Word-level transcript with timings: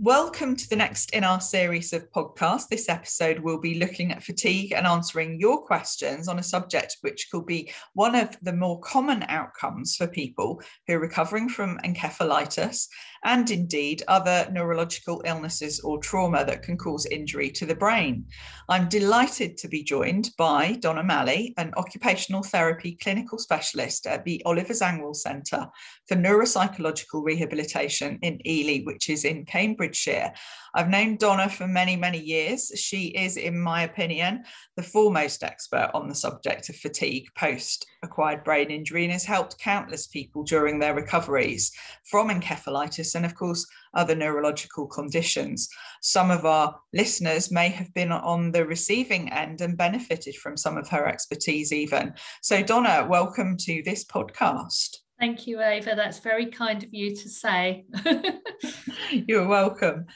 Welcome 0.00 0.54
to 0.54 0.68
the 0.68 0.76
next 0.76 1.10
in 1.10 1.24
our 1.24 1.40
series 1.40 1.92
of 1.92 2.08
podcasts. 2.12 2.68
This 2.68 2.88
episode 2.88 3.40
will 3.40 3.58
be 3.58 3.80
looking 3.80 4.12
at 4.12 4.22
fatigue 4.22 4.72
and 4.72 4.86
answering 4.86 5.40
your 5.40 5.66
questions 5.66 6.28
on 6.28 6.38
a 6.38 6.42
subject 6.42 6.98
which 7.00 7.26
could 7.32 7.46
be 7.46 7.72
one 7.94 8.14
of 8.14 8.36
the 8.40 8.52
more 8.52 8.78
common 8.78 9.24
outcomes 9.24 9.96
for 9.96 10.06
people 10.06 10.62
who 10.86 10.94
are 10.94 11.00
recovering 11.00 11.48
from 11.48 11.80
encephalitis 11.84 12.86
and 13.24 13.50
indeed 13.50 14.02
other 14.08 14.48
neurological 14.52 15.22
illnesses 15.24 15.80
or 15.80 15.98
trauma 15.98 16.44
that 16.44 16.62
can 16.62 16.76
cause 16.76 17.06
injury 17.06 17.50
to 17.50 17.66
the 17.66 17.74
brain. 17.74 18.26
I'm 18.68 18.88
delighted 18.88 19.56
to 19.58 19.68
be 19.68 19.82
joined 19.82 20.30
by 20.36 20.72
Donna 20.80 21.02
Malley, 21.02 21.54
an 21.56 21.72
occupational 21.76 22.42
therapy 22.42 22.98
clinical 23.00 23.38
specialist 23.38 24.06
at 24.06 24.24
the 24.24 24.42
Oliver 24.44 24.74
Zangwill 24.74 25.16
Centre 25.16 25.66
for 26.06 26.16
Neuropsychological 26.16 27.24
Rehabilitation 27.24 28.18
in 28.22 28.40
Ely, 28.46 28.84
which 28.84 29.08
is 29.08 29.24
in 29.24 29.44
Cambridgeshire. 29.44 30.32
I've 30.74 30.90
known 30.90 31.16
Donna 31.16 31.48
for 31.48 31.66
many, 31.66 31.96
many 31.96 32.18
years. 32.18 32.70
She 32.76 33.06
is, 33.08 33.36
in 33.36 33.58
my 33.58 33.82
opinion, 33.82 34.44
the 34.76 34.82
foremost 34.82 35.42
expert 35.42 35.90
on 35.94 36.08
the 36.08 36.14
subject 36.14 36.68
of 36.68 36.76
fatigue 36.76 37.28
post 37.36 37.86
acquired 38.02 38.44
brain 38.44 38.70
injury 38.70 39.04
and 39.04 39.12
has 39.12 39.24
helped 39.24 39.58
countless 39.58 40.06
people 40.06 40.44
during 40.44 40.78
their 40.78 40.94
recoveries 40.94 41.72
from 42.04 42.28
encephalitis 42.28 43.07
and, 43.14 43.24
of 43.24 43.34
course, 43.34 43.66
other 43.94 44.14
neurological 44.14 44.86
conditions. 44.86 45.68
Some 46.02 46.30
of 46.30 46.44
our 46.44 46.78
listeners 46.92 47.50
may 47.50 47.68
have 47.68 47.92
been 47.94 48.12
on 48.12 48.52
the 48.52 48.66
receiving 48.66 49.32
end 49.32 49.60
and 49.60 49.76
benefited 49.76 50.36
from 50.36 50.56
some 50.56 50.76
of 50.76 50.88
her 50.88 51.06
expertise, 51.06 51.72
even. 51.72 52.14
So, 52.42 52.62
Donna, 52.62 53.06
welcome 53.08 53.56
to 53.58 53.82
this 53.84 54.04
podcast. 54.04 54.96
Thank 55.18 55.48
you, 55.48 55.60
Ava. 55.60 55.94
That's 55.96 56.20
very 56.20 56.46
kind 56.46 56.84
of 56.84 56.94
you 56.94 57.14
to 57.14 57.28
say. 57.28 57.86
You're 59.10 59.48
welcome. 59.48 60.06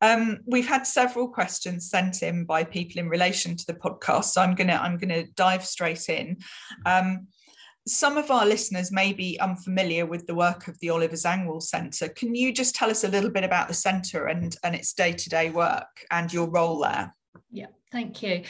Um, 0.00 0.38
we've 0.46 0.68
had 0.68 0.86
several 0.86 1.28
questions 1.28 1.90
sent 1.90 2.22
in 2.22 2.44
by 2.44 2.64
people 2.64 3.00
in 3.00 3.08
relation 3.08 3.56
to 3.56 3.66
the 3.66 3.74
podcast, 3.74 4.26
so 4.26 4.42
I'm 4.42 4.54
gonna 4.54 4.78
I'm 4.80 4.98
gonna 4.98 5.24
dive 5.34 5.64
straight 5.64 6.08
in. 6.08 6.38
Um, 6.86 7.26
some 7.86 8.16
of 8.16 8.30
our 8.30 8.46
listeners 8.46 8.92
may 8.92 9.12
be 9.12 9.38
unfamiliar 9.40 10.06
with 10.06 10.26
the 10.26 10.34
work 10.34 10.68
of 10.68 10.78
the 10.80 10.90
Oliver 10.90 11.16
Zangwill 11.16 11.62
Centre. 11.62 12.08
Can 12.08 12.34
you 12.34 12.52
just 12.52 12.74
tell 12.74 12.90
us 12.90 13.04
a 13.04 13.08
little 13.08 13.30
bit 13.30 13.44
about 13.44 13.68
the 13.68 13.74
centre 13.74 14.26
and, 14.26 14.56
and 14.62 14.74
its 14.74 14.92
day 14.92 15.12
to 15.12 15.28
day 15.28 15.50
work 15.50 16.04
and 16.10 16.32
your 16.32 16.48
role 16.48 16.80
there? 16.80 17.14
Yeah, 17.50 17.66
thank 17.90 18.22
you. 18.22 18.44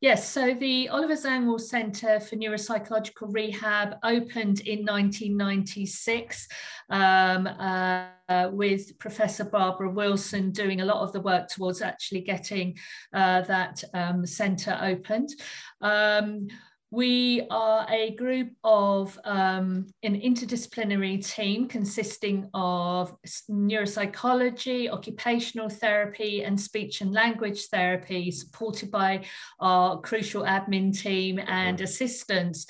Yes, 0.00 0.30
so 0.30 0.54
the 0.54 0.88
Oliver 0.90 1.14
Zangwill 1.14 1.60
Centre 1.60 2.20
for 2.20 2.36
Neuropsychological 2.36 3.34
Rehab 3.34 3.96
opened 4.04 4.60
in 4.60 4.86
1996 4.86 6.46
um, 6.88 7.48
uh, 7.48 8.48
with 8.52 8.96
Professor 9.00 9.44
Barbara 9.44 9.90
Wilson 9.90 10.52
doing 10.52 10.80
a 10.80 10.84
lot 10.84 11.02
of 11.02 11.12
the 11.12 11.20
work 11.20 11.48
towards 11.48 11.82
actually 11.82 12.20
getting 12.20 12.78
uh, 13.12 13.40
that 13.42 13.82
um, 13.92 14.24
centre 14.24 14.78
opened. 14.80 15.30
Um, 15.80 16.46
we 16.90 17.46
are 17.50 17.86
a 17.90 18.12
group 18.12 18.50
of 18.64 19.18
um, 19.24 19.86
an 20.02 20.18
interdisciplinary 20.18 21.24
team 21.26 21.68
consisting 21.68 22.48
of 22.54 23.14
neuropsychology, 23.50 24.90
occupational 24.90 25.68
therapy, 25.68 26.44
and 26.44 26.58
speech 26.58 27.02
and 27.02 27.12
language 27.12 27.66
therapy, 27.66 28.30
supported 28.30 28.90
by 28.90 29.22
our 29.60 30.00
crucial 30.00 30.44
admin 30.44 30.98
team 30.98 31.38
and 31.46 31.82
assistants 31.82 32.66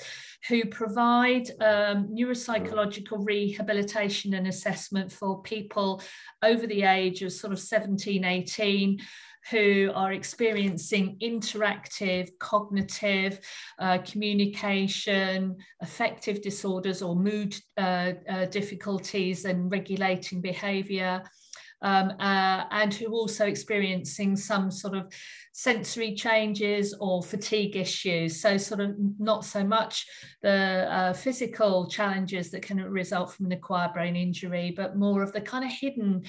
who 0.47 0.65
provide 0.65 1.49
um, 1.61 2.09
neuropsychological 2.09 3.25
rehabilitation 3.25 4.33
and 4.33 4.47
assessment 4.47 5.11
for 5.11 5.41
people 5.43 6.01
over 6.43 6.67
the 6.67 6.83
age 6.83 7.21
of 7.21 7.31
sort 7.31 7.53
of 7.53 7.59
17, 7.59 8.23
18 8.23 8.99
who 9.49 9.91
are 9.95 10.13
experiencing 10.13 11.17
interactive, 11.21 12.29
cognitive, 12.39 13.39
uh, 13.79 13.97
communication, 13.99 15.57
affective 15.81 16.41
disorders 16.41 17.01
or 17.01 17.15
mood 17.15 17.55
uh, 17.77 18.13
uh, 18.29 18.45
difficulties 18.45 19.45
and 19.45 19.71
regulating 19.71 20.41
behavior. 20.41 21.23
Um, 21.81 22.11
uh, 22.19 22.65
and 22.71 22.93
who 22.93 23.13
also 23.13 23.45
experiencing 23.45 24.35
some 24.35 24.69
sort 24.69 24.97
of 24.97 25.13
sensory 25.51 26.15
changes 26.15 26.93
or 26.99 27.21
fatigue 27.21 27.75
issues. 27.75 28.41
So, 28.41 28.57
sort 28.57 28.79
of 28.79 28.95
not 29.19 29.45
so 29.45 29.63
much 29.63 30.05
the 30.41 30.87
uh, 30.89 31.13
physical 31.13 31.87
challenges 31.87 32.51
that 32.51 32.61
can 32.61 32.81
result 32.83 33.33
from 33.33 33.47
an 33.47 33.51
acquired 33.53 33.93
brain 33.93 34.15
injury, 34.15 34.73
but 34.75 34.95
more 34.95 35.21
of 35.21 35.33
the 35.33 35.41
kind 35.41 35.65
of 35.65 35.71
hidden 35.71 36.23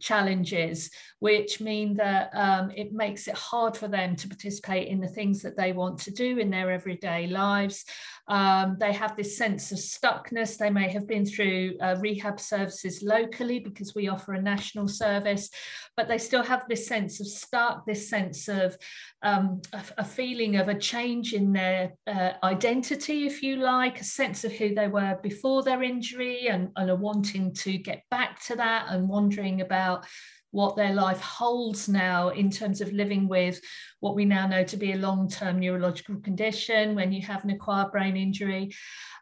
challenges, 0.00 0.90
which 1.20 1.60
mean 1.60 1.94
that 1.96 2.30
um, 2.34 2.70
it 2.76 2.92
makes 2.92 3.28
it 3.28 3.34
hard 3.34 3.76
for 3.76 3.88
them 3.88 4.16
to 4.16 4.28
participate 4.28 4.88
in 4.88 5.00
the 5.00 5.08
things 5.08 5.42
that 5.42 5.56
they 5.56 5.72
want 5.72 5.98
to 6.00 6.10
do 6.10 6.38
in 6.38 6.50
their 6.50 6.70
everyday 6.70 7.26
lives. 7.26 7.84
Um, 8.28 8.76
they 8.80 8.92
have 8.92 9.16
this 9.16 9.36
sense 9.36 9.70
of 9.70 9.78
stuckness. 9.78 10.56
They 10.56 10.70
may 10.70 10.88
have 10.90 11.06
been 11.06 11.26
through 11.26 11.76
uh, 11.80 11.96
rehab 12.00 12.40
services 12.40 13.02
locally 13.02 13.58
because 13.58 13.94
we 13.94 14.08
offer 14.08 14.32
a 14.32 14.42
national 14.42 14.88
service, 14.88 15.50
but 15.96 16.08
they 16.08 16.18
still 16.18 16.42
have 16.42 16.64
this 16.68 16.86
sense 16.86 17.20
of 17.20 17.26
stuck, 17.26 17.84
this 17.86 18.08
sense 18.08 18.48
of 18.48 18.73
um, 19.22 19.60
a, 19.72 19.82
a, 19.98 20.04
feeling 20.04 20.56
of 20.56 20.68
a 20.68 20.78
change 20.78 21.32
in 21.32 21.52
their 21.52 21.92
uh, 22.06 22.32
identity, 22.42 23.26
if 23.26 23.42
you 23.42 23.56
like, 23.56 24.00
a 24.00 24.04
sense 24.04 24.44
of 24.44 24.52
who 24.52 24.74
they 24.74 24.88
were 24.88 25.18
before 25.22 25.62
their 25.62 25.82
injury 25.82 26.48
and, 26.48 26.68
and 26.76 26.90
are 26.90 26.96
wanting 26.96 27.54
to 27.54 27.78
get 27.78 28.02
back 28.10 28.44
to 28.46 28.56
that 28.56 28.86
and 28.90 29.08
wondering 29.08 29.60
about 29.60 30.06
what 30.54 30.76
their 30.76 30.94
life 30.94 31.20
holds 31.20 31.88
now 31.88 32.28
in 32.28 32.48
terms 32.48 32.80
of 32.80 32.92
living 32.92 33.26
with 33.26 33.60
what 33.98 34.14
we 34.14 34.24
now 34.24 34.46
know 34.46 34.62
to 34.62 34.76
be 34.76 34.92
a 34.92 34.96
long 34.96 35.28
term 35.28 35.58
neurological 35.58 36.14
condition 36.20 36.94
when 36.94 37.12
you 37.12 37.20
have 37.20 37.42
an 37.42 37.50
acquired 37.50 37.90
brain 37.90 38.16
injury. 38.16 38.72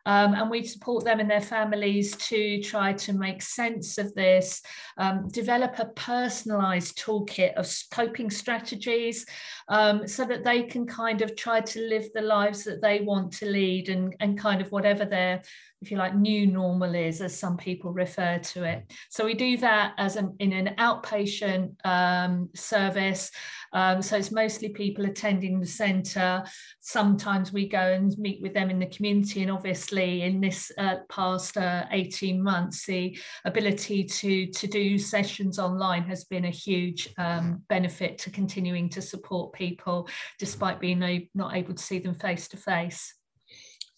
Um, 0.05 0.35
and 0.35 0.51
we 0.51 0.65
support 0.65 1.05
them 1.05 1.21
and 1.21 1.31
their 1.31 1.41
families 1.41 2.17
to 2.29 2.61
try 2.61 2.93
to 2.95 3.13
make 3.13 3.41
sense 3.41 3.97
of 3.99 4.13
this, 4.15 4.61
um, 4.99 5.29
develop 5.29 5.79
a 5.79 5.87
personalized 5.87 6.99
toolkit 6.99 7.55
of 7.55 7.73
coping 7.93 8.29
strategies 8.29 9.25
um, 9.69 10.07
so 10.07 10.25
that 10.27 10.45
they 10.45 10.65
can 10.65 10.87
kind 10.87 11.23
of 11.23 11.35
try 11.35 11.61
to 11.61 11.81
live 11.89 12.09
the 12.13 12.21
lives 12.21 12.65
that 12.65 12.83
they 12.83 13.01
want 13.01 13.33
to 13.35 13.47
lead 13.47 13.89
and, 13.89 14.15
and 14.21 14.39
kind 14.39 14.61
of 14.61 14.71
whatever 14.71 15.05
their 15.05 15.41
if 15.83 15.91
you 15.91 15.97
like, 15.97 16.15
new 16.15 16.47
normal 16.47 16.95
is, 16.95 17.21
as 17.21 17.37
some 17.37 17.57
people 17.57 17.93
refer 17.93 18.39
to 18.39 18.63
it. 18.63 18.91
So 19.11 19.25
we 19.25 19.35
do 19.35 19.57
that 19.59 19.95
as 19.99 20.17
an 20.17 20.37
in 20.39 20.53
an 20.53 20.75
outpatient 20.79 21.75
um, 21.85 22.49
service. 22.55 23.31
Um, 23.73 24.01
so 24.03 24.17
it's 24.17 24.31
mostly 24.31 24.69
people 24.69 25.07
attending 25.07 25.59
the 25.59 25.67
centre. 25.67 26.45
Sometimes 26.81 27.53
we 27.53 27.69
go 27.69 27.81
and 27.81 28.17
meet 28.19 28.41
with 28.43 28.55
them 28.55 28.71
in 28.71 28.79
the 28.79 28.87
community, 28.87 29.43
and 29.43 29.51
obviously 29.51 30.23
in 30.23 30.41
this 30.41 30.71
uh, 30.79 30.97
past 31.09 31.57
uh, 31.57 31.87
18 31.91 32.43
months, 32.43 32.87
the 32.87 33.19
ability 33.45 34.05
to 34.05 34.47
to 34.47 34.67
do 34.67 34.99
sessions 34.99 35.59
online 35.59 36.05
has 36.05 36.25
been 36.25 36.45
a 36.45 36.51
huge 36.51 37.09
um, 37.19 37.63
benefit 37.69 38.19
to 38.19 38.31
continuing 38.31 38.89
to 38.91 39.03
support 39.03 39.53
people 39.53 40.09
despite 40.39 40.79
being 40.81 41.03
not 41.35 41.57
able 41.57 41.75
to 41.75 41.83
see 41.83 41.99
them 41.99 42.15
face 42.15 42.47
to 42.49 42.57
face. 42.57 43.15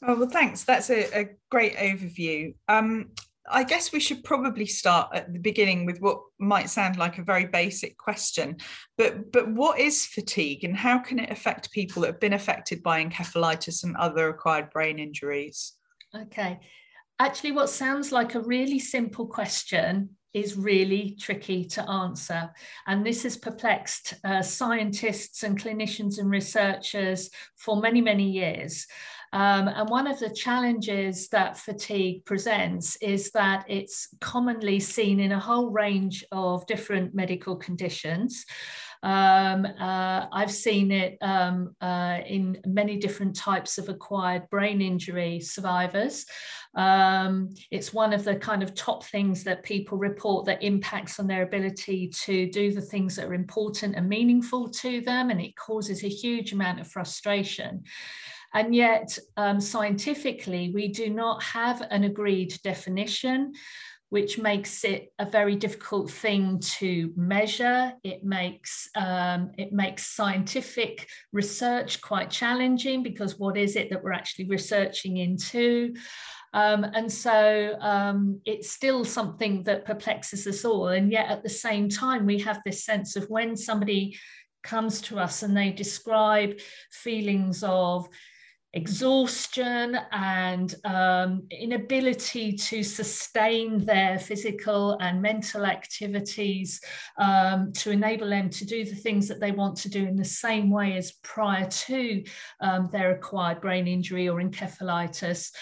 Oh, 0.06 0.18
well, 0.18 0.28
thanks. 0.28 0.64
That's 0.64 0.90
a, 0.90 1.20
a 1.20 1.28
great 1.50 1.76
overview. 1.76 2.54
Um, 2.68 3.10
I 3.50 3.64
guess 3.64 3.92
we 3.92 4.00
should 4.00 4.24
probably 4.24 4.66
start 4.66 5.10
at 5.14 5.32
the 5.32 5.38
beginning 5.38 5.84
with 5.84 6.00
what 6.00 6.20
might 6.38 6.70
sound 6.70 6.96
like 6.96 7.18
a 7.18 7.24
very 7.24 7.46
basic 7.46 7.98
question, 7.98 8.56
but 8.96 9.32
but 9.32 9.48
what 9.50 9.78
is 9.78 10.06
fatigue 10.06 10.64
and 10.64 10.76
how 10.76 10.98
can 10.98 11.18
it 11.18 11.30
affect 11.30 11.72
people 11.72 12.02
that 12.02 12.12
have 12.12 12.20
been 12.20 12.32
affected 12.32 12.82
by 12.82 13.04
encephalitis 13.04 13.84
and 13.84 13.96
other 13.96 14.28
acquired 14.28 14.70
brain 14.70 14.98
injuries? 14.98 15.74
Okay, 16.14 16.58
actually, 17.18 17.52
what 17.52 17.68
sounds 17.68 18.12
like 18.12 18.34
a 18.34 18.40
really 18.40 18.78
simple 18.78 19.26
question 19.26 20.10
is 20.32 20.56
really 20.56 21.16
tricky 21.20 21.64
to 21.64 21.88
answer. 21.88 22.50
And 22.86 23.06
this 23.06 23.22
has 23.22 23.36
perplexed 23.36 24.14
uh, 24.24 24.42
scientists 24.42 25.44
and 25.44 25.60
clinicians 25.60 26.18
and 26.18 26.28
researchers 26.28 27.30
for 27.56 27.80
many, 27.80 28.00
many 28.00 28.28
years. 28.28 28.86
Um, 29.34 29.66
and 29.66 29.88
one 29.90 30.06
of 30.06 30.20
the 30.20 30.30
challenges 30.30 31.28
that 31.30 31.58
fatigue 31.58 32.24
presents 32.24 32.94
is 33.02 33.32
that 33.32 33.64
it's 33.68 34.14
commonly 34.20 34.78
seen 34.78 35.18
in 35.18 35.32
a 35.32 35.40
whole 35.40 35.70
range 35.70 36.24
of 36.30 36.64
different 36.66 37.16
medical 37.16 37.56
conditions. 37.56 38.46
Um, 39.02 39.66
uh, 39.66 40.26
I've 40.32 40.52
seen 40.52 40.92
it 40.92 41.18
um, 41.20 41.74
uh, 41.80 42.20
in 42.24 42.60
many 42.64 42.96
different 42.96 43.34
types 43.34 43.76
of 43.76 43.88
acquired 43.88 44.48
brain 44.50 44.80
injury 44.80 45.40
survivors. 45.40 46.26
Um, 46.76 47.50
it's 47.72 47.92
one 47.92 48.12
of 48.12 48.22
the 48.22 48.36
kind 48.36 48.62
of 48.62 48.74
top 48.74 49.04
things 49.04 49.42
that 49.44 49.64
people 49.64 49.98
report 49.98 50.46
that 50.46 50.62
impacts 50.62 51.18
on 51.18 51.26
their 51.26 51.42
ability 51.42 52.08
to 52.24 52.48
do 52.50 52.72
the 52.72 52.80
things 52.80 53.16
that 53.16 53.26
are 53.26 53.34
important 53.34 53.96
and 53.96 54.08
meaningful 54.08 54.68
to 54.70 55.00
them, 55.00 55.30
and 55.30 55.40
it 55.40 55.56
causes 55.56 56.04
a 56.04 56.08
huge 56.08 56.52
amount 56.52 56.80
of 56.80 56.86
frustration. 56.86 57.82
And 58.54 58.74
yet, 58.74 59.18
um, 59.36 59.60
scientifically, 59.60 60.70
we 60.72 60.88
do 60.88 61.10
not 61.10 61.42
have 61.42 61.86
an 61.90 62.04
agreed 62.04 62.58
definition. 62.62 63.52
which 64.14 64.38
makes 64.38 64.84
it 64.84 65.12
a 65.18 65.28
very 65.28 65.56
difficult 65.56 66.08
thing 66.08 66.60
to 66.60 67.12
measure. 67.16 67.92
It 68.04 68.22
makes 68.22 68.88
um, 68.94 69.50
it 69.58 69.72
makes 69.72 70.06
scientific 70.06 71.08
research 71.32 72.00
quite 72.00 72.30
challenging 72.30 73.02
because 73.02 73.40
what 73.40 73.56
is 73.56 73.74
it 73.74 73.90
that 73.90 74.04
we're 74.04 74.12
actually 74.12 74.46
researching 74.46 75.16
into? 75.16 75.94
Um, 76.52 76.84
and 76.84 77.10
so 77.10 77.74
um, 77.80 78.40
it's 78.44 78.70
still 78.70 79.04
something 79.04 79.64
that 79.64 79.84
perplexes 79.84 80.46
us 80.46 80.64
all. 80.64 80.86
And 80.88 81.10
yet 81.10 81.28
at 81.28 81.42
the 81.42 81.48
same 81.48 81.88
time, 81.88 82.24
we 82.24 82.38
have 82.38 82.60
this 82.64 82.84
sense 82.84 83.16
of 83.16 83.24
when 83.24 83.56
somebody 83.56 84.16
comes 84.62 85.00
to 85.00 85.18
us 85.18 85.42
and 85.42 85.56
they 85.56 85.70
describe 85.72 86.60
feelings 86.92 87.64
of 87.64 88.08
exhaustion 88.74 89.96
and 90.10 90.74
um, 90.84 91.44
inability 91.50 92.52
to 92.52 92.82
sustain 92.82 93.84
their 93.84 94.18
physical 94.18 94.98
and 95.00 95.22
mental 95.22 95.64
activities 95.64 96.80
um, 97.18 97.72
to 97.72 97.90
enable 97.92 98.28
them 98.28 98.50
to 98.50 98.64
do 98.64 98.84
the 98.84 98.94
things 98.94 99.28
that 99.28 99.40
they 99.40 99.52
want 99.52 99.76
to 99.76 99.88
do 99.88 100.04
in 100.04 100.16
the 100.16 100.24
same 100.24 100.70
way 100.70 100.96
as 100.96 101.12
prior 101.22 101.66
to 101.70 102.22
um, 102.60 102.88
their 102.92 103.12
acquired 103.12 103.60
brain 103.60 103.86
injury 103.86 104.28
or 104.28 104.40
encephalitis. 104.40 105.52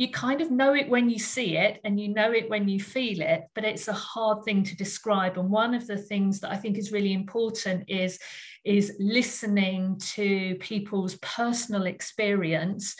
You 0.00 0.10
kind 0.10 0.40
of 0.40 0.50
know 0.50 0.72
it 0.72 0.88
when 0.88 1.10
you 1.10 1.18
see 1.18 1.58
it 1.58 1.78
and 1.84 2.00
you 2.00 2.08
know 2.08 2.32
it 2.32 2.48
when 2.48 2.66
you 2.70 2.80
feel 2.80 3.20
it, 3.20 3.42
but 3.54 3.66
it's 3.66 3.86
a 3.86 3.92
hard 3.92 4.46
thing 4.46 4.64
to 4.64 4.74
describe. 4.74 5.36
And 5.36 5.50
one 5.50 5.74
of 5.74 5.86
the 5.86 5.98
things 5.98 6.40
that 6.40 6.50
I 6.50 6.56
think 6.56 6.78
is 6.78 6.90
really 6.90 7.12
important 7.12 7.84
is, 7.86 8.18
is 8.64 8.94
listening 8.98 10.00
to 10.14 10.54
people's 10.54 11.16
personal 11.16 11.84
experience 11.84 12.96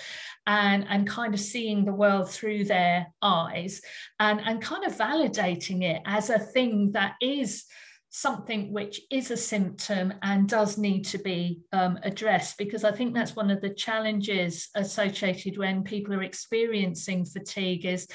and, 0.46 0.84
and 0.90 1.08
kind 1.08 1.32
of 1.32 1.40
seeing 1.40 1.86
the 1.86 1.94
world 1.94 2.28
through 2.28 2.64
their 2.64 3.06
eyes 3.22 3.80
and, 4.18 4.38
and 4.44 4.60
kind 4.60 4.84
of 4.84 4.94
validating 4.94 5.82
it 5.82 6.02
as 6.04 6.28
a 6.28 6.38
thing 6.38 6.92
that 6.92 7.14
is 7.22 7.64
something 8.10 8.72
which 8.72 9.00
is 9.10 9.30
a 9.30 9.36
symptom 9.36 10.12
and 10.22 10.48
does 10.48 10.76
need 10.76 11.04
to 11.04 11.18
be 11.18 11.60
um, 11.72 11.96
addressed 12.02 12.58
because 12.58 12.82
I 12.82 12.90
think 12.90 13.14
that's 13.14 13.36
one 13.36 13.50
of 13.50 13.60
the 13.60 13.70
challenges 13.70 14.68
associated 14.74 15.56
when 15.56 15.84
people 15.84 16.14
are 16.14 16.24
experiencing 16.24 17.24
fatigue 17.24 17.86
is 17.86 18.08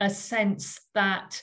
a 0.00 0.10
sense 0.10 0.80
that 0.94 1.40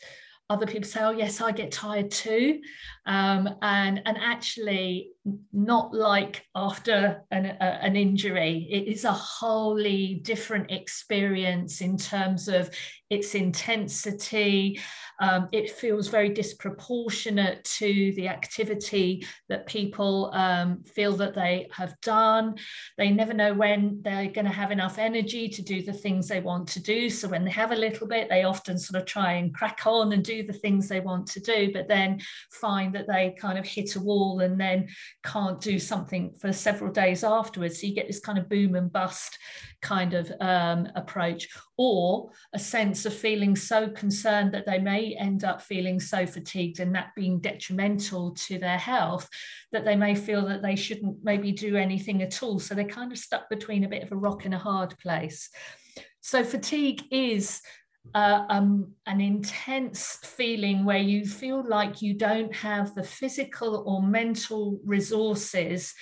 other 0.50 0.68
people 0.68 0.88
say, 0.88 1.02
oh 1.02 1.12
yes, 1.12 1.40
I 1.40 1.54
get 1.54 1.72
tired 1.72 2.12
too. 2.12 2.60
Um, 3.06 3.50
and, 3.62 4.02
and 4.06 4.18
actually 4.22 5.13
not 5.54 5.94
like 5.94 6.46
after 6.54 7.24
an, 7.32 7.46
a, 7.46 7.64
an 7.82 7.96
injury. 7.96 8.68
It 8.70 8.92
is 8.92 9.06
a 9.06 9.14
wholly 9.14 10.16
different 10.24 10.72
experience 10.72 11.80
in 11.82 11.98
terms 11.98 12.48
of 12.50 12.70
its 13.10 13.36
intensity. 13.36 14.80
Um, 15.22 15.48
it 15.52 15.70
feels 15.70 16.08
very 16.08 16.30
disproportionate 16.30 17.64
to 17.64 18.12
the 18.16 18.28
activity 18.28 19.26
that 19.48 19.68
people 19.68 20.32
um, 20.34 20.84
feel 20.84 21.14
that 21.18 21.36
they 21.36 21.70
have 21.72 21.96
done. 22.02 22.56
They 22.98 23.12
never 23.12 23.34
know 23.34 23.54
when 23.54 24.02
they're 24.02 24.32
going 24.32 24.46
to 24.46 24.52
have 24.52 24.72
enough 24.72 24.98
energy 24.98 25.48
to 25.50 25.62
do 25.62 25.84
the 25.84 25.94
things 25.94 26.28
they 26.28 26.42
want 26.42 26.68
to 26.70 26.82
do. 26.82 27.10
So 27.10 27.28
when 27.28 27.46
they 27.46 27.52
have 27.52 27.72
a 27.72 27.76
little 27.76 28.08
bit, 28.08 28.28
they 28.30 28.44
often 28.44 28.78
sort 28.78 29.02
of 29.02 29.08
try 29.08 29.34
and 29.34 29.54
crack 29.54 29.82
on 29.86 30.12
and 30.12 30.24
do 30.24 30.46
the 30.46 30.54
things 30.54 30.90
they 30.90 31.00
want 31.00 31.28
to 31.28 31.40
do, 31.40 31.72
but 31.72 31.88
then 31.88 32.20
find 32.52 32.94
that 32.96 33.08
they 33.08 33.36
kind 33.40 33.60
of 33.60 33.66
hit 33.66 33.96
a 33.96 34.00
wall 34.00 34.40
and 34.40 34.60
then 34.60 34.88
can't 35.24 35.60
do 35.62 35.80
something 35.80 36.34
for 36.34 36.52
several 36.52 36.92
days 36.92 37.24
afterwards. 37.24 37.80
So 37.80 37.88
you 37.88 37.96
get 37.96 38.08
this 38.08 38.20
kind 38.20 38.38
of 38.38 38.50
boom 38.50 38.76
and 38.76 38.92
bust 38.92 39.38
kind 39.82 40.14
of 40.14 40.32
um, 40.40 40.88
approach, 40.96 41.48
or 41.78 42.30
a 42.54 42.60
sense 42.60 43.06
of 43.06 43.14
feeling 43.14 43.56
so 43.56 43.90
concerned 43.90 44.54
that 44.54 44.66
they 44.66 44.80
may 44.80 45.16
end 45.18 45.44
up 45.44 45.62
feeling 45.62 46.00
so 46.00 46.26
fatigued 46.26 46.80
and 46.80 46.94
that 46.94 47.16
being 47.16 47.40
detrimental 47.40 48.32
to 48.32 48.60
their 48.60 48.78
health 48.78 49.30
that 49.72 49.86
they 49.86 49.96
may 49.96 50.14
feel 50.14 50.46
that 50.46 50.62
they 50.62 50.76
shouldn't 50.76 51.18
maybe 51.24 51.52
do 51.52 51.76
anything 51.76 52.22
at 52.22 52.44
all. 52.44 52.60
So 52.60 52.76
they're 52.76 52.86
kind 52.86 53.12
of 53.12 53.18
stuck 53.18 53.50
between 53.50 53.84
a 53.84 53.90
bit 53.90 54.04
of 54.04 54.12
a 54.12 54.18
rock 54.18 54.46
and 54.46 54.54
a 54.54 54.60
hard 54.60 54.98
place. 55.00 55.50
So 56.22 56.44
fatigue 56.44 57.02
is 57.12 57.62
um, 58.14 58.92
an 59.06 59.22
intense 59.22 60.18
feeling 60.24 60.86
where 60.86 60.98
you 60.98 61.26
feel 61.26 61.68
like 61.68 62.02
you 62.02 62.14
don't 62.14 62.54
have 62.54 62.94
the 62.94 63.04
physical 63.04 63.84
or 63.88 64.02
mental 64.02 64.80
resources 64.86 65.94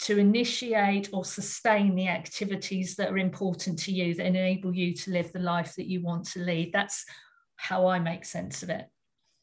to 0.00 0.18
initiate 0.18 1.08
or 1.12 1.24
sustain 1.24 1.94
the 1.94 2.08
activities 2.08 2.96
that 2.96 3.10
are 3.10 3.18
important 3.18 3.78
to 3.78 3.92
you 3.92 4.14
that 4.14 4.26
enable 4.26 4.74
you 4.74 4.92
to 4.94 5.12
live 5.12 5.32
the 5.32 5.38
life 5.38 5.74
that 5.76 5.86
you 5.86 6.02
want 6.02 6.26
to 6.26 6.40
lead. 6.40 6.72
That's 6.72 7.04
how 7.56 7.86
I 7.86 7.98
make 7.98 8.24
sense 8.24 8.62
of 8.62 8.70
it. 8.70 8.86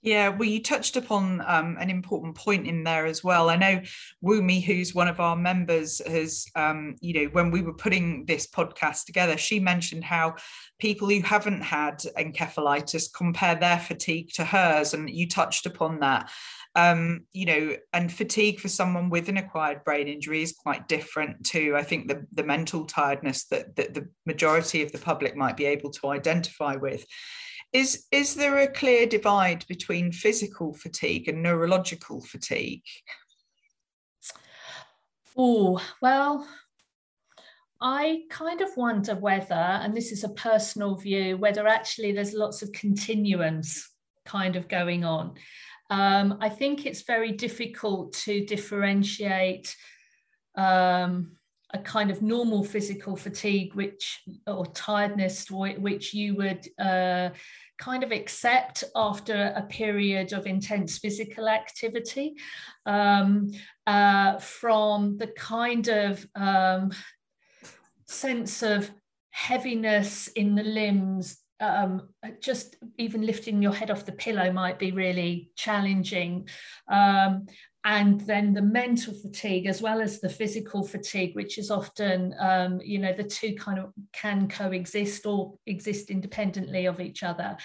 Yeah, 0.03 0.29
well, 0.29 0.49
you 0.49 0.63
touched 0.63 0.97
upon 0.97 1.43
um, 1.45 1.77
an 1.79 1.91
important 1.91 2.35
point 2.35 2.65
in 2.65 2.83
there 2.83 3.05
as 3.05 3.23
well. 3.23 3.51
I 3.51 3.55
know 3.55 3.81
Wumi, 4.23 4.63
who's 4.63 4.95
one 4.95 5.07
of 5.07 5.19
our 5.19 5.35
members, 5.35 6.01
has, 6.07 6.47
um, 6.55 6.95
you 7.01 7.13
know, 7.13 7.29
when 7.33 7.51
we 7.51 7.61
were 7.61 7.75
putting 7.75 8.25
this 8.25 8.47
podcast 8.47 9.05
together, 9.05 9.37
she 9.37 9.59
mentioned 9.59 10.03
how 10.03 10.37
people 10.79 11.07
who 11.07 11.21
haven't 11.21 11.61
had 11.61 11.99
encephalitis 12.17 13.13
compare 13.13 13.53
their 13.53 13.77
fatigue 13.77 14.29
to 14.33 14.43
hers. 14.43 14.95
And 14.95 15.07
you 15.07 15.27
touched 15.27 15.67
upon 15.67 15.99
that. 15.99 16.31
Um, 16.73 17.25
you 17.31 17.45
know, 17.45 17.75
and 17.93 18.11
fatigue 18.11 18.59
for 18.59 18.69
someone 18.69 19.09
with 19.09 19.29
an 19.29 19.37
acquired 19.37 19.83
brain 19.83 20.07
injury 20.07 20.41
is 20.41 20.53
quite 20.53 20.87
different 20.87 21.45
to, 21.47 21.75
I 21.75 21.83
think, 21.83 22.07
the, 22.07 22.25
the 22.31 22.43
mental 22.43 22.85
tiredness 22.85 23.43
that, 23.49 23.75
that 23.75 23.93
the 23.93 24.07
majority 24.25 24.81
of 24.81 24.91
the 24.91 24.97
public 24.97 25.35
might 25.35 25.57
be 25.57 25.65
able 25.65 25.91
to 25.91 26.07
identify 26.07 26.75
with. 26.75 27.05
Is, 27.73 28.05
is 28.11 28.35
there 28.35 28.57
a 28.57 28.67
clear 28.67 29.05
divide 29.05 29.65
between 29.67 30.11
physical 30.11 30.73
fatigue 30.73 31.27
and 31.29 31.41
neurological 31.41 32.21
fatigue? 32.21 32.83
Oh, 35.37 35.81
well, 36.01 36.45
I 37.81 38.23
kind 38.29 38.61
of 38.61 38.69
wonder 38.75 39.15
whether, 39.15 39.55
and 39.55 39.95
this 39.95 40.11
is 40.11 40.23
a 40.23 40.29
personal 40.29 40.95
view, 40.95 41.37
whether 41.37 41.65
actually 41.67 42.11
there's 42.11 42.33
lots 42.33 42.61
of 42.61 42.71
continuums 42.73 43.89
kind 44.25 44.55
of 44.55 44.67
going 44.67 45.03
on. 45.03 45.33
Um, 45.89 46.37
I 46.41 46.49
think 46.49 46.85
it's 46.85 47.01
very 47.01 47.31
difficult 47.31 48.13
to 48.25 48.45
differentiate 48.45 49.75
um, 50.55 51.37
a 51.73 51.79
kind 51.79 52.11
of 52.11 52.21
normal 52.21 52.63
physical 52.63 53.15
fatigue, 53.15 53.73
which 53.75 54.21
or 54.47 54.65
tiredness, 54.67 55.49
which 55.49 56.13
you 56.13 56.35
would 56.35 56.67
uh, 56.79 57.29
kind 57.77 58.03
of 58.03 58.11
accept 58.11 58.83
after 58.95 59.53
a 59.55 59.63
period 59.63 60.33
of 60.33 60.45
intense 60.45 60.99
physical 60.99 61.47
activity, 61.47 62.35
um, 62.85 63.49
uh, 63.87 64.37
from 64.39 65.17
the 65.17 65.27
kind 65.27 65.87
of 65.87 66.25
um, 66.35 66.91
sense 68.05 68.61
of 68.63 68.91
heaviness 69.31 70.27
in 70.27 70.55
the 70.55 70.63
limbs 70.63 71.41
um, 71.61 72.09
just 72.41 72.75
even 72.97 73.21
lifting 73.21 73.61
your 73.61 73.73
head 73.73 73.91
off 73.91 74.05
the 74.05 74.11
pillow 74.11 74.51
might 74.51 74.79
be 74.79 74.91
really 74.91 75.51
challenging. 75.55 76.49
Um, 76.91 77.45
and 77.83 78.21
then 78.21 78.53
the 78.53 78.61
mental 78.61 79.13
fatigue 79.13 79.65
as 79.65 79.81
well 79.81 80.01
as 80.01 80.19
the 80.19 80.29
physical 80.29 80.83
fatigue 80.83 81.35
which 81.35 81.57
is 81.57 81.71
often 81.71 82.35
um, 82.39 82.79
you 82.83 82.99
know 82.99 83.13
the 83.13 83.23
two 83.23 83.55
kind 83.55 83.79
of 83.79 83.91
can 84.13 84.47
coexist 84.47 85.25
or 85.25 85.55
exist 85.65 86.09
independently 86.09 86.85
of 86.85 86.99
each 86.99 87.23
other. 87.23 87.57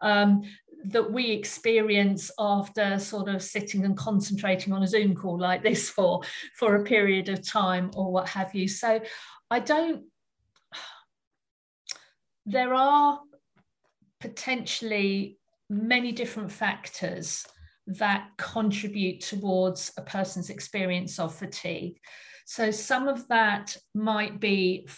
Um, 0.00 0.42
that 0.84 1.10
we 1.10 1.32
experience 1.32 2.30
after 2.38 3.00
sort 3.00 3.28
of 3.28 3.42
sitting 3.42 3.84
and 3.84 3.96
concentrating 3.96 4.72
on 4.72 4.84
a 4.84 4.86
zoom 4.86 5.16
call 5.16 5.36
like 5.36 5.60
this 5.62 5.90
for 5.90 6.22
for 6.54 6.76
a 6.76 6.84
period 6.84 7.28
of 7.28 7.44
time 7.46 7.90
or 7.96 8.12
what 8.12 8.28
have 8.28 8.54
you. 8.54 8.68
So 8.68 9.00
i 9.50 9.58
don't 9.58 10.04
there 12.48 12.72
are 12.72 13.20
potentially 14.20 15.38
many 15.68 16.12
different 16.12 16.50
factors 16.50 17.46
that 17.88 18.28
contribute 18.36 19.20
towards 19.20 19.92
a 19.96 20.02
person's 20.02 20.50
experience 20.50 21.18
of 21.18 21.34
fatigue. 21.34 21.98
So 22.46 22.70
some 22.70 23.08
of 23.08 23.26
that 23.28 23.76
might 23.94 24.40
be 24.40 24.88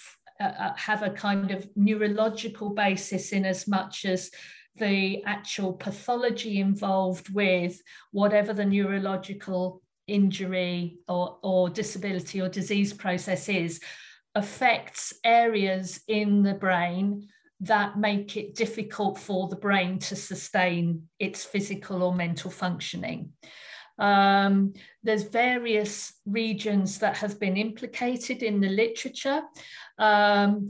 uh, 0.41 0.45
uh, 0.45 0.75
have 0.77 1.03
a 1.03 1.11
kind 1.11 1.51
of 1.51 1.69
neurological 1.77 2.71
basis 2.71 3.33
in 3.33 3.45
as 3.45 3.69
much 3.69 4.05
as 4.05 4.31
the 4.77 5.23
actual 5.25 5.73
pathology 5.73 6.61
involved 6.61 7.33
with 7.35 7.81
whatever 8.13 8.53
the 8.53 8.65
neurological 8.65 9.83
injury 10.07 10.99
or, 11.09 11.39
or 11.43 11.71
disability 11.71 12.41
or 12.41 12.49
disease 12.49 12.93
process 12.93 13.49
is 13.49 13.81
affects 14.35 15.13
areas 15.25 16.01
in 16.09 16.43
the 16.43 16.55
brain 16.55 17.29
that 17.61 17.99
make 17.99 18.37
it 18.37 18.55
difficult 18.55 19.19
for 19.19 19.49
the 19.49 19.57
brain 19.57 19.99
to 19.99 20.17
sustain 20.17 21.09
its 21.19 21.45
physical 21.45 22.03
or 22.03 22.15
mental 22.15 22.51
functioning. 22.51 23.33
Um, 23.99 24.73
there's 25.03 25.25
various 25.25 26.15
regions 26.25 26.99
that 26.99 27.19
have 27.19 27.39
been 27.39 27.57
implicated 27.59 28.43
in 28.43 28.61
the 28.61 28.69
literature. 28.69 29.43
Um, 29.99 30.69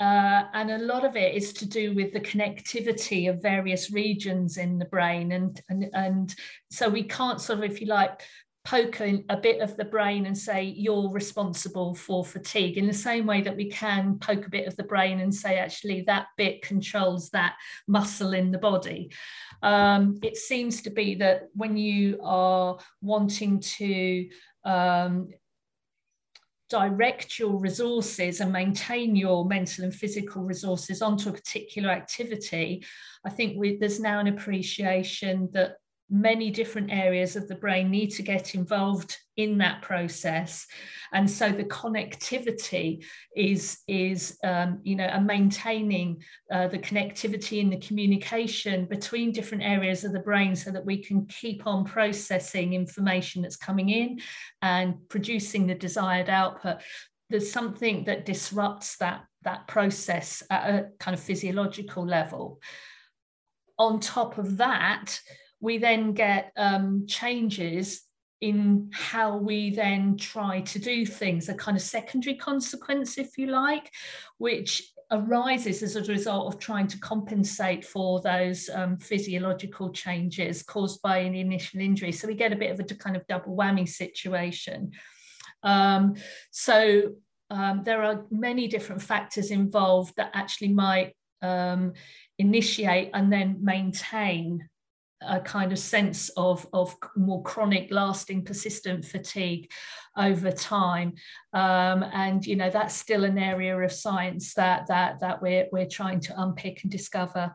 uh, 0.00 0.42
and 0.52 0.72
a 0.72 0.78
lot 0.78 1.04
of 1.04 1.14
it 1.14 1.36
is 1.36 1.52
to 1.52 1.66
do 1.66 1.94
with 1.94 2.12
the 2.12 2.20
connectivity 2.20 3.30
of 3.30 3.40
various 3.40 3.92
regions 3.92 4.56
in 4.56 4.78
the 4.78 4.84
brain. 4.86 5.30
And, 5.30 5.60
and, 5.68 5.88
and 5.92 6.34
so 6.72 6.88
we 6.88 7.04
can't 7.04 7.40
sort 7.40 7.60
of, 7.60 7.70
if 7.70 7.80
you 7.80 7.86
like, 7.86 8.20
poke 8.64 9.00
a 9.00 9.36
bit 9.42 9.60
of 9.60 9.76
the 9.76 9.84
brain 9.84 10.26
and 10.26 10.38
say 10.38 10.62
you're 10.62 11.10
responsible 11.10 11.94
for 11.94 12.24
fatigue 12.24 12.78
in 12.78 12.86
the 12.86 12.92
same 12.92 13.26
way 13.26 13.42
that 13.42 13.56
we 13.56 13.68
can 13.68 14.18
poke 14.20 14.46
a 14.46 14.50
bit 14.50 14.68
of 14.68 14.76
the 14.76 14.84
brain 14.84 15.18
and 15.18 15.34
say 15.34 15.58
actually 15.58 16.02
that 16.02 16.26
bit 16.36 16.62
controls 16.62 17.30
that 17.30 17.56
muscle 17.88 18.32
in 18.34 18.52
the 18.52 18.58
body. 18.58 19.10
Um, 19.62 20.18
it 20.22 20.36
seems 20.36 20.82
to 20.82 20.90
be 20.90 21.16
that 21.16 21.48
when 21.54 21.76
you 21.76 22.20
are 22.22 22.78
wanting 23.00 23.58
to 23.60 24.28
um, 24.64 25.28
direct 26.72 27.38
your 27.38 27.58
resources 27.58 28.40
and 28.40 28.52
maintain 28.52 29.16
your 29.16 29.44
mental 29.44 29.84
and 29.84 29.94
physical 29.94 30.42
resources 30.42 31.02
onto 31.02 31.28
a 31.28 31.32
particular 31.32 31.90
activity, 31.90 32.84
I 33.26 33.30
think 33.30 33.58
we, 33.58 33.76
there's 33.76 34.00
now 34.00 34.20
an 34.20 34.28
appreciation 34.28 35.50
that 35.52 35.74
many 36.10 36.50
different 36.50 36.92
areas 36.92 37.36
of 37.36 37.48
the 37.48 37.54
brain 37.54 37.90
need 37.90 38.10
to 38.10 38.22
get 38.22 38.54
involved 38.54 39.16
in 39.36 39.58
that 39.58 39.80
process. 39.80 40.66
And 41.12 41.28
so 41.28 41.50
the 41.50 41.64
connectivity 41.64 43.04
is 43.34 43.78
is 43.88 44.38
um, 44.44 44.80
you 44.82 44.96
know 44.96 45.20
maintaining 45.20 46.22
uh, 46.50 46.68
the 46.68 46.78
connectivity 46.78 47.60
and 47.60 47.72
the 47.72 47.78
communication 47.78 48.86
between 48.86 49.32
different 49.32 49.64
areas 49.64 50.04
of 50.04 50.12
the 50.12 50.20
brain 50.20 50.54
so 50.54 50.70
that 50.70 50.84
we 50.84 51.02
can 51.02 51.26
keep 51.26 51.66
on 51.66 51.84
processing 51.84 52.74
information 52.74 53.42
that's 53.42 53.56
coming 53.56 53.88
in 53.88 54.20
and 54.60 55.08
producing 55.08 55.66
the 55.66 55.74
desired 55.74 56.28
output. 56.28 56.78
There's 57.30 57.50
something 57.50 58.04
that 58.04 58.26
disrupts 58.26 58.98
that 58.98 59.24
that 59.44 59.66
process 59.66 60.42
at 60.50 60.70
a 60.70 60.88
kind 60.98 61.14
of 61.14 61.22
physiological 61.22 62.06
level. 62.06 62.60
On 63.78 63.98
top 63.98 64.38
of 64.38 64.58
that 64.58 65.18
we 65.62 65.78
then 65.78 66.12
get 66.12 66.52
um, 66.56 67.06
changes 67.06 68.02
in 68.42 68.90
how 68.92 69.36
we 69.36 69.70
then 69.70 70.16
try 70.16 70.60
to 70.62 70.78
do 70.80 71.06
things, 71.06 71.48
a 71.48 71.54
kind 71.54 71.76
of 71.76 71.82
secondary 71.82 72.36
consequence, 72.36 73.16
if 73.16 73.38
you 73.38 73.46
like, 73.46 73.88
which 74.38 74.82
arises 75.12 75.82
as 75.84 75.94
a 75.94 76.02
result 76.02 76.52
of 76.52 76.58
trying 76.58 76.88
to 76.88 76.98
compensate 76.98 77.84
for 77.84 78.20
those 78.20 78.68
um, 78.70 78.96
physiological 78.96 79.90
changes 79.90 80.64
caused 80.64 81.00
by 81.00 81.18
an 81.18 81.36
initial 81.36 81.80
injury. 81.80 82.10
So 82.10 82.26
we 82.26 82.34
get 82.34 82.52
a 82.52 82.56
bit 82.56 82.72
of 82.72 82.80
a 82.80 82.94
kind 82.94 83.14
of 83.14 83.26
double 83.28 83.56
whammy 83.56 83.88
situation. 83.88 84.90
Um, 85.62 86.14
so 86.50 87.12
um, 87.50 87.82
there 87.84 88.02
are 88.02 88.24
many 88.32 88.66
different 88.66 89.02
factors 89.02 89.52
involved 89.52 90.14
that 90.16 90.32
actually 90.34 90.72
might 90.72 91.14
um, 91.42 91.92
initiate 92.38 93.10
and 93.14 93.32
then 93.32 93.58
maintain 93.60 94.68
a 95.26 95.40
kind 95.40 95.72
of 95.72 95.78
sense 95.78 96.28
of, 96.30 96.66
of 96.72 96.96
more 97.16 97.42
chronic, 97.42 97.90
lasting, 97.90 98.44
persistent 98.44 99.04
fatigue 99.04 99.70
over 100.16 100.50
time. 100.50 101.14
Um, 101.52 102.04
and 102.12 102.44
you 102.46 102.56
know 102.56 102.70
that's 102.70 102.94
still 102.94 103.24
an 103.24 103.38
area 103.38 103.78
of 103.78 103.92
science 103.92 104.54
that 104.54 104.86
that 104.88 105.20
that 105.20 105.42
we're 105.42 105.66
we're 105.72 105.86
trying 105.86 106.20
to 106.20 106.40
unpick 106.40 106.82
and 106.82 106.92
discover. 106.92 107.54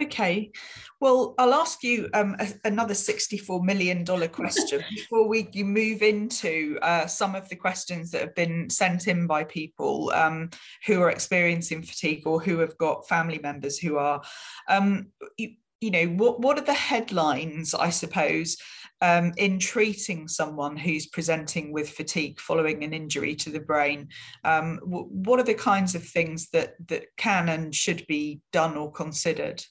Okay, 0.00 0.52
well, 1.00 1.34
I'll 1.38 1.54
ask 1.54 1.82
you 1.82 2.08
um, 2.14 2.36
a, 2.38 2.48
another 2.64 2.94
$64 2.94 3.64
million 3.64 4.04
question 4.28 4.84
before 4.90 5.26
we 5.26 5.48
you 5.52 5.64
move 5.64 6.02
into 6.02 6.78
uh, 6.82 7.06
some 7.06 7.34
of 7.34 7.48
the 7.48 7.56
questions 7.56 8.12
that 8.12 8.20
have 8.20 8.34
been 8.36 8.70
sent 8.70 9.08
in 9.08 9.26
by 9.26 9.42
people 9.42 10.12
um, 10.14 10.50
who 10.86 11.00
are 11.02 11.10
experiencing 11.10 11.82
fatigue 11.82 12.26
or 12.26 12.40
who 12.40 12.58
have 12.58 12.78
got 12.78 13.08
family 13.08 13.40
members 13.42 13.76
who 13.76 13.96
are. 13.96 14.22
Um, 14.68 15.08
you, 15.36 15.54
you 15.80 15.90
know 15.90 16.06
what 16.06 16.40
what 16.40 16.58
are 16.58 16.64
the 16.64 16.72
headlines 16.72 17.74
i 17.74 17.88
suppose 17.90 18.56
um, 19.00 19.32
in 19.36 19.58
treating 19.58 20.26
someone 20.26 20.76
who's 20.76 21.06
presenting 21.06 21.72
with 21.72 21.90
fatigue 21.90 22.40
following 22.40 22.82
an 22.82 22.92
injury 22.92 23.36
to 23.36 23.50
the 23.50 23.60
brain? 23.60 24.08
Um, 24.44 24.80
w- 24.80 25.06
what 25.06 25.38
are 25.38 25.44
the 25.44 25.54
kinds 25.54 25.94
of 25.94 26.02
things 26.02 26.50
that 26.50 26.74
that 26.88 27.06
can 27.16 27.48
and 27.48 27.74
should 27.74 28.06
be 28.06 28.40
done 28.52 28.76
or 28.76 28.90
considered? 28.90 29.64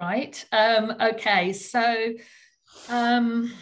Right 0.00 0.44
um, 0.50 0.96
okay 1.00 1.52
so 1.52 2.14
um, 2.88 3.52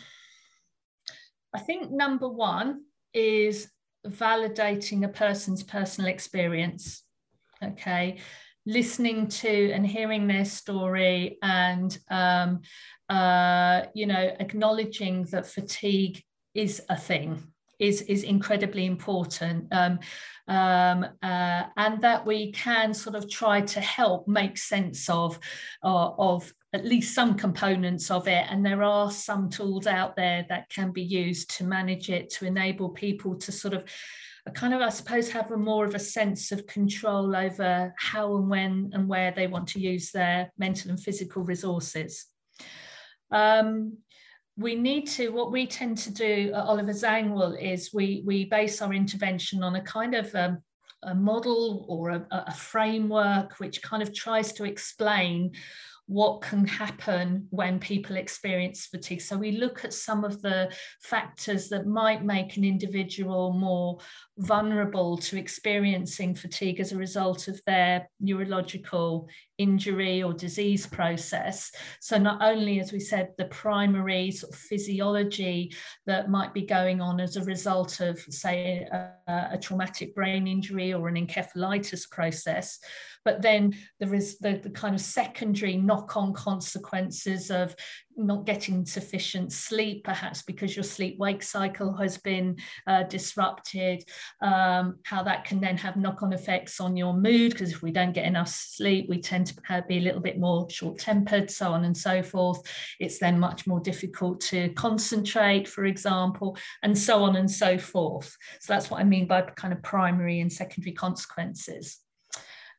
i 1.52 1.58
think 1.58 1.90
number 1.90 2.28
one 2.28 2.82
is 3.12 3.68
validating 4.06 5.04
a 5.04 5.08
person's 5.08 5.64
personal 5.64 6.08
experience 6.08 7.02
okay 7.62 8.18
listening 8.68 9.26
to 9.26 9.72
and 9.72 9.86
hearing 9.86 10.26
their 10.26 10.44
story 10.44 11.38
and 11.42 11.98
um, 12.10 12.60
uh, 13.08 13.82
you 13.94 14.06
know 14.06 14.36
acknowledging 14.38 15.24
that 15.24 15.46
fatigue 15.46 16.22
is 16.54 16.82
a 16.90 16.96
thing 16.96 17.42
is 17.78 18.02
is 18.02 18.24
incredibly 18.24 18.86
important. 18.86 19.66
Um, 19.72 19.98
um, 20.48 21.04
uh, 21.22 21.64
and 21.76 22.00
that 22.00 22.24
we 22.26 22.52
can 22.52 22.94
sort 22.94 23.14
of 23.14 23.30
try 23.30 23.60
to 23.60 23.80
help 23.80 24.26
make 24.26 24.58
sense 24.58 25.08
of 25.08 25.38
uh, 25.84 26.10
of 26.18 26.52
at 26.72 26.84
least 26.84 27.14
some 27.14 27.34
components 27.34 28.10
of 28.10 28.28
it. 28.28 28.44
And 28.50 28.64
there 28.64 28.82
are 28.82 29.10
some 29.10 29.48
tools 29.48 29.86
out 29.86 30.16
there 30.16 30.44
that 30.48 30.68
can 30.68 30.90
be 30.90 31.02
used 31.02 31.56
to 31.56 31.64
manage 31.64 32.10
it 32.10 32.30
to 32.30 32.46
enable 32.46 32.90
people 32.90 33.36
to 33.36 33.52
sort 33.52 33.74
of 33.74 33.84
kind 34.54 34.74
of, 34.74 34.80
I 34.80 34.88
suppose, 34.88 35.30
have 35.30 35.50
a 35.50 35.56
more 35.56 35.84
of 35.84 35.94
a 35.94 35.98
sense 35.98 36.52
of 36.52 36.66
control 36.66 37.34
over 37.34 37.94
how 37.98 38.36
and 38.36 38.48
when 38.48 38.90
and 38.92 39.08
where 39.08 39.32
they 39.32 39.46
want 39.46 39.68
to 39.68 39.80
use 39.80 40.10
their 40.10 40.52
mental 40.58 40.90
and 40.90 41.00
physical 41.00 41.42
resources. 41.42 42.26
Um, 43.30 43.98
we 44.56 44.74
need 44.74 45.06
to, 45.08 45.28
what 45.28 45.52
we 45.52 45.66
tend 45.66 45.98
to 45.98 46.12
do 46.12 46.52
at 46.54 46.64
Oliver 46.64 46.92
Zangwill 46.92 47.60
is 47.60 47.94
we, 47.94 48.22
we 48.26 48.44
base 48.44 48.82
our 48.82 48.92
intervention 48.92 49.62
on 49.62 49.76
a 49.76 49.82
kind 49.82 50.14
of 50.14 50.34
um, 50.34 50.58
a 51.04 51.14
model 51.14 51.86
or 51.88 52.10
a, 52.10 52.26
a 52.30 52.54
framework 52.54 53.60
which 53.60 53.82
kind 53.82 54.02
of 54.02 54.12
tries 54.12 54.52
to 54.54 54.64
explain 54.64 55.52
what 56.06 56.40
can 56.40 56.66
happen 56.66 57.46
when 57.50 57.78
people 57.78 58.16
experience 58.16 58.86
fatigue. 58.86 59.20
So 59.20 59.36
we 59.36 59.52
look 59.52 59.84
at 59.84 59.92
some 59.92 60.24
of 60.24 60.40
the 60.40 60.74
factors 61.02 61.68
that 61.68 61.86
might 61.86 62.24
make 62.24 62.56
an 62.56 62.64
individual 62.64 63.52
more 63.52 63.98
vulnerable 64.38 65.18
to 65.18 65.36
experiencing 65.36 66.34
fatigue 66.34 66.80
as 66.80 66.92
a 66.92 66.96
result 66.96 67.48
of 67.48 67.60
their 67.66 68.08
neurological 68.20 69.28
injury 69.58 70.22
or 70.22 70.32
disease 70.32 70.86
process. 70.86 71.72
So 72.00 72.16
not 72.18 72.40
only, 72.40 72.78
as 72.78 72.92
we 72.92 73.00
said, 73.00 73.30
the 73.36 73.46
primary 73.46 74.30
sort 74.30 74.52
of 74.52 74.58
physiology 74.58 75.74
that 76.06 76.30
might 76.30 76.54
be 76.54 76.62
going 76.62 77.00
on 77.00 77.18
as 77.18 77.36
a 77.36 77.44
result 77.44 77.98
of, 78.00 78.20
say, 78.30 78.86
a, 78.92 79.12
a 79.26 79.58
traumatic 79.60 80.14
brain 80.14 80.46
injury 80.46 80.92
or 80.94 81.08
an 81.08 81.16
encephalitis 81.16 82.08
process, 82.08 82.78
but 83.24 83.42
then 83.42 83.74
there 83.98 84.14
is 84.14 84.38
the, 84.38 84.60
the 84.62 84.70
kind 84.70 84.94
of 84.94 85.00
secondary 85.00 85.76
knock-on 85.76 86.32
consequences 86.32 87.50
of 87.50 87.74
not 88.18 88.44
getting 88.44 88.84
sufficient 88.84 89.52
sleep, 89.52 90.04
perhaps 90.04 90.42
because 90.42 90.76
your 90.76 90.82
sleep-wake 90.82 91.42
cycle 91.42 91.96
has 91.96 92.18
been 92.18 92.56
uh, 92.86 93.04
disrupted, 93.04 94.04
um, 94.42 94.98
how 95.04 95.22
that 95.22 95.44
can 95.44 95.60
then 95.60 95.76
have 95.76 95.96
knock-on 95.96 96.32
effects 96.32 96.80
on 96.80 96.96
your 96.96 97.14
mood, 97.14 97.52
because 97.52 97.72
if 97.72 97.82
we 97.82 97.92
don't 97.92 98.12
get 98.12 98.26
enough 98.26 98.48
sleep, 98.48 99.08
we 99.08 99.20
tend 99.20 99.46
to 99.46 99.84
be 99.88 99.98
a 99.98 100.02
little 100.02 100.20
bit 100.20 100.38
more 100.38 100.68
short-tempered, 100.68 101.50
so 101.50 101.72
on 101.72 101.84
and 101.84 101.96
so 101.96 102.22
forth. 102.22 102.60
It's 102.98 103.18
then 103.18 103.38
much 103.38 103.66
more 103.66 103.80
difficult 103.80 104.40
to 104.42 104.68
concentrate, 104.70 105.68
for 105.68 105.84
example, 105.84 106.56
and 106.82 106.96
so 106.96 107.22
on 107.22 107.36
and 107.36 107.50
so 107.50 107.78
forth. 107.78 108.36
So 108.60 108.72
that's 108.72 108.90
what 108.90 109.00
I 109.00 109.04
mean 109.04 109.26
by 109.26 109.42
kind 109.42 109.72
of 109.72 109.82
primary 109.82 110.40
and 110.40 110.52
secondary 110.52 110.92
consequences. 110.92 111.98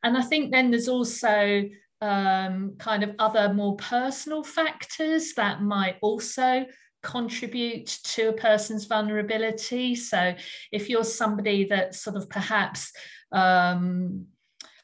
And 0.03 0.17
I 0.17 0.21
think 0.21 0.51
then 0.51 0.71
there's 0.71 0.87
also 0.87 1.63
um, 2.01 2.75
kind 2.77 3.03
of 3.03 3.15
other 3.19 3.53
more 3.53 3.75
personal 3.75 4.43
factors 4.43 5.33
that 5.35 5.61
might 5.61 5.97
also 6.01 6.65
contribute 7.01 7.87
to 8.03 8.29
a 8.29 8.33
person's 8.33 8.85
vulnerability. 8.85 9.95
So 9.95 10.35
if 10.71 10.89
you're 10.89 11.03
somebody 11.03 11.65
that 11.65 11.95
sort 11.95 12.15
of 12.15 12.29
perhaps 12.29 12.91
um, 13.31 14.25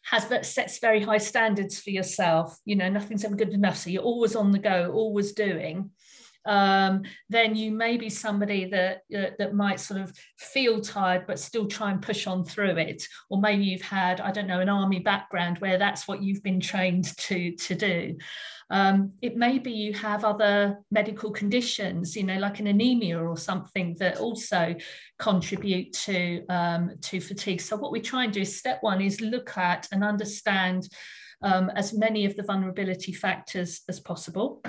has 0.03 0.27
sets 0.47 0.79
very 0.79 1.01
high 1.01 1.17
standards 1.17 1.79
for 1.79 1.89
yourself, 1.89 2.57
you 2.65 2.75
know, 2.75 2.89
nothing's 2.89 3.25
ever 3.25 3.35
good 3.35 3.49
enough. 3.49 3.77
So 3.77 3.89
you're 3.89 4.03
always 4.03 4.35
on 4.35 4.51
the 4.51 4.59
go, 4.59 4.91
always 4.93 5.33
doing. 5.33 5.91
Um, 6.45 7.03
then 7.29 7.55
you 7.55 7.71
may 7.71 7.97
be 7.97 8.09
somebody 8.09 8.65
that 8.65 9.01
uh, 9.15 9.31
that 9.39 9.53
might 9.53 9.79
sort 9.79 9.99
of 9.99 10.13
feel 10.37 10.79
tired 10.79 11.25
but 11.25 11.39
still 11.39 11.67
try 11.67 11.91
and 11.91 12.01
push 12.01 12.27
on 12.27 12.43
through 12.43 12.77
it. 12.77 13.07
Or 13.29 13.39
maybe 13.39 13.63
you've 13.63 13.81
had 13.81 14.21
i 14.21 14.31
don't 14.31 14.47
know 14.47 14.59
an 14.59 14.69
army 14.69 14.99
background 14.99 15.57
where 15.59 15.77
that's 15.77 16.07
what 16.07 16.21
you've 16.21 16.43
been 16.43 16.59
trained 16.59 17.15
to 17.17 17.51
to 17.55 17.75
do. 17.75 18.17
Um, 18.71 19.13
it 19.21 19.37
may 19.37 19.59
be 19.59 19.71
you 19.71 19.93
have 19.93 20.25
other 20.25 20.79
medical 20.89 21.31
conditions 21.31 22.15
you 22.15 22.23
know 22.23 22.37
like 22.37 22.59
an 22.59 22.67
anemia 22.67 23.19
or 23.19 23.37
something 23.37 23.95
that 23.99 24.17
also 24.17 24.75
contribute 25.19 25.93
to 25.93 26.45
um, 26.47 26.91
to 27.01 27.19
fatigue. 27.19 27.61
So 27.61 27.75
what 27.77 27.91
we 27.91 28.01
try 28.01 28.23
and 28.23 28.33
do 28.33 28.41
is 28.41 28.57
step 28.57 28.79
one 28.81 29.01
is 29.01 29.21
look 29.21 29.57
at 29.57 29.87
and 29.91 30.03
understand 30.03 30.89
um, 31.41 31.69
as 31.75 31.93
many 31.93 32.25
of 32.25 32.35
the 32.35 32.43
vulnerability 32.43 33.13
factors 33.13 33.81
as 33.87 33.99
possible 33.99 34.63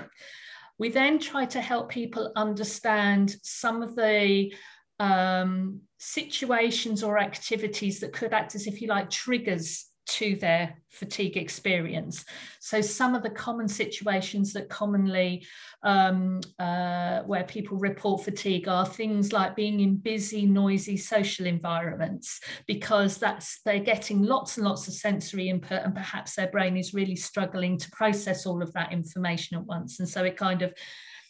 we 0.79 0.91
then 0.91 1.19
try 1.19 1.47
to 1.47 1.61
help 1.61 1.89
people 1.91 2.33
understand 2.37 3.37
some 3.43 3.83
of 3.83 3.97
the 3.97 4.53
um, 4.99 5.81
situations 5.99 7.03
or 7.03 7.19
activities 7.19 8.01
that 8.01 8.13
could 8.13 8.33
act 8.33 8.55
as, 8.55 8.67
if 8.67 8.81
you 8.81 8.89
like, 8.89 9.11
triggers 9.11 9.87
to 10.07 10.37
their 10.37 10.77
fatigue 10.89 11.37
experience. 11.37 12.25
So 12.61 12.81
some 12.81 13.15
of 13.15 13.23
the 13.23 13.31
common 13.31 13.69
situations 13.69 14.53
that 14.53 14.69
commonly 14.69 15.47
um, 15.83 16.41
uh, 16.59 17.21
where 17.23 17.45
people 17.45 17.77
report 17.77 18.25
fatigue 18.25 18.69
are 18.69 18.87
things 18.87 19.33
like 19.33 19.57
being 19.57 19.81
in 19.81 19.97
busy, 19.97 20.47
noisy 20.47 20.97
social 20.97 21.47
environments 21.47 22.41
because 22.67 23.19
that's 23.19 23.61
they're 23.65 23.79
getting 23.79 24.23
lots 24.23 24.57
and 24.57 24.67
lots 24.67 24.89
of 24.89 24.95
sensory 24.95 25.49
input 25.49 25.83
and 25.83 25.95
perhaps 25.95 26.35
their 26.35 26.49
brain 26.49 26.77
is 26.77 26.95
really 26.95 27.17
struggling 27.17 27.77
to 27.79 27.91
process 27.91 28.47
all 28.47 28.63
of 28.63 28.73
that 28.73 28.93
information 28.93 29.59
at 29.59 29.65
once. 29.65 30.01
And 30.01 30.09
so 30.09 30.25
it 30.25 30.37
kind 30.37 30.63
of 30.63 30.73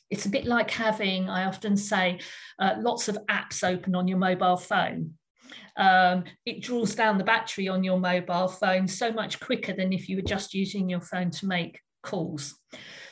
it's 0.08 0.26
a 0.26 0.30
bit 0.30 0.44
like 0.44 0.70
having, 0.70 1.28
I 1.28 1.46
often 1.46 1.76
say, 1.76 2.20
uh, 2.60 2.74
lots 2.78 3.08
of 3.08 3.18
apps 3.28 3.64
open 3.64 3.96
on 3.96 4.06
your 4.06 4.18
mobile 4.18 4.56
phone 4.56 5.14
um, 5.76 6.24
it 6.44 6.62
draws 6.62 6.94
down 6.94 7.18
the 7.18 7.24
battery 7.24 7.68
on 7.68 7.84
your 7.84 7.98
mobile 7.98 8.48
phone 8.48 8.88
so 8.88 9.12
much 9.12 9.40
quicker 9.40 9.72
than 9.72 9.92
if 9.92 10.08
you 10.08 10.16
were 10.16 10.22
just 10.22 10.54
using 10.54 10.88
your 10.88 11.00
phone 11.00 11.30
to 11.30 11.46
make 11.46 11.80
calls. 12.02 12.54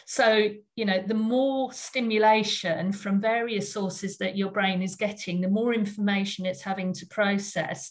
So, 0.07 0.51
you 0.77 0.85
know, 0.85 1.03
the 1.07 1.15
more 1.15 1.73
stimulation 1.73 2.93
from 2.93 3.21
various 3.21 3.73
sources 3.73 4.19
that 4.19 4.37
your 4.37 4.51
brain 4.51 4.83
is 4.83 4.97
getting, 4.97 5.41
the 5.41 5.49
more 5.49 5.73
information 5.73 6.47
it's 6.47 6.63
having 6.63 6.93
to 6.95 7.07
process, 7.07 7.91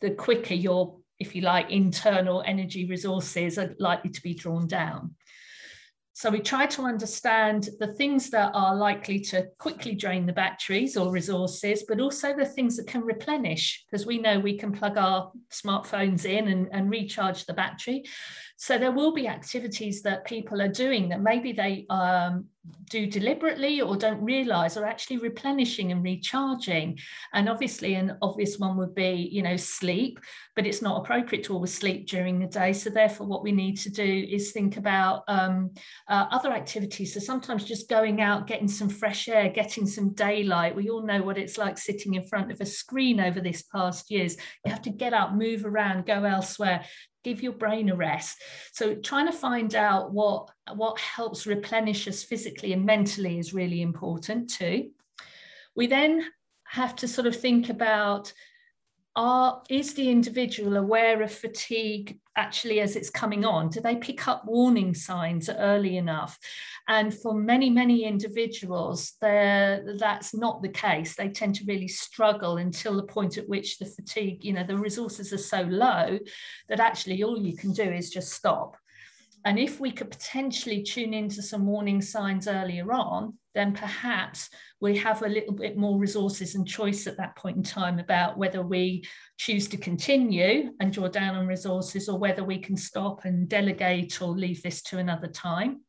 the 0.00 0.10
quicker 0.10 0.54
your, 0.54 0.98
if 1.18 1.34
you 1.34 1.42
like, 1.42 1.70
internal 1.70 2.42
energy 2.46 2.86
resources 2.86 3.58
are 3.58 3.74
likely 3.78 4.10
to 4.10 4.22
be 4.22 4.34
drawn 4.34 4.66
down. 4.66 5.14
So 6.20 6.28
we 6.28 6.40
try 6.40 6.66
to 6.66 6.82
understand 6.82 7.70
the 7.78 7.94
things 7.94 8.28
that 8.28 8.50
are 8.52 8.76
likely 8.76 9.20
to 9.20 9.46
quickly 9.56 9.94
drain 9.94 10.26
the 10.26 10.34
batteries 10.34 10.94
or 10.94 11.10
resources, 11.10 11.84
but 11.88 11.98
also 11.98 12.36
the 12.36 12.44
things 12.44 12.76
that 12.76 12.86
can 12.86 13.00
replenish, 13.00 13.86
because 13.86 14.04
we 14.04 14.18
know 14.18 14.38
we 14.38 14.58
can 14.58 14.70
plug 14.70 14.98
our 14.98 15.32
smartphones 15.50 16.26
in 16.26 16.48
and, 16.48 16.68
and 16.72 16.90
recharge 16.90 17.46
the 17.46 17.54
battery. 17.54 18.04
So 18.58 18.76
there 18.76 18.92
will 18.92 19.14
be 19.14 19.28
activities 19.28 20.02
that 20.02 20.26
people 20.26 20.60
are 20.60 20.68
doing 20.68 21.08
that 21.08 21.22
maybe 21.22 21.52
they 21.52 21.86
um, 21.88 22.49
do 22.90 23.06
deliberately 23.06 23.80
or 23.80 23.96
don't 23.96 24.22
realize 24.22 24.76
are 24.76 24.84
actually 24.84 25.16
replenishing 25.16 25.92
and 25.92 26.02
recharging. 26.02 26.98
And 27.32 27.48
obviously, 27.48 27.94
an 27.94 28.18
obvious 28.20 28.58
one 28.58 28.76
would 28.76 28.94
be, 28.94 29.28
you 29.32 29.42
know, 29.42 29.56
sleep, 29.56 30.18
but 30.54 30.66
it's 30.66 30.82
not 30.82 31.00
appropriate 31.00 31.44
to 31.44 31.54
always 31.54 31.72
sleep 31.72 32.06
during 32.06 32.38
the 32.38 32.46
day. 32.46 32.72
So 32.72 32.90
therefore, 32.90 33.26
what 33.26 33.42
we 33.42 33.52
need 33.52 33.78
to 33.78 33.90
do 33.90 34.26
is 34.28 34.52
think 34.52 34.76
about 34.76 35.22
um, 35.28 35.70
uh, 36.08 36.26
other 36.30 36.52
activities. 36.52 37.14
So 37.14 37.20
sometimes 37.20 37.64
just 37.64 37.88
going 37.88 38.20
out, 38.20 38.46
getting 38.46 38.68
some 38.68 38.88
fresh 38.88 39.28
air, 39.28 39.48
getting 39.48 39.86
some 39.86 40.12
daylight. 40.12 40.76
We 40.76 40.90
all 40.90 41.02
know 41.02 41.22
what 41.22 41.38
it's 41.38 41.56
like 41.56 41.78
sitting 41.78 42.14
in 42.14 42.26
front 42.26 42.52
of 42.52 42.60
a 42.60 42.66
screen 42.66 43.20
over 43.20 43.40
this 43.40 43.62
past 43.62 44.10
years. 44.10 44.36
You 44.64 44.72
have 44.72 44.82
to 44.82 44.90
get 44.90 45.14
up, 45.14 45.32
move 45.32 45.64
around, 45.64 46.06
go 46.06 46.24
elsewhere 46.24 46.84
give 47.24 47.42
your 47.42 47.52
brain 47.52 47.88
a 47.90 47.96
rest. 47.96 48.42
So 48.72 48.94
trying 48.94 49.26
to 49.26 49.32
find 49.32 49.74
out 49.74 50.12
what 50.12 50.50
what 50.74 50.98
helps 50.98 51.46
replenish 51.46 52.08
us 52.08 52.22
physically 52.22 52.72
and 52.72 52.84
mentally 52.84 53.38
is 53.38 53.54
really 53.54 53.82
important 53.82 54.50
too. 54.50 54.90
We 55.74 55.86
then 55.86 56.24
have 56.64 56.96
to 56.96 57.08
sort 57.08 57.26
of 57.26 57.36
think 57.36 57.68
about 57.68 58.32
are 59.16 59.62
is 59.68 59.94
the 59.94 60.08
individual 60.10 60.76
aware 60.76 61.22
of 61.22 61.32
fatigue 61.32 62.18
actually 62.36 62.80
as 62.80 62.96
it's 62.96 63.10
coming 63.10 63.44
on? 63.44 63.68
Do 63.68 63.80
they 63.80 63.96
pick 63.96 64.28
up 64.28 64.44
warning 64.46 64.94
signs 64.94 65.48
early 65.48 65.96
enough? 65.96 66.38
And 66.88 67.12
for 67.12 67.34
many 67.34 67.70
many 67.70 68.04
individuals 68.04 69.14
that's 69.20 70.34
not 70.34 70.62
the 70.62 70.68
case. 70.68 71.16
They 71.16 71.28
tend 71.28 71.56
to 71.56 71.64
really 71.66 71.88
struggle 71.88 72.56
until 72.58 72.96
the 72.96 73.02
point 73.02 73.36
at 73.36 73.48
which 73.48 73.78
the 73.78 73.86
fatigue 73.86 74.44
you 74.44 74.52
know 74.52 74.64
the 74.64 74.78
resources 74.78 75.32
are 75.32 75.38
so 75.38 75.62
low 75.62 76.18
that 76.68 76.80
actually 76.80 77.22
all 77.22 77.38
you 77.40 77.56
can 77.56 77.72
do 77.72 77.84
is 77.84 78.10
just 78.10 78.32
stop 78.32 78.76
and 79.44 79.58
if 79.58 79.80
we 79.80 79.90
could 79.90 80.10
potentially 80.10 80.82
tune 80.82 81.14
into 81.14 81.42
some 81.42 81.66
warning 81.66 82.02
signs 82.02 82.46
earlier 82.46 82.92
on, 82.92 83.34
then 83.54 83.72
perhaps 83.72 84.50
we 84.80 84.96
have 84.98 85.22
a 85.22 85.28
little 85.28 85.54
bit 85.54 85.76
more 85.76 85.98
resources 85.98 86.54
and 86.54 86.68
choice 86.68 87.06
at 87.06 87.16
that 87.16 87.36
point 87.36 87.56
in 87.56 87.62
time 87.62 87.98
about 87.98 88.38
whether 88.38 88.62
we 88.62 89.04
choose 89.38 89.66
to 89.68 89.76
continue 89.76 90.72
and 90.80 90.92
draw 90.92 91.08
down 91.08 91.34
on 91.34 91.46
resources 91.46 92.08
or 92.08 92.18
whether 92.18 92.44
we 92.44 92.58
can 92.58 92.76
stop 92.76 93.24
and 93.24 93.48
delegate 93.48 94.20
or 94.22 94.28
leave 94.28 94.62
this 94.62 94.82
to 94.82 94.98
another 94.98 95.28
time. 95.28 95.80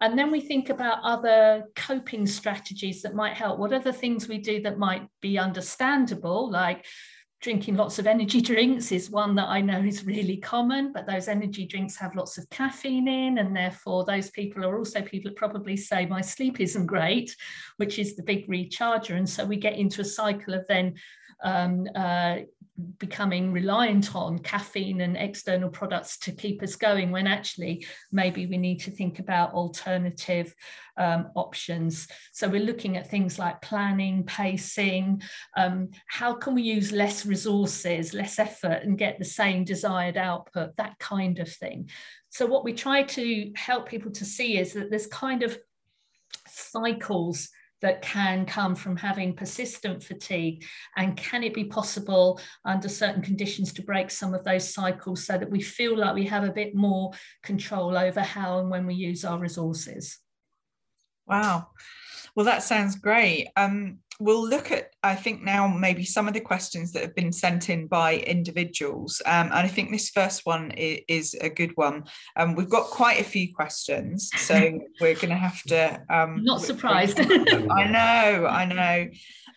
And 0.00 0.18
then 0.18 0.30
we 0.30 0.40
think 0.40 0.70
about 0.70 0.98
other 1.02 1.64
coping 1.76 2.26
strategies 2.26 3.02
that 3.02 3.14
might 3.14 3.34
help. 3.34 3.58
What 3.58 3.72
are 3.72 3.80
the 3.80 3.92
things 3.92 4.28
we 4.28 4.38
do 4.38 4.60
that 4.62 4.78
might 4.78 5.06
be 5.20 5.38
understandable, 5.38 6.50
like 6.50 6.84
drinking 7.40 7.76
lots 7.76 7.98
of 7.98 8.06
energy 8.06 8.40
drinks 8.40 8.90
is 8.90 9.10
one 9.10 9.34
that 9.34 9.48
I 9.48 9.60
know 9.60 9.78
is 9.80 10.06
really 10.06 10.38
common, 10.38 10.92
but 10.92 11.06
those 11.06 11.28
energy 11.28 11.66
drinks 11.66 11.96
have 11.96 12.16
lots 12.16 12.38
of 12.38 12.48
caffeine 12.48 13.06
in, 13.06 13.38
and 13.38 13.54
therefore 13.54 14.04
those 14.04 14.30
people 14.30 14.64
are 14.64 14.78
also 14.78 15.02
people 15.02 15.30
that 15.30 15.36
probably 15.36 15.76
say 15.76 16.06
my 16.06 16.20
sleep 16.20 16.60
isn't 16.60 16.86
great, 16.86 17.36
which 17.76 17.98
is 17.98 18.16
the 18.16 18.22
big 18.22 18.48
recharger. 18.48 19.16
And 19.16 19.28
so 19.28 19.44
we 19.44 19.56
get 19.56 19.76
into 19.76 20.00
a 20.00 20.06
cycle 20.06 20.54
of 20.54 20.66
then 20.68 20.94
um, 21.42 21.86
uh, 21.94 22.38
becoming 22.98 23.52
reliant 23.52 24.16
on 24.16 24.38
caffeine 24.38 25.00
and 25.02 25.16
external 25.16 25.68
products 25.68 26.18
to 26.18 26.32
keep 26.32 26.62
us 26.62 26.74
going 26.74 27.12
when 27.12 27.26
actually 27.26 27.86
maybe 28.10 28.46
we 28.46 28.56
need 28.56 28.80
to 28.80 28.90
think 28.90 29.20
about 29.20 29.52
alternative 29.52 30.52
um, 30.96 31.30
options. 31.36 32.08
So 32.32 32.48
we're 32.48 32.64
looking 32.64 32.96
at 32.96 33.08
things 33.08 33.38
like 33.38 33.62
planning, 33.62 34.24
pacing, 34.24 35.22
um, 35.56 35.90
how 36.06 36.34
can 36.34 36.54
we 36.54 36.62
use 36.62 36.90
less 36.90 37.24
resources, 37.24 38.12
less 38.12 38.38
effort 38.38 38.82
and 38.82 38.98
get 38.98 39.18
the 39.18 39.24
same 39.24 39.64
desired 39.64 40.16
output, 40.16 40.76
that 40.76 40.98
kind 40.98 41.38
of 41.38 41.48
thing. 41.48 41.90
So 42.30 42.46
what 42.46 42.64
we 42.64 42.72
try 42.72 43.04
to 43.04 43.52
help 43.54 43.88
people 43.88 44.10
to 44.12 44.24
see 44.24 44.58
is 44.58 44.72
that 44.72 44.90
there's 44.90 45.06
kind 45.06 45.44
of 45.44 45.56
cycles 46.48 47.50
that 47.84 48.00
can 48.00 48.46
come 48.46 48.74
from 48.74 48.96
having 48.96 49.36
persistent 49.36 50.02
fatigue? 50.02 50.64
And 50.96 51.18
can 51.18 51.42
it 51.42 51.52
be 51.52 51.64
possible 51.64 52.40
under 52.64 52.88
certain 52.88 53.20
conditions 53.20 53.74
to 53.74 53.82
break 53.82 54.10
some 54.10 54.32
of 54.32 54.42
those 54.42 54.72
cycles 54.72 55.26
so 55.26 55.36
that 55.36 55.50
we 55.50 55.60
feel 55.60 55.98
like 55.98 56.14
we 56.14 56.24
have 56.24 56.44
a 56.44 56.50
bit 56.50 56.74
more 56.74 57.12
control 57.42 57.98
over 57.98 58.22
how 58.22 58.58
and 58.58 58.70
when 58.70 58.86
we 58.86 58.94
use 58.94 59.22
our 59.22 59.38
resources? 59.38 60.18
Wow. 61.26 61.68
Well, 62.34 62.46
that 62.46 62.62
sounds 62.62 62.96
great. 62.96 63.48
Um, 63.56 63.98
we'll 64.20 64.46
look 64.46 64.70
at, 64.70 64.90
I 65.02 65.14
think, 65.14 65.42
now 65.42 65.66
maybe 65.68 66.04
some 66.04 66.28
of 66.28 66.34
the 66.34 66.40
questions 66.40 66.92
that 66.92 67.02
have 67.02 67.14
been 67.14 67.32
sent 67.32 67.70
in 67.70 67.86
by 67.86 68.16
individuals. 68.16 69.22
Um, 69.26 69.46
and 69.46 69.54
I 69.54 69.68
think 69.68 69.90
this 69.90 70.10
first 70.10 70.44
one 70.44 70.70
is, 70.72 71.00
is 71.08 71.34
a 71.40 71.48
good 71.48 71.72
one. 71.76 72.04
Um, 72.36 72.54
we've 72.54 72.68
got 72.68 72.86
quite 72.86 73.20
a 73.20 73.24
few 73.24 73.54
questions, 73.54 74.30
so 74.36 74.54
we're 75.00 75.14
going 75.14 75.28
to 75.28 75.36
have 75.36 75.62
to. 75.64 76.02
Um, 76.10 76.44
Not 76.44 76.60
surprised. 76.60 77.20
I 77.20 77.24
know, 77.86 78.46
I 78.46 78.64
know. 78.64 79.08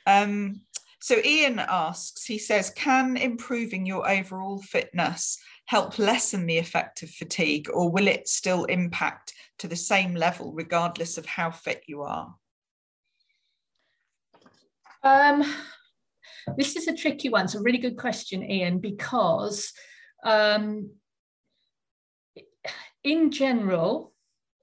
Um, 0.06 0.62
so 1.02 1.18
Ian 1.24 1.60
asks, 1.60 2.26
he 2.26 2.38
says, 2.38 2.70
can 2.72 3.18
improving 3.18 3.86
your 3.86 4.10
overall 4.10 4.62
fitness 4.62 5.38
help 5.66 6.00
lessen 6.00 6.46
the 6.46 6.58
effect 6.58 7.04
of 7.04 7.10
fatigue, 7.10 7.70
or 7.72 7.92
will 7.92 8.08
it 8.08 8.28
still 8.28 8.66
impact 8.66 9.34
to 9.60 9.68
the 9.68 9.76
same 9.76 10.16
level 10.16 10.54
regardless 10.54 11.18
of 11.18 11.26
how 11.26 11.52
fit 11.52 11.84
you 11.88 12.02
are? 12.02 12.34
Um, 15.04 15.44
this 16.58 16.76
is 16.76 16.88
a 16.88 16.96
tricky 16.96 17.30
one. 17.30 17.46
It's 17.46 17.56
a 17.56 17.62
really 17.62 17.78
good 17.78 17.98
question, 17.98 18.44
Ian, 18.44 18.80
because 18.80 19.74
um, 20.24 20.92
in 23.04 23.32
general, 23.32 24.14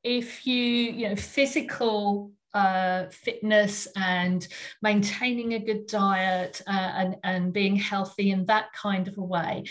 if 0.03 0.47
you, 0.47 0.63
you 0.63 1.09
know, 1.09 1.17
physical 1.17 2.33
uh, 2.55 3.07
fitness 3.11 3.89
and 3.97 4.47
maintaining 4.81 5.55
a 5.55 5.59
good 5.59 5.87
diet 5.87 6.63
uh, 6.67 6.71
and, 6.71 7.17
and 7.25 7.53
being 7.53 7.75
healthy 7.77 8.31
in 8.31 8.45
that 8.47 8.73
kind 8.73 9.09
of 9.09 9.19
a 9.19 9.23
way 9.23 9.65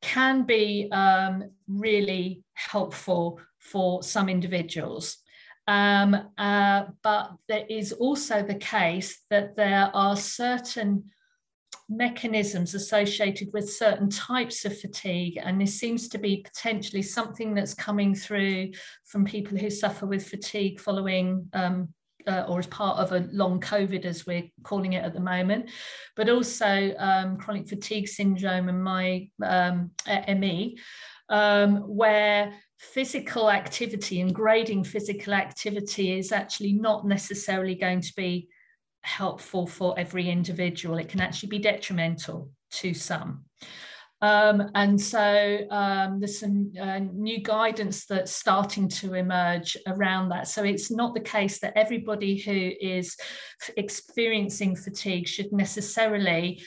can 0.00 0.44
be 0.44 0.88
um, 0.92 1.50
really 1.66 2.42
helpful 2.54 3.40
for 3.58 4.02
some 4.02 4.28
individuals. 4.28 5.18
Um, 5.70 6.16
uh, 6.36 6.86
but 7.04 7.30
there 7.46 7.64
is 7.70 7.92
also 7.92 8.42
the 8.42 8.56
case 8.56 9.20
that 9.30 9.54
there 9.54 9.88
are 9.94 10.16
certain 10.16 11.04
mechanisms 11.88 12.74
associated 12.74 13.52
with 13.52 13.70
certain 13.70 14.10
types 14.10 14.64
of 14.64 14.76
fatigue. 14.76 15.38
And 15.40 15.60
this 15.60 15.78
seems 15.78 16.08
to 16.08 16.18
be 16.18 16.38
potentially 16.38 17.02
something 17.02 17.54
that's 17.54 17.72
coming 17.72 18.16
through 18.16 18.72
from 19.04 19.24
people 19.24 19.56
who 19.56 19.70
suffer 19.70 20.06
with 20.06 20.26
fatigue 20.26 20.80
following 20.80 21.48
um, 21.52 21.90
uh, 22.26 22.46
or 22.48 22.58
as 22.58 22.66
part 22.66 22.98
of 22.98 23.12
a 23.12 23.28
long 23.30 23.60
COVID, 23.60 24.04
as 24.04 24.26
we're 24.26 24.50
calling 24.64 24.94
it 24.94 25.04
at 25.04 25.14
the 25.14 25.20
moment, 25.20 25.70
but 26.16 26.28
also 26.28 26.92
um, 26.98 27.36
chronic 27.36 27.68
fatigue 27.68 28.08
syndrome 28.08 28.68
and 28.68 28.82
my 28.82 29.28
um, 29.40 29.92
ME, 30.36 30.76
um, 31.28 31.76
where 31.76 32.52
physical 32.80 33.50
activity 33.50 34.22
and 34.22 34.34
grading 34.34 34.82
physical 34.82 35.34
activity 35.34 36.18
is 36.18 36.32
actually 36.32 36.72
not 36.72 37.06
necessarily 37.06 37.74
going 37.74 38.00
to 38.00 38.12
be 38.16 38.48
helpful 39.02 39.66
for 39.66 39.94
every 39.98 40.30
individual. 40.30 40.96
It 40.96 41.10
can 41.10 41.20
actually 41.20 41.50
be 41.50 41.58
detrimental 41.58 42.50
to 42.72 42.94
some. 42.94 43.44
Um, 44.22 44.70
and 44.74 44.98
so 44.98 45.58
um, 45.70 46.20
there's 46.20 46.40
some 46.40 46.72
uh, 46.80 47.00
new 47.00 47.42
guidance 47.42 48.06
that's 48.06 48.32
starting 48.32 48.88
to 48.88 49.12
emerge 49.12 49.76
around 49.86 50.30
that. 50.30 50.48
So 50.48 50.64
it's 50.64 50.90
not 50.90 51.12
the 51.12 51.20
case 51.20 51.60
that 51.60 51.76
everybody 51.76 52.38
who 52.38 52.72
is 52.80 53.14
experiencing 53.76 54.74
fatigue 54.74 55.28
should 55.28 55.52
necessarily 55.52 56.62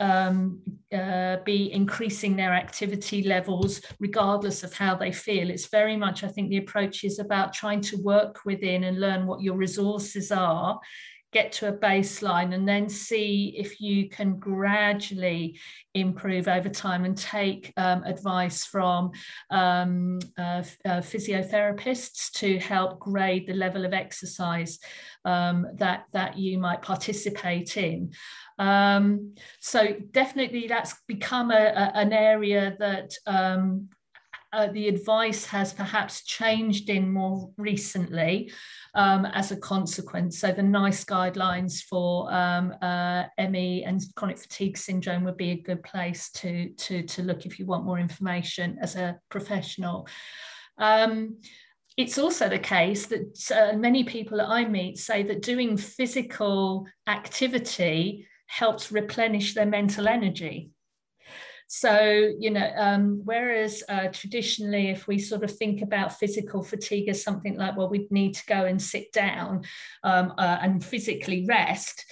um, 0.00 0.60
uh, 0.92 1.36
be 1.44 1.72
increasing 1.72 2.36
their 2.36 2.52
activity 2.52 3.22
levels 3.22 3.80
regardless 3.98 4.62
of 4.62 4.72
how 4.72 4.94
they 4.94 5.12
feel. 5.12 5.50
It's 5.50 5.66
very 5.66 5.96
much, 5.96 6.24
I 6.24 6.28
think, 6.28 6.50
the 6.50 6.58
approach 6.58 7.04
is 7.04 7.18
about 7.18 7.52
trying 7.52 7.80
to 7.82 7.96
work 8.02 8.40
within 8.44 8.84
and 8.84 9.00
learn 9.00 9.26
what 9.26 9.42
your 9.42 9.56
resources 9.56 10.30
are 10.30 10.78
get 11.32 11.52
to 11.52 11.68
a 11.68 11.72
baseline 11.72 12.54
and 12.54 12.66
then 12.66 12.88
see 12.88 13.54
if 13.56 13.80
you 13.80 14.08
can 14.08 14.38
gradually 14.38 15.58
improve 15.94 16.48
over 16.48 16.68
time 16.68 17.04
and 17.04 17.16
take 17.16 17.72
um, 17.76 18.02
advice 18.04 18.64
from 18.64 19.10
um, 19.50 20.18
uh, 20.38 20.62
uh, 20.84 21.00
physiotherapists 21.00 22.30
to 22.32 22.58
help 22.58 22.98
grade 22.98 23.46
the 23.46 23.54
level 23.54 23.84
of 23.84 23.92
exercise 23.92 24.78
um, 25.24 25.66
that, 25.74 26.04
that 26.12 26.38
you 26.38 26.58
might 26.58 26.80
participate 26.82 27.76
in. 27.76 28.10
Um, 28.58 29.34
so 29.60 29.96
definitely 30.10 30.66
that's 30.66 30.94
become 31.06 31.50
a, 31.50 31.54
a, 31.54 31.92
an 31.94 32.12
area 32.12 32.76
that 32.78 33.12
um, 33.26 33.88
uh, 34.52 34.68
the 34.68 34.88
advice 34.88 35.44
has 35.46 35.72
perhaps 35.72 36.24
changed 36.24 36.88
in 36.88 37.12
more 37.12 37.50
recently 37.56 38.50
um, 38.94 39.26
as 39.26 39.52
a 39.52 39.56
consequence. 39.56 40.38
So 40.38 40.52
the 40.52 40.62
NICE 40.62 41.04
guidelines 41.04 41.82
for 41.82 42.32
um, 42.32 42.74
uh, 42.80 43.24
ME 43.50 43.84
and 43.84 44.00
chronic 44.16 44.38
fatigue 44.38 44.78
syndrome 44.78 45.24
would 45.24 45.36
be 45.36 45.50
a 45.50 45.62
good 45.62 45.82
place 45.82 46.30
to, 46.32 46.70
to, 46.70 47.02
to 47.02 47.22
look 47.22 47.44
if 47.44 47.58
you 47.58 47.66
want 47.66 47.84
more 47.84 47.98
information 47.98 48.78
as 48.80 48.96
a 48.96 49.18
professional. 49.28 50.08
Um, 50.78 51.38
it's 51.96 52.16
also 52.16 52.48
the 52.48 52.60
case 52.60 53.06
that 53.06 53.50
uh, 53.50 53.76
many 53.76 54.04
people 54.04 54.38
that 54.38 54.48
I 54.48 54.64
meet 54.64 54.98
say 54.98 55.24
that 55.24 55.42
doing 55.42 55.76
physical 55.76 56.86
activity 57.08 58.26
helps 58.46 58.92
replenish 58.92 59.54
their 59.54 59.66
mental 59.66 60.08
energy. 60.08 60.70
So, 61.70 62.32
you 62.38 62.50
know, 62.50 62.70
um, 62.76 63.20
whereas 63.24 63.82
uh, 63.90 64.08
traditionally, 64.08 64.88
if 64.88 65.06
we 65.06 65.18
sort 65.18 65.44
of 65.44 65.54
think 65.54 65.82
about 65.82 66.18
physical 66.18 66.62
fatigue 66.62 67.10
as 67.10 67.22
something 67.22 67.58
like, 67.58 67.76
well, 67.76 67.90
we'd 67.90 68.10
need 68.10 68.34
to 68.36 68.46
go 68.46 68.64
and 68.64 68.80
sit 68.80 69.12
down 69.12 69.64
um, 70.02 70.32
uh, 70.38 70.58
and 70.62 70.82
physically 70.82 71.44
rest. 71.46 72.06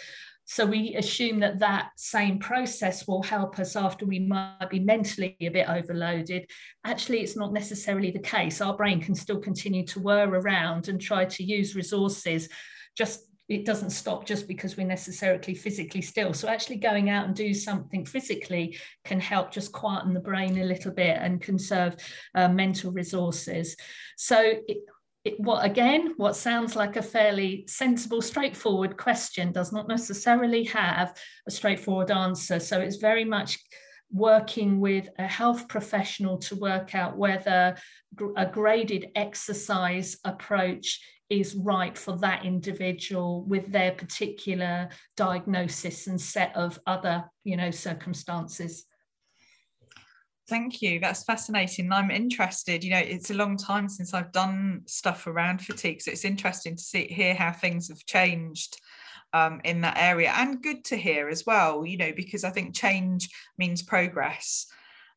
So 0.44 0.66
we 0.66 0.94
assume 0.94 1.40
that 1.40 1.58
that 1.60 1.88
same 1.96 2.38
process 2.38 3.08
will 3.08 3.22
help 3.22 3.58
us 3.58 3.76
after 3.76 4.04
we 4.04 4.18
might 4.18 4.68
be 4.70 4.78
mentally 4.78 5.36
a 5.40 5.48
bit 5.48 5.70
overloaded. 5.70 6.50
Actually, 6.84 7.22
it's 7.22 7.34
not 7.34 7.54
necessarily 7.54 8.10
the 8.10 8.18
case. 8.18 8.60
Our 8.60 8.76
brain 8.76 9.00
can 9.00 9.14
still 9.14 9.40
continue 9.40 9.86
to 9.86 10.00
whir 10.00 10.28
around 10.28 10.88
and 10.88 11.00
try 11.00 11.24
to 11.24 11.42
use 11.42 11.74
resources 11.74 12.50
just 12.94 13.22
it 13.48 13.64
doesn't 13.64 13.90
stop 13.90 14.26
just 14.26 14.48
because 14.48 14.76
we're 14.76 14.86
necessarily 14.86 15.54
physically 15.54 16.02
still. 16.02 16.32
So 16.32 16.48
actually 16.48 16.76
going 16.76 17.10
out 17.10 17.26
and 17.26 17.34
do 17.34 17.54
something 17.54 18.04
physically 18.04 18.78
can 19.04 19.20
help 19.20 19.52
just 19.52 19.72
quieten 19.72 20.14
the 20.14 20.20
brain 20.20 20.58
a 20.58 20.64
little 20.64 20.92
bit 20.92 21.16
and 21.20 21.40
conserve 21.40 21.96
uh, 22.34 22.48
mental 22.48 22.90
resources. 22.90 23.76
So 24.16 24.40
it, 24.40 24.78
it, 25.24 25.40
what 25.40 25.64
again, 25.64 26.14
what 26.16 26.34
sounds 26.34 26.74
like 26.74 26.96
a 26.96 27.02
fairly 27.02 27.64
sensible, 27.68 28.20
straightforward 28.20 28.96
question 28.96 29.52
does 29.52 29.72
not 29.72 29.88
necessarily 29.88 30.64
have 30.64 31.16
a 31.46 31.50
straightforward 31.50 32.10
answer. 32.10 32.58
So 32.58 32.80
it's 32.80 32.96
very 32.96 33.24
much 33.24 33.58
working 34.10 34.80
with 34.80 35.08
a 35.18 35.26
health 35.26 35.68
professional 35.68 36.38
to 36.38 36.56
work 36.56 36.94
out 36.94 37.16
whether 37.16 37.76
a 38.36 38.46
graded 38.46 39.10
exercise 39.16 40.16
approach 40.24 41.00
is 41.28 41.54
right 41.56 41.98
for 41.98 42.16
that 42.18 42.44
individual 42.44 43.42
with 43.44 43.72
their 43.72 43.92
particular 43.92 44.88
diagnosis 45.16 46.06
and 46.06 46.20
set 46.20 46.54
of 46.54 46.78
other 46.86 47.24
you 47.44 47.56
know 47.56 47.70
circumstances 47.70 48.86
Thank 50.48 50.80
you. 50.80 51.00
That's 51.00 51.24
fascinating. 51.24 51.90
I'm 51.92 52.10
interested. 52.10 52.84
You 52.84 52.92
know, 52.92 52.98
it's 52.98 53.30
a 53.30 53.34
long 53.34 53.56
time 53.56 53.88
since 53.88 54.14
I've 54.14 54.30
done 54.30 54.82
stuff 54.86 55.26
around 55.26 55.60
fatigue, 55.60 56.00
so 56.00 56.12
it's 56.12 56.24
interesting 56.24 56.76
to 56.76 56.82
see 56.82 57.06
hear 57.08 57.34
how 57.34 57.50
things 57.50 57.88
have 57.88 58.06
changed 58.06 58.80
um, 59.32 59.60
in 59.64 59.80
that 59.80 59.98
area, 59.98 60.32
and 60.36 60.62
good 60.62 60.84
to 60.84 60.96
hear 60.96 61.28
as 61.28 61.44
well. 61.46 61.84
You 61.84 61.96
know, 61.96 62.12
because 62.14 62.44
I 62.44 62.50
think 62.50 62.76
change 62.76 63.28
means 63.58 63.82
progress. 63.82 64.66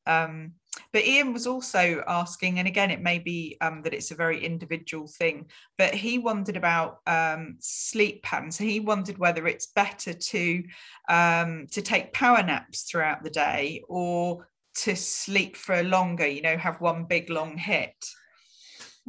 Um, 0.07 0.53
but 0.93 1.05
Ian 1.05 1.33
was 1.33 1.47
also 1.47 2.03
asking, 2.07 2.59
and 2.59 2.67
again, 2.67 2.91
it 2.91 3.01
may 3.01 3.19
be 3.19 3.57
um, 3.61 3.81
that 3.83 3.93
it's 3.93 4.11
a 4.11 4.15
very 4.15 4.43
individual 4.43 5.07
thing, 5.07 5.47
but 5.77 5.93
he 5.93 6.17
wondered 6.17 6.57
about 6.57 6.99
um, 7.07 7.55
sleep 7.59 8.23
patterns. 8.23 8.57
He 8.57 8.79
wondered 8.79 9.17
whether 9.17 9.47
it's 9.47 9.67
better 9.67 10.13
to 10.13 10.63
um, 11.07 11.67
to 11.71 11.81
take 11.81 12.13
power 12.13 12.43
naps 12.43 12.83
throughout 12.83 13.23
the 13.23 13.29
day 13.29 13.83
or 13.87 14.47
to 14.75 14.95
sleep 14.95 15.55
for 15.55 15.83
longer. 15.83 16.27
You 16.27 16.41
know, 16.41 16.57
have 16.57 16.81
one 16.81 17.05
big 17.05 17.29
long 17.29 17.57
hit. 17.57 17.95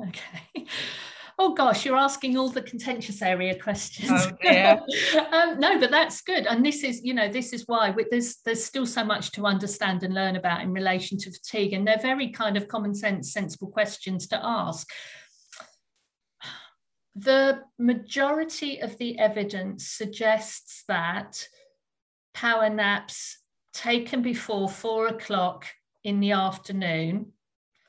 Okay. 0.09 0.66
Oh 1.42 1.55
gosh, 1.55 1.87
you're 1.87 1.96
asking 1.96 2.37
all 2.37 2.50
the 2.50 2.61
contentious 2.61 3.22
area 3.22 3.59
questions. 3.59 4.11
Oh, 4.12 4.31
yeah. 4.42 4.79
um, 5.33 5.59
no, 5.59 5.81
but 5.81 5.90
that's 5.90 6.20
good. 6.20 6.44
And 6.44 6.62
this 6.62 6.85
is, 6.85 7.03
you 7.03 7.14
know, 7.14 7.31
this 7.31 7.55
is 7.55 7.64
why 7.66 7.94
there's 8.11 8.37
there's 8.44 8.62
still 8.62 8.85
so 8.85 9.03
much 9.03 9.33
to 9.33 9.46
understand 9.46 10.03
and 10.03 10.12
learn 10.12 10.37
about 10.37 10.61
in 10.61 10.70
relation 10.70 11.16
to 11.16 11.31
fatigue, 11.31 11.72
and 11.72 11.88
they're 11.88 11.98
very 11.98 12.29
kind 12.29 12.59
of 12.59 12.68
common 12.68 12.94
sense, 12.94 13.33
sensible 13.33 13.68
questions 13.68 14.29
to 14.29 14.40
ask. 14.44 14.87
The 17.14 17.62
majority 17.79 18.81
of 18.81 18.98
the 18.98 19.18
evidence 19.18 19.87
suggests 19.87 20.85
that 20.88 21.48
power 22.35 22.68
naps 22.68 23.38
taken 23.72 24.20
before 24.20 24.68
four 24.68 25.07
o'clock 25.07 25.64
in 26.05 26.20
the 26.20 26.33
afternoon, 26.33 27.33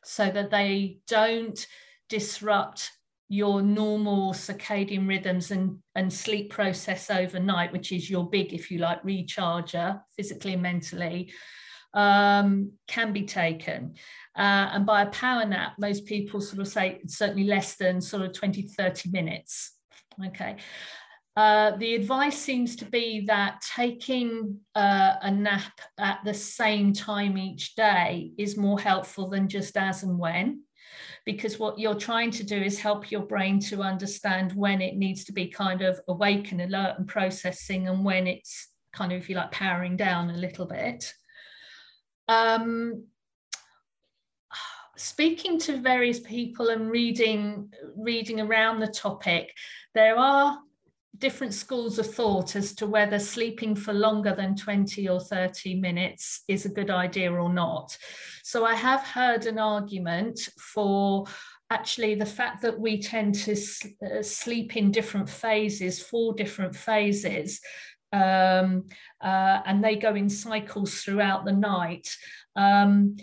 so 0.05 0.31
that 0.31 0.51
they 0.51 0.99
don't 1.05 1.67
disrupt 2.07 2.91
your 3.31 3.61
normal 3.61 4.33
circadian 4.33 5.07
rhythms 5.07 5.51
and, 5.51 5.77
and 5.95 6.11
sleep 6.11 6.49
process 6.49 7.09
overnight, 7.09 7.71
which 7.71 7.93
is 7.93 8.09
your 8.09 8.29
big, 8.29 8.53
if 8.53 8.69
you 8.69 8.77
like, 8.77 9.01
recharger, 9.03 10.01
physically 10.17 10.51
and 10.51 10.61
mentally, 10.61 11.31
um, 11.93 12.73
can 12.89 13.13
be 13.13 13.23
taken. 13.23 13.93
Uh, 14.37 14.71
and 14.73 14.85
by 14.85 15.03
a 15.03 15.09
power 15.11 15.45
nap, 15.45 15.75
most 15.79 16.05
people 16.05 16.41
sort 16.41 16.59
of 16.59 16.67
say 16.67 16.99
certainly 17.07 17.45
less 17.45 17.77
than 17.77 18.01
sort 18.01 18.21
of 18.21 18.33
20 18.33 18.63
30 18.63 19.09
minutes. 19.11 19.77
Okay. 20.25 20.57
Uh, 21.37 21.77
the 21.77 21.95
advice 21.95 22.37
seems 22.37 22.75
to 22.75 22.83
be 22.83 23.25
that 23.27 23.61
taking 23.73 24.59
uh, 24.75 25.13
a 25.21 25.31
nap 25.31 25.79
at 25.97 26.19
the 26.25 26.33
same 26.33 26.91
time 26.91 27.37
each 27.37 27.75
day 27.75 28.33
is 28.37 28.57
more 28.57 28.77
helpful 28.77 29.29
than 29.29 29.47
just 29.47 29.77
as 29.77 30.03
and 30.03 30.19
when 30.19 30.63
because 31.25 31.59
what 31.59 31.79
you're 31.79 31.95
trying 31.95 32.31
to 32.31 32.43
do 32.43 32.55
is 32.55 32.79
help 32.79 33.11
your 33.11 33.21
brain 33.21 33.59
to 33.59 33.81
understand 33.81 34.53
when 34.53 34.81
it 34.81 34.95
needs 34.95 35.23
to 35.25 35.31
be 35.31 35.47
kind 35.47 35.81
of 35.81 35.99
awake 36.07 36.51
and 36.51 36.61
alert 36.61 36.95
and 36.97 37.07
processing 37.07 37.87
and 37.87 38.03
when 38.03 38.27
it's 38.27 38.69
kind 38.93 39.11
of, 39.11 39.19
if 39.19 39.29
you 39.29 39.35
like, 39.35 39.51
powering 39.51 39.97
down 39.97 40.29
a 40.29 40.37
little 40.37 40.65
bit. 40.65 41.13
Um, 42.27 43.05
speaking 44.97 45.59
to 45.59 45.77
various 45.77 46.19
people 46.19 46.69
and 46.69 46.89
reading 46.89 47.71
reading 47.95 48.39
around 48.39 48.79
the 48.79 48.87
topic, 48.87 49.51
there 49.93 50.17
are 50.17 50.59
different 51.17 51.53
schools 51.53 51.99
of 51.99 52.13
thought 52.13 52.55
as 52.55 52.73
to 52.75 52.87
whether 52.87 53.19
sleeping 53.19 53.75
for 53.75 53.93
longer 53.93 54.33
than 54.33 54.55
20 54.55 55.07
or 55.09 55.19
30 55.19 55.75
minutes 55.75 56.43
is 56.47 56.65
a 56.65 56.69
good 56.69 56.89
idea 56.89 57.31
or 57.31 57.51
not. 57.51 57.97
So 58.43 58.65
I 58.65 58.75
have 58.75 59.01
heard 59.01 59.45
an 59.45 59.59
argument 59.59 60.39
for 60.57 61.25
actually 61.69 62.15
the 62.15 62.25
fact 62.25 62.61
that 62.61 62.79
we 62.79 63.01
tend 63.01 63.35
to 63.35 63.53
uh, 63.53 64.21
sleep 64.21 64.75
in 64.75 64.91
different 64.91 65.29
phases, 65.29 66.01
four 66.01 66.33
different 66.33 66.75
phases, 66.75 67.61
um, 68.13 68.85
uh, 69.21 69.61
and 69.65 69.83
they 69.83 69.95
go 69.95 70.15
in 70.15 70.29
cycles 70.29 71.01
throughout 71.01 71.45
the 71.45 71.53
night. 71.53 72.09
Um, 72.55 73.15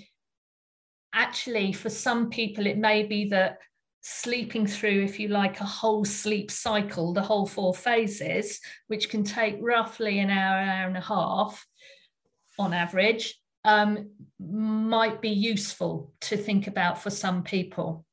actually, 1.13 1.73
for 1.73 1.91
some 1.91 2.31
people, 2.31 2.67
it 2.67 2.79
may 2.79 3.03
be 3.03 3.29
that 3.29 3.59
sleeping 4.01 4.67
through, 4.67 5.03
if 5.03 5.19
you 5.19 5.29
like, 5.29 5.61
a 5.61 5.65
whole 5.65 6.05
sleep 6.05 6.51
cycle, 6.51 7.13
the 7.13 7.23
whole 7.23 7.47
four 7.47 7.75
phases, 7.75 8.61
which 8.87 9.09
can 9.09 9.25
take 9.25 9.57
roughly 9.61 10.19
an 10.19 10.31
hour, 10.31 10.61
hour 10.61 10.89
and 10.89 10.97
a 10.97 11.01
half 11.01 11.67
on 12.59 12.73
average, 12.73 13.39
um, 13.65 14.11
might 14.39 15.21
be 15.21 15.31
useful 15.31 16.13
to 16.23 16.37
think 16.37 16.67
about 16.67 17.03
for 17.03 17.11
some 17.11 17.43
people. 17.43 18.05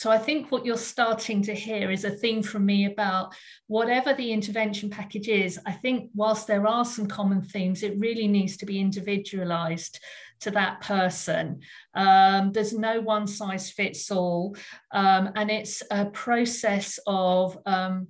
So 0.00 0.10
I 0.10 0.16
think 0.16 0.50
what 0.50 0.64
you're 0.64 0.78
starting 0.78 1.42
to 1.42 1.52
hear 1.52 1.90
is 1.90 2.06
a 2.06 2.10
theme 2.10 2.42
from 2.42 2.64
me 2.64 2.86
about 2.86 3.34
whatever 3.66 4.14
the 4.14 4.32
intervention 4.32 4.88
package 4.88 5.28
is. 5.28 5.60
I 5.66 5.72
think 5.72 6.08
whilst 6.14 6.46
there 6.46 6.66
are 6.66 6.86
some 6.86 7.06
common 7.06 7.42
themes, 7.42 7.82
it 7.82 7.98
really 7.98 8.26
needs 8.26 8.56
to 8.56 8.64
be 8.64 8.80
individualized 8.80 10.00
to 10.40 10.50
that 10.52 10.80
person. 10.80 11.60
Um, 11.92 12.50
there's 12.52 12.72
no 12.72 13.02
one 13.02 13.26
size 13.26 13.70
fits 13.70 14.10
all. 14.10 14.56
Um, 14.90 15.32
and 15.36 15.50
it's 15.50 15.82
a 15.90 16.06
process 16.06 16.98
of 17.06 17.58
um, 17.66 18.08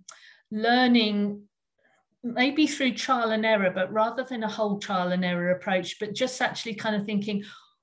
learning 0.53 1.43
maybe 2.23 2.69
through 2.69 2.95
trial 2.95 3.33
and 3.33 3.45
error, 3.45 3.73
but 3.75 3.93
rather 3.93 4.23
than 4.23 4.45
a 4.45 4.49
whole 4.49 4.79
trial 4.79 5.11
and 5.11 5.25
error 5.25 5.51
approach, 5.51 5.99
but 5.99 6.15
just 6.15 6.41
actually 6.41 6.75
kind 6.75 6.95
of 6.95 7.05
thinking, 7.05 7.43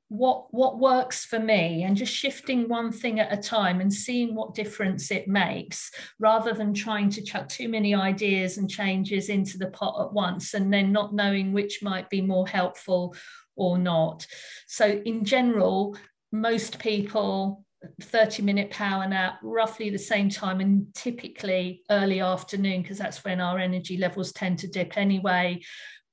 what 0.10 0.48
what 0.52 0.80
works 0.80 1.26
for 1.26 1.40
me 1.40 1.84
and 1.84 1.98
just 1.98 2.14
shifting 2.14 2.70
one 2.70 2.92
thing 2.92 3.20
at 3.20 3.34
a 3.34 3.42
time 3.42 3.82
and 3.82 3.94
seeing 3.94 4.34
what 4.34 4.56
difference 4.56 5.12
it 5.12 5.28
makes 5.28 5.92
rather 6.18 6.54
than 6.54 6.74
trying 6.74 7.10
to 7.10 7.22
chuck 7.22 7.50
too 7.50 7.68
many 7.68 7.94
ideas 7.94 8.58
and 8.58 8.70
changes 8.70 9.28
into 9.28 9.58
the 9.58 9.68
pot 9.72 10.02
at 10.02 10.14
once 10.14 10.54
and 10.54 10.72
then 10.72 10.94
not 10.94 11.14
knowing 11.14 11.52
which 11.52 11.84
might 11.84 12.10
be 12.10 12.22
more 12.22 12.48
helpful 12.48 13.14
or 13.58 13.78
not. 13.78 14.26
So 14.68 14.88
in 14.88 15.26
general 15.26 15.98
most 16.32 16.80
people 16.80 17.66
30 18.02 18.44
minute 18.44 18.72
power 18.72 19.08
nap 19.08 19.40
roughly 19.44 19.90
the 19.90 20.00
same 20.00 20.30
time 20.30 20.62
and 20.62 20.88
typically 20.96 21.84
early 21.92 22.22
afternoon 22.22 22.82
because 22.82 22.98
that's 22.98 23.24
when 23.24 23.40
our 23.40 23.60
energy 23.60 23.98
levels 23.98 24.32
tend 24.32 24.60
to 24.60 24.68
dip 24.68 24.98
anyway 24.98 25.62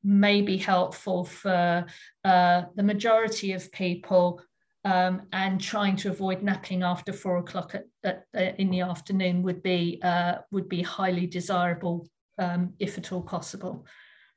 may 0.05 0.43
be 0.43 0.57
helpful 0.57 1.25
for 1.25 1.87
uh, 2.25 2.63
the 2.77 2.83
majority 2.83 3.53
of 3.53 3.73
people 3.73 4.41
um, 4.85 5.23
and 5.33 5.61
trying 5.61 5.97
to 5.97 6.11
avoid 6.11 6.43
napping 6.43 6.83
after 6.83 7.13
four 7.13 7.39
o'clock 7.39 7.75
at, 7.75 7.87
at, 8.05 8.27
uh, 8.37 8.53
in 8.59 8.71
the 8.71 8.81
afternoon 8.81 9.43
would 9.43 9.63
be 9.63 9.99
uh, 10.03 10.37
would 10.51 10.69
be 10.69 10.83
highly 10.83 11.27
desirable 11.27 12.07
um, 12.39 12.75
if 12.79 12.99
at 12.99 13.13
all 13.13 13.23
possible. 13.23 13.87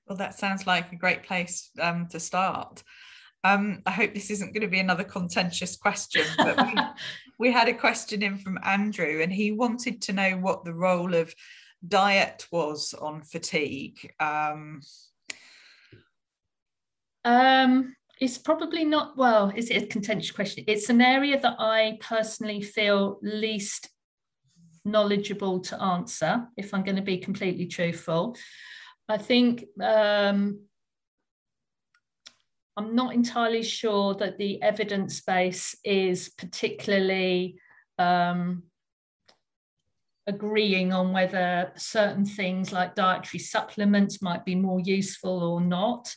Well, 0.07 0.17
that 0.17 0.39
sounds 0.39 0.65
like 0.65 0.93
a 0.93 0.97
great 0.97 1.23
place 1.23 1.69
um, 1.81 2.07
to 2.11 2.19
start. 2.19 2.81
Um, 3.43 3.81
I 3.85 3.91
hope 3.91 4.13
this 4.13 4.31
isn't 4.31 4.53
going 4.53 4.61
to 4.61 4.67
be 4.67 4.79
another 4.79 5.03
contentious 5.03 5.75
question, 5.75 6.23
but 6.37 6.57
we, 6.65 6.75
we 7.39 7.51
had 7.51 7.67
a 7.67 7.73
question 7.73 8.23
in 8.23 8.37
from 8.37 8.57
Andrew, 8.63 9.21
and 9.21 9.31
he 9.31 9.51
wanted 9.51 10.01
to 10.03 10.13
know 10.13 10.37
what 10.37 10.63
the 10.63 10.73
role 10.73 11.13
of 11.13 11.33
diet 11.85 12.47
was 12.51 12.93
on 12.93 13.21
fatigue. 13.21 14.13
Um, 14.19 14.81
um, 17.25 17.95
it's 18.19 18.37
probably 18.37 18.83
not, 18.83 19.17
well, 19.17 19.51
is 19.55 19.69
it 19.69 19.83
a 19.83 19.87
contentious 19.87 20.31
question? 20.31 20.63
It's 20.67 20.89
an 20.89 21.01
area 21.01 21.39
that 21.39 21.55
I 21.59 21.97
personally 22.01 22.61
feel 22.61 23.19
least 23.21 23.89
knowledgeable 24.85 25.59
to 25.59 25.81
answer, 25.81 26.47
if 26.57 26.73
I'm 26.73 26.83
going 26.83 26.95
to 26.95 27.01
be 27.01 27.17
completely 27.17 27.67
truthful. 27.67 28.35
I 29.09 29.17
think 29.17 29.65
um, 29.81 30.61
I'm 32.75 32.95
not 32.95 33.13
entirely 33.13 33.63
sure 33.63 34.15
that 34.15 34.37
the 34.37 34.61
evidence 34.61 35.21
base 35.21 35.75
is 35.83 36.29
particularly 36.29 37.59
um, 37.97 38.63
agreeing 40.27 40.93
on 40.93 41.13
whether 41.13 41.71
certain 41.75 42.25
things 42.25 42.71
like 42.71 42.95
dietary 42.95 43.39
supplements 43.39 44.21
might 44.21 44.45
be 44.45 44.55
more 44.55 44.79
useful 44.79 45.43
or 45.43 45.61
not. 45.61 46.13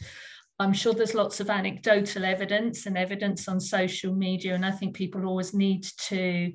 I'm 0.61 0.75
sure 0.75 0.93
there's 0.93 1.15
lots 1.15 1.41
of 1.41 1.49
anecdotal 1.49 2.25
evidence 2.25 2.85
and 2.85 2.99
evidence 2.99 3.49
on 3.49 3.59
social 3.61 4.15
media, 4.15 4.55
and 4.55 4.65
I 4.65 4.71
think 4.71 4.95
people 4.95 5.25
always 5.27 5.55
need 5.55 5.85
to 6.09 6.53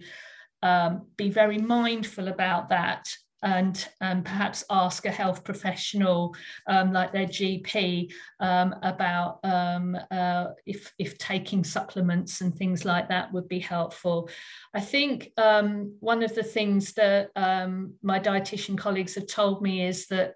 um, 0.62 1.08
be 1.18 1.32
very 1.32 1.58
mindful 1.58 2.28
about 2.28 2.70
that 2.70 3.10
and 3.42 3.88
um, 4.02 4.24
perhaps 4.24 4.64
ask 4.70 5.06
a 5.06 5.12
health 5.12 5.44
professional 5.44 6.36
um, 6.68 6.92
like 6.92 7.12
their 7.12 7.28
GP 7.28 8.12
um, 8.40 8.74
about 8.82 9.40
um, 9.44 9.98
uh, 10.10 10.48
if, 10.66 10.92
if 10.98 11.18
taking 11.18 11.64
supplements 11.64 12.42
and 12.42 12.56
things 12.56 12.86
like 12.86 13.10
that 13.10 13.32
would 13.34 13.48
be 13.48 13.60
helpful. 13.60 14.30
I 14.74 14.82
think 14.82 15.32
um, 15.38 15.96
one 16.00 16.24
of 16.24 16.34
the 16.34 16.44
things 16.44 16.94
that 16.94 17.30
my 17.36 18.20
dietitian 18.20 18.78
colleagues 18.78 19.16
have 19.16 19.28
told 19.28 19.62
me 19.62 19.86
is 19.86 20.08
that 20.08 20.36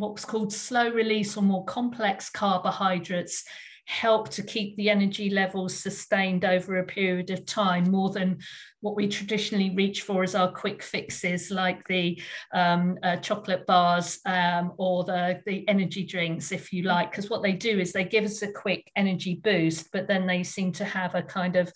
what's 0.00 0.24
called 0.24 0.52
slow 0.52 0.90
release 0.90 1.36
or 1.36 1.42
more 1.42 1.64
complex 1.64 2.28
carbohydrates 2.30 3.44
help 3.90 4.28
to 4.28 4.42
keep 4.44 4.76
the 4.76 4.88
energy 4.88 5.30
levels 5.30 5.74
sustained 5.74 6.44
over 6.44 6.78
a 6.78 6.84
period 6.84 7.28
of 7.30 7.44
time 7.44 7.90
more 7.90 8.10
than 8.10 8.38
what 8.82 8.94
we 8.94 9.08
traditionally 9.08 9.70
reach 9.74 10.02
for 10.02 10.22
as 10.22 10.36
our 10.36 10.52
quick 10.52 10.80
fixes 10.80 11.50
like 11.50 11.84
the 11.88 12.18
um, 12.54 12.96
uh, 13.02 13.16
chocolate 13.16 13.66
bars 13.66 14.20
um, 14.26 14.72
or 14.76 15.02
the, 15.02 15.42
the 15.44 15.68
energy 15.68 16.04
drinks 16.04 16.52
if 16.52 16.72
you 16.72 16.84
like. 16.84 17.10
Because 17.10 17.28
what 17.28 17.42
they 17.42 17.52
do 17.52 17.80
is 17.80 17.92
they 17.92 18.04
give 18.04 18.24
us 18.24 18.40
a 18.42 18.52
quick 18.52 18.90
energy 18.94 19.40
boost 19.42 19.90
but 19.92 20.06
then 20.06 20.24
they 20.24 20.44
seem 20.44 20.70
to 20.70 20.84
have 20.84 21.16
a 21.16 21.22
kind 21.22 21.56
of 21.56 21.72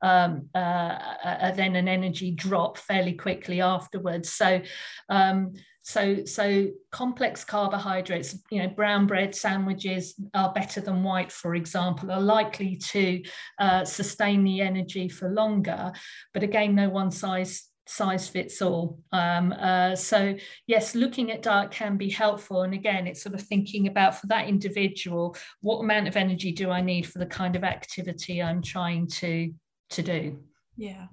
um, 0.00 0.48
uh, 0.54 0.98
uh, 1.22 1.52
then 1.52 1.76
an 1.76 1.86
energy 1.86 2.30
drop 2.30 2.78
fairly 2.78 3.12
quickly 3.12 3.60
afterwards. 3.60 4.32
So 4.32 4.62
um, 5.10 5.52
so, 5.88 6.22
so 6.26 6.68
complex 6.92 7.44
carbohydrates, 7.44 8.36
you 8.50 8.62
know, 8.62 8.68
brown 8.68 9.06
bread 9.06 9.34
sandwiches 9.34 10.14
are 10.34 10.52
better 10.52 10.82
than 10.82 11.02
white, 11.02 11.32
for 11.32 11.54
example, 11.54 12.10
are 12.10 12.20
likely 12.20 12.76
to 12.76 13.22
uh, 13.58 13.86
sustain 13.86 14.44
the 14.44 14.60
energy 14.60 15.08
for 15.08 15.30
longer. 15.30 15.90
But 16.34 16.42
again, 16.42 16.74
no 16.74 16.90
one 16.90 17.10
size 17.10 17.70
size 17.86 18.28
fits 18.28 18.60
all. 18.60 18.98
Um, 19.12 19.52
uh, 19.52 19.96
so 19.96 20.34
yes, 20.66 20.94
looking 20.94 21.30
at 21.30 21.40
diet 21.40 21.70
can 21.70 21.96
be 21.96 22.10
helpful. 22.10 22.64
And 22.64 22.74
again, 22.74 23.06
it's 23.06 23.22
sort 23.22 23.34
of 23.34 23.40
thinking 23.40 23.88
about 23.88 24.20
for 24.20 24.26
that 24.26 24.46
individual, 24.46 25.34
what 25.62 25.78
amount 25.78 26.06
of 26.06 26.18
energy 26.18 26.52
do 26.52 26.70
I 26.70 26.82
need 26.82 27.06
for 27.06 27.18
the 27.18 27.24
kind 27.24 27.56
of 27.56 27.64
activity 27.64 28.42
I'm 28.42 28.60
trying 28.60 29.06
to 29.06 29.54
to 29.88 30.02
do? 30.02 30.38
Yeah. 30.76 31.06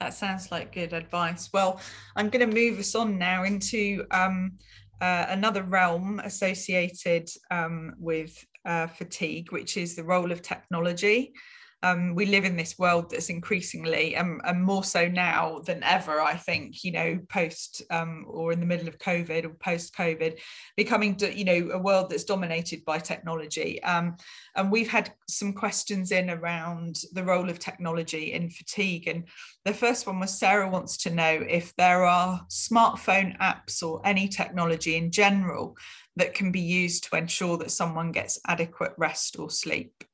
That 0.00 0.14
sounds 0.14 0.50
like 0.50 0.72
good 0.72 0.94
advice. 0.94 1.50
Well, 1.52 1.78
I'm 2.16 2.30
going 2.30 2.48
to 2.48 2.54
move 2.54 2.78
us 2.78 2.94
on 2.94 3.18
now 3.18 3.44
into 3.44 4.04
um, 4.10 4.52
uh, 5.00 5.26
another 5.28 5.62
realm 5.62 6.20
associated 6.24 7.28
um, 7.50 7.92
with 7.98 8.42
uh, 8.64 8.86
fatigue, 8.86 9.52
which 9.52 9.76
is 9.76 9.94
the 9.94 10.04
role 10.04 10.32
of 10.32 10.40
technology 10.40 11.34
um, 11.82 12.14
we 12.14 12.26
live 12.26 12.44
in 12.44 12.56
this 12.56 12.78
world 12.78 13.10
that's 13.10 13.30
increasingly 13.30 14.14
and, 14.14 14.40
and, 14.44 14.62
more 14.62 14.84
so 14.84 15.08
now 15.08 15.60
than 15.60 15.82
ever 15.82 16.20
i 16.20 16.34
think 16.34 16.84
you 16.84 16.92
know 16.92 17.18
post 17.28 17.82
um, 17.90 18.26
or 18.28 18.52
in 18.52 18.60
the 18.60 18.66
middle 18.66 18.88
of 18.88 18.98
covid 18.98 19.44
or 19.44 19.50
post 19.50 19.94
covid 19.94 20.38
becoming 20.76 21.18
you 21.34 21.44
know 21.44 21.70
a 21.72 21.78
world 21.78 22.10
that's 22.10 22.24
dominated 22.24 22.84
by 22.84 22.98
technology. 22.98 23.82
Um, 23.82 24.16
and 24.56 24.70
we've 24.70 24.88
had 24.88 25.12
some 25.28 25.52
questions 25.52 26.12
in 26.12 26.30
around 26.30 27.02
the 27.12 27.24
role 27.24 27.50
of 27.50 27.58
technology 27.58 28.32
in 28.32 28.50
fatigue. 28.50 29.08
And 29.08 29.24
the 29.64 29.74
first 29.74 30.06
one 30.06 30.20
was 30.20 30.38
sarah 30.38 30.68
wants 30.68 30.96
to 30.98 31.10
know 31.10 31.44
if 31.48 31.74
there 31.76 32.04
are 32.04 32.46
smartphone 32.48 33.36
apps 33.38 33.82
or 33.82 34.00
any 34.04 34.28
technology 34.28 34.96
in 34.96 35.10
general 35.10 35.76
that 36.16 36.34
can 36.34 36.52
be 36.52 36.60
used 36.60 37.04
to 37.04 37.16
ensure 37.16 37.56
that 37.58 37.70
someone 37.70 38.12
gets 38.12 38.38
adequate 38.46 38.92
rest 38.96 39.38
or 39.38 39.50
sleep 39.50 40.04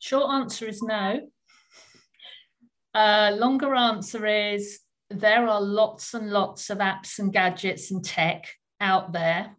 Short 0.00 0.32
answer 0.32 0.66
is 0.66 0.82
no. 0.82 1.28
Uh, 2.94 3.32
longer 3.36 3.74
answer 3.74 4.26
is 4.26 4.80
there 5.10 5.46
are 5.46 5.60
lots 5.60 6.14
and 6.14 6.30
lots 6.30 6.70
of 6.70 6.78
apps 6.78 7.18
and 7.18 7.32
gadgets 7.32 7.90
and 7.90 8.04
tech 8.04 8.50
out 8.80 9.12
there 9.12 9.54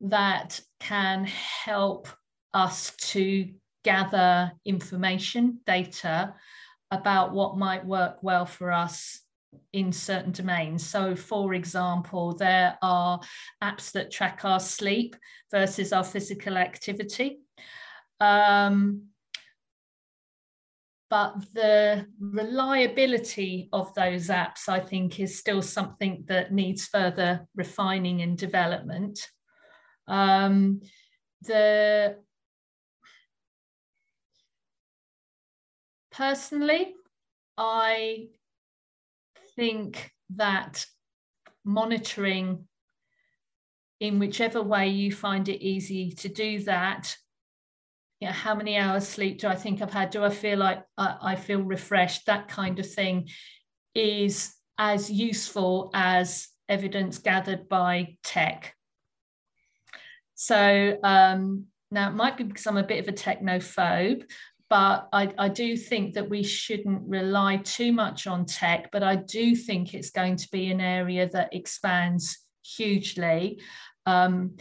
that 0.00 0.60
can 0.78 1.24
help 1.24 2.08
us 2.54 2.92
to 2.98 3.50
gather 3.84 4.52
information, 4.64 5.58
data 5.66 6.34
about 6.92 7.32
what 7.32 7.58
might 7.58 7.84
work 7.84 8.22
well 8.22 8.46
for 8.46 8.70
us 8.70 9.20
in 9.72 9.90
certain 9.92 10.32
domains. 10.32 10.86
So, 10.86 11.16
for 11.16 11.52
example, 11.54 12.34
there 12.34 12.78
are 12.80 13.20
apps 13.62 13.90
that 13.92 14.12
track 14.12 14.44
our 14.44 14.60
sleep 14.60 15.16
versus 15.50 15.92
our 15.92 16.04
physical 16.04 16.56
activity. 16.56 17.40
Um, 18.20 19.08
but 21.08 21.34
the 21.54 22.06
reliability 22.18 23.68
of 23.72 23.94
those 23.94 24.28
apps, 24.28 24.68
I 24.68 24.80
think, 24.80 25.20
is 25.20 25.38
still 25.38 25.62
something 25.62 26.24
that 26.26 26.52
needs 26.52 26.86
further 26.86 27.46
refining 27.54 28.22
and 28.22 28.36
development. 28.36 29.20
Um, 30.08 30.80
the 31.42 32.16
personally, 36.10 36.94
I 37.56 38.28
think 39.54 40.12
that 40.34 40.86
monitoring 41.64 42.66
in 44.00 44.18
whichever 44.18 44.62
way 44.62 44.88
you 44.88 45.12
find 45.12 45.48
it 45.48 45.64
easy 45.64 46.10
to 46.12 46.28
do 46.28 46.60
that 46.64 47.16
you 48.20 48.28
know, 48.28 48.32
how 48.32 48.54
many 48.54 48.76
hours 48.76 49.06
sleep 49.06 49.40
do 49.40 49.48
I 49.48 49.54
think 49.54 49.82
I've 49.82 49.92
had? 49.92 50.10
Do 50.10 50.24
I 50.24 50.30
feel 50.30 50.58
like 50.58 50.82
I, 50.96 51.16
I 51.20 51.36
feel 51.36 51.62
refreshed? 51.62 52.26
That 52.26 52.48
kind 52.48 52.78
of 52.78 52.90
thing 52.90 53.28
is 53.94 54.54
as 54.78 55.10
useful 55.10 55.90
as 55.94 56.48
evidence 56.68 57.18
gathered 57.18 57.68
by 57.68 58.16
tech. 58.22 58.74
So 60.34 60.98
um, 61.02 61.66
now 61.90 62.10
it 62.10 62.14
might 62.14 62.36
be 62.36 62.44
because 62.44 62.66
I'm 62.66 62.76
a 62.76 62.82
bit 62.82 63.00
of 63.00 63.08
a 63.08 63.16
technophobe, 63.16 64.24
but 64.68 65.08
I, 65.12 65.32
I, 65.38 65.48
do 65.48 65.76
think 65.76 66.14
that 66.14 66.28
we 66.28 66.42
shouldn't 66.42 67.02
rely 67.08 67.58
too 67.58 67.92
much 67.92 68.26
on 68.26 68.44
tech, 68.44 68.90
but 68.92 69.02
I 69.02 69.16
do 69.16 69.54
think 69.54 69.94
it's 69.94 70.10
going 70.10 70.36
to 70.36 70.48
be 70.50 70.70
an 70.70 70.80
area 70.80 71.28
that 71.30 71.54
expands 71.54 72.38
hugely. 72.62 73.60
Um, 74.04 74.56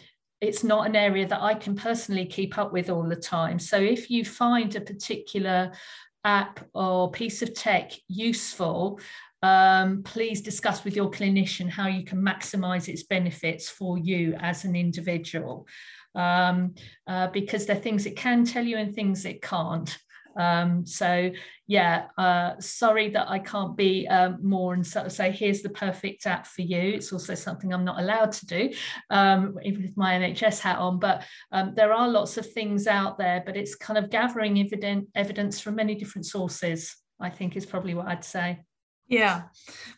it's 0.46 0.64
not 0.64 0.88
an 0.88 0.96
area 0.96 1.28
that 1.28 1.42
I 1.42 1.54
can 1.54 1.76
personally 1.76 2.26
keep 2.26 2.58
up 2.58 2.72
with 2.72 2.90
all 2.90 3.08
the 3.08 3.16
time. 3.16 3.60
So 3.60 3.78
if 3.78 4.10
you 4.10 4.24
find 4.24 4.76
a 4.76 4.82
particular 4.82 5.72
app 6.24 6.60
or 6.74 7.12
piece 7.12 7.42
of 7.42 7.54
tech 7.54 7.92
useful, 8.08 9.00
um, 9.42 10.04
please 10.04 10.42
discuss 10.42 10.84
with 10.84 10.96
your 10.96 11.12
clinician 11.12 11.70
how 11.70 11.88
you 11.88 12.04
can 12.04 12.22
maximize 12.22 12.88
its 12.88 13.04
benefits 13.04 13.70
for 13.70 13.98
you 13.98 14.36
as 14.40 14.66
an 14.66 14.76
individual. 14.76 15.68
Um, 16.16 16.76
uh, 17.08 17.28
because 17.28 17.66
there 17.66 17.76
are 17.76 17.80
things 17.80 18.06
it 18.06 18.16
can 18.16 18.46
tell 18.46 18.64
you 18.64 18.78
and 18.78 18.96
things 18.96 19.26
it 19.26 19.42
can't. 19.42 19.98
Um, 20.36 20.86
so 20.86 21.32
yeah, 21.68 22.08
uh, 22.18 22.52
sorry 22.60 23.10
that 23.10 23.30
I 23.30 23.40
can't 23.40 23.76
be 23.76 24.08
um, 24.08 24.38
more 24.42 24.74
and 24.74 24.86
sort 24.86 25.06
of 25.06 25.12
say, 25.12 25.32
here's 25.32 25.62
the 25.62 25.70
perfect 25.70 26.28
app 26.28 26.46
for 26.46 26.62
you. 26.62 26.80
It's 26.80 27.12
also 27.12 27.36
something 27.36 27.74
I'm 27.74 27.86
not 27.86 28.00
allowed 28.00 28.32
to 28.34 28.46
do 28.46 28.74
um, 29.10 29.56
with 29.56 29.98
my 29.98 30.14
NHS 30.14 30.60
hat 30.60 30.78
on, 30.78 31.00
but 31.00 31.24
um, 31.52 31.74
there 31.76 31.94
are 31.94 32.08
lots 32.08 32.38
of 32.38 32.52
things 32.52 32.88
out 32.88 33.18
there, 33.18 33.42
but 33.46 33.58
it's 33.58 33.76
kind 33.76 33.98
of 33.98 34.10
gathering 34.10 34.60
evident, 34.60 35.08
evidence 35.16 35.60
from 35.60 35.76
many 35.76 35.96
different 35.96 36.26
sources, 36.26 36.96
I 37.20 37.30
think 37.30 37.56
is 37.56 37.66
probably 37.66 37.94
what 37.94 38.08
I'd 38.08 38.24
say. 38.24 38.62
Yeah, 39.08 39.44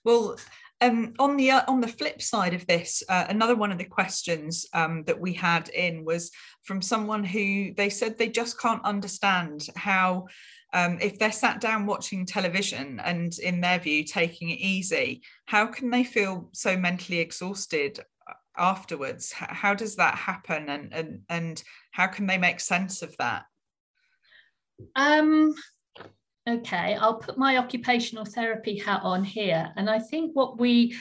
well, 0.03 0.37
um, 0.81 1.13
on 1.17 1.37
the 1.37 1.51
uh, 1.51 1.63
on 1.67 1.81
the 1.81 1.87
flip 1.87 2.21
side 2.21 2.53
of 2.53 2.65
this, 2.67 3.03
uh, 3.09 3.25
another 3.29 3.55
one 3.55 3.71
of 3.71 3.77
the 3.77 3.85
questions 3.85 4.65
um, 4.73 5.03
that 5.05 5.19
we 5.19 5.33
had 5.33 5.69
in 5.69 6.05
was 6.05 6.31
from 6.63 6.81
someone 6.81 7.23
who 7.23 7.73
they 7.75 7.89
said 7.89 8.17
they 8.17 8.29
just 8.29 8.59
can't 8.59 8.83
understand 8.85 9.67
how 9.75 10.27
um, 10.73 10.99
if 11.01 11.17
they're 11.17 11.31
sat 11.31 11.61
down 11.61 11.85
watching 11.85 12.25
television 12.25 12.99
and 13.03 13.39
in 13.39 13.61
their 13.61 13.79
view 13.79 14.03
taking 14.03 14.49
it 14.49 14.59
easy, 14.59 15.23
how 15.45 15.65
can 15.65 15.89
they 15.89 16.03
feel 16.03 16.49
so 16.53 16.77
mentally 16.77 17.19
exhausted 17.19 17.99
uh, 18.29 18.33
afterwards? 18.57 19.31
How 19.33 19.73
does 19.73 19.95
that 19.95 20.15
happen, 20.15 20.69
and 20.69 20.93
and 20.93 21.21
and 21.27 21.63
how 21.91 22.05
can 22.05 22.27
they 22.27 22.37
make 22.37 22.59
sense 22.59 23.01
of 23.01 23.15
that? 23.17 23.45
Um, 24.95 25.55
Okay, 26.47 26.95
I'll 26.95 27.15
put 27.15 27.37
my 27.37 27.57
occupational 27.57 28.23
therapy 28.23 28.77
hat 28.77 29.01
on 29.03 29.23
here. 29.25 29.73
And 29.75 29.89
I 29.89 29.99
think 29.99 30.33
what 30.33 30.57
we 30.57 30.95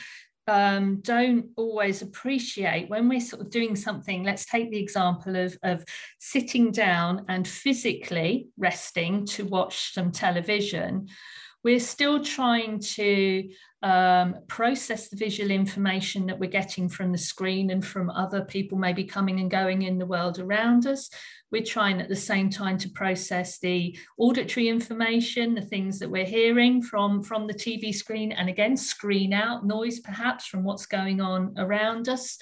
um, 0.48 1.00
don't 1.02 1.50
always 1.56 2.02
appreciate 2.02 2.88
when 2.88 3.08
we're 3.08 3.20
sort 3.20 3.42
of 3.42 3.50
doing 3.50 3.76
something, 3.76 4.24
let's 4.24 4.44
take 4.44 4.70
the 4.70 4.78
example 4.78 5.36
of, 5.36 5.56
of 5.62 5.84
sitting 6.18 6.72
down 6.72 7.26
and 7.28 7.46
physically 7.46 8.48
resting 8.58 9.24
to 9.26 9.44
watch 9.44 9.92
some 9.92 10.10
television. 10.10 11.08
We're 11.66 11.80
still 11.80 12.22
trying 12.22 12.78
to 12.94 13.50
um, 13.82 14.36
process 14.46 15.08
the 15.08 15.16
visual 15.16 15.50
information 15.50 16.26
that 16.26 16.38
we're 16.38 16.48
getting 16.48 16.88
from 16.88 17.10
the 17.10 17.18
screen 17.18 17.70
and 17.70 17.84
from 17.84 18.08
other 18.08 18.44
people 18.44 18.78
maybe 18.78 19.02
coming 19.02 19.40
and 19.40 19.50
going 19.50 19.82
in 19.82 19.98
the 19.98 20.06
world 20.06 20.38
around 20.38 20.86
us. 20.86 21.10
We're 21.50 21.64
trying 21.64 22.00
at 22.00 22.08
the 22.08 22.14
same 22.14 22.50
time 22.50 22.78
to 22.78 22.88
process 22.90 23.58
the 23.58 23.98
auditory 24.16 24.68
information, 24.68 25.56
the 25.56 25.60
things 25.60 25.98
that 25.98 26.08
we're 26.08 26.24
hearing 26.24 26.82
from, 26.82 27.20
from 27.20 27.48
the 27.48 27.54
TV 27.54 27.92
screen, 27.92 28.30
and 28.30 28.48
again, 28.48 28.76
screen 28.76 29.32
out 29.32 29.66
noise 29.66 29.98
perhaps 29.98 30.46
from 30.46 30.62
what's 30.62 30.86
going 30.86 31.20
on 31.20 31.52
around 31.58 32.08
us. 32.08 32.38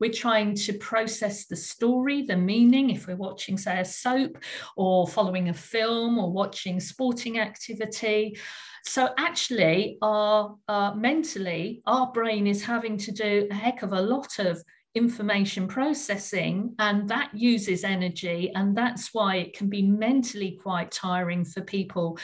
We're 0.00 0.12
trying 0.12 0.54
to 0.56 0.72
process 0.74 1.46
the 1.46 1.56
story, 1.56 2.22
the 2.22 2.36
meaning, 2.36 2.90
if 2.90 3.06
we're 3.06 3.16
watching, 3.16 3.56
say, 3.56 3.80
a 3.80 3.84
soap 3.84 4.38
or 4.76 5.06
following 5.06 5.48
a 5.48 5.54
film 5.54 6.18
or 6.18 6.32
watching 6.32 6.80
sporting 6.80 7.38
activity. 7.38 8.36
So 8.84 9.10
actually, 9.16 9.98
our 10.02 10.56
uh, 10.68 10.94
mentally, 10.94 11.82
our 11.86 12.12
brain 12.12 12.46
is 12.46 12.64
having 12.64 12.98
to 12.98 13.12
do 13.12 13.48
a 13.50 13.54
heck 13.54 13.82
of 13.82 13.92
a 13.92 14.00
lot 14.00 14.38
of 14.38 14.62
information 14.94 15.66
processing 15.66 16.72
and 16.78 17.08
that 17.08 17.28
uses 17.34 17.82
energy 17.82 18.52
and 18.54 18.76
that's 18.76 19.12
why 19.12 19.36
it 19.36 19.52
can 19.52 19.68
be 19.68 19.82
mentally 19.82 20.56
quite 20.62 20.92
tiring 20.92 21.44
for 21.44 21.62
people 21.62 22.16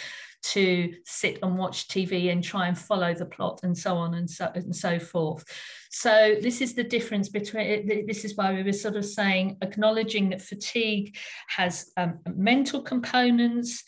to 0.43 0.95
sit 1.05 1.39
and 1.43 1.59
watch 1.59 1.89
TV 1.89 2.33
and 2.33 2.43
try 2.43 2.69
and 2.69 2.79
follow 2.79 3.15
the 3.15 3.27
plot 3.27 3.61
and 3.63 3.77
so 3.77 3.97
on 3.97 4.15
and 4.15 4.29
so 4.29 4.51
and 4.55 4.75
so 4.75 4.99
forth. 4.99 5.45
So 5.91 6.37
this 6.41 6.61
is 6.61 6.75
the 6.75 6.85
difference 6.85 7.29
between 7.29 8.07
this 8.07 8.25
is 8.25 8.37
why 8.37 8.53
we 8.53 8.63
were 8.63 8.73
sort 8.73 8.97
of 8.97 9.05
saying 9.05 9.59
acknowledging 9.61 10.31
that 10.31 10.41
fatigue 10.41 11.17
has 11.49 11.91
um, 11.97 12.21
mental 12.35 12.81
components, 12.81 13.85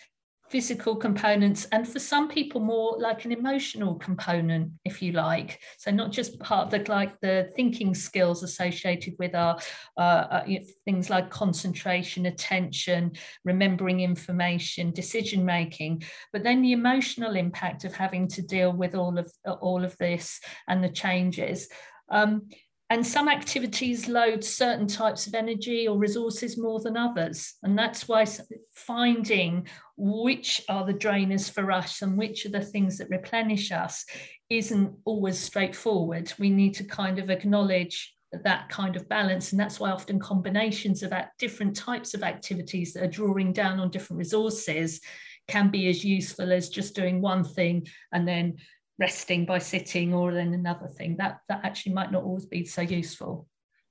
physical 0.53 0.95
components 0.95 1.67
and 1.73 1.89
for 1.89 1.99
some 1.99 2.29
people 2.29 2.61
more 2.61 2.99
like 2.99 3.25
an 3.25 3.33
emotional 3.33 3.95
component 3.95 4.71
if 4.85 5.01
you 5.01 5.13
like. 5.13 5.59
So 5.79 5.91
not 5.91 6.13
just 6.13 6.39
part 6.41 6.67
of 6.67 6.71
the 6.71 6.93
like 6.93 7.19
the 7.21 7.51
thinking 7.57 7.95
skills 7.95 8.43
associated 8.43 9.15
with 9.19 9.35
our 9.35 9.59
uh, 9.97 10.25
uh, 10.37 10.45
things 10.85 11.09
like 11.09 11.31
concentration 11.31 12.27
attention 12.27 13.13
remembering 13.47 14.01
information 14.01 14.93
decision 14.93 15.43
making 15.43 16.03
but 16.35 16.43
then 16.45 16.61
the 16.61 16.73
emotional 16.73 17.35
impact 17.35 17.85
of 17.85 17.95
having 17.95 18.29
to 18.29 18.43
deal 18.43 18.73
with 18.73 18.95
all 18.95 19.19
of 19.19 19.33
all 19.63 19.83
of 19.83 19.97
this 19.97 20.39
and 20.69 20.85
the 20.85 20.91
changes. 20.91 21.69
Um, 22.11 22.49
and 22.93 23.07
some 23.07 23.27
activities 23.27 24.07
load 24.07 24.45
certain 24.45 24.87
types 24.87 25.27
of 25.27 25.35
energy 25.35 25.89
or 25.89 25.97
resources 25.97 26.59
more 26.59 26.79
than 26.79 26.95
others. 26.95 27.55
And 27.63 27.79
that's 27.79 28.07
why 28.07 28.27
finding 28.75 29.67
which 29.97 30.61
are 30.69 30.85
the 30.85 30.93
drainers 30.93 31.51
for 31.51 31.73
us 31.73 32.03
and 32.03 32.19
which 32.19 32.45
are 32.45 32.51
the 32.51 32.61
things 32.61 32.99
that 32.99 33.09
replenish 33.09 33.73
us 33.73 34.05
isn't 34.51 34.95
always 35.07 35.39
straightforward. 35.39 36.35
We 36.39 36.51
need 36.51 36.75
to 36.75 36.85
kind 36.85 37.19
of 37.19 37.31
acknowledge 37.31 38.15
that 38.45 38.69
kind 38.69 38.95
of 38.95 39.09
balance. 39.09 39.53
And 39.53 39.61
that's 39.61 39.81
why 39.81 39.91
often 39.91 40.19
combinations 40.19 41.03
of 41.03 41.15
different 41.39 41.75
types 41.75 42.13
of 42.13 42.23
activities 42.23 42.93
that 42.93 43.05
are 43.05 43.09
drawing 43.09 43.55
down 43.55 43.81
on 43.81 43.91
different 43.91 44.19
resources 44.19 45.01
can 45.49 45.71
be 45.71 45.89
as 45.89 46.05
useful 46.05 46.53
as 46.53 46.69
just 46.69 46.95
doing 46.95 47.23
one 47.23 47.43
thing 47.43 47.87
and 48.13 48.29
then 48.29 48.59
resting 49.03 49.45
by 49.45 49.59
sitting 49.59 50.15
or 50.15 50.33
then 50.33 50.55
another 50.55 50.87
thing 50.87 51.17
that 51.17 51.41
that 51.49 51.61
actually 51.65 51.93
might 51.93 52.13
not 52.13 52.23
always 52.23 52.47
be 52.47 52.65
so 52.65 52.83
useful. 52.83 53.49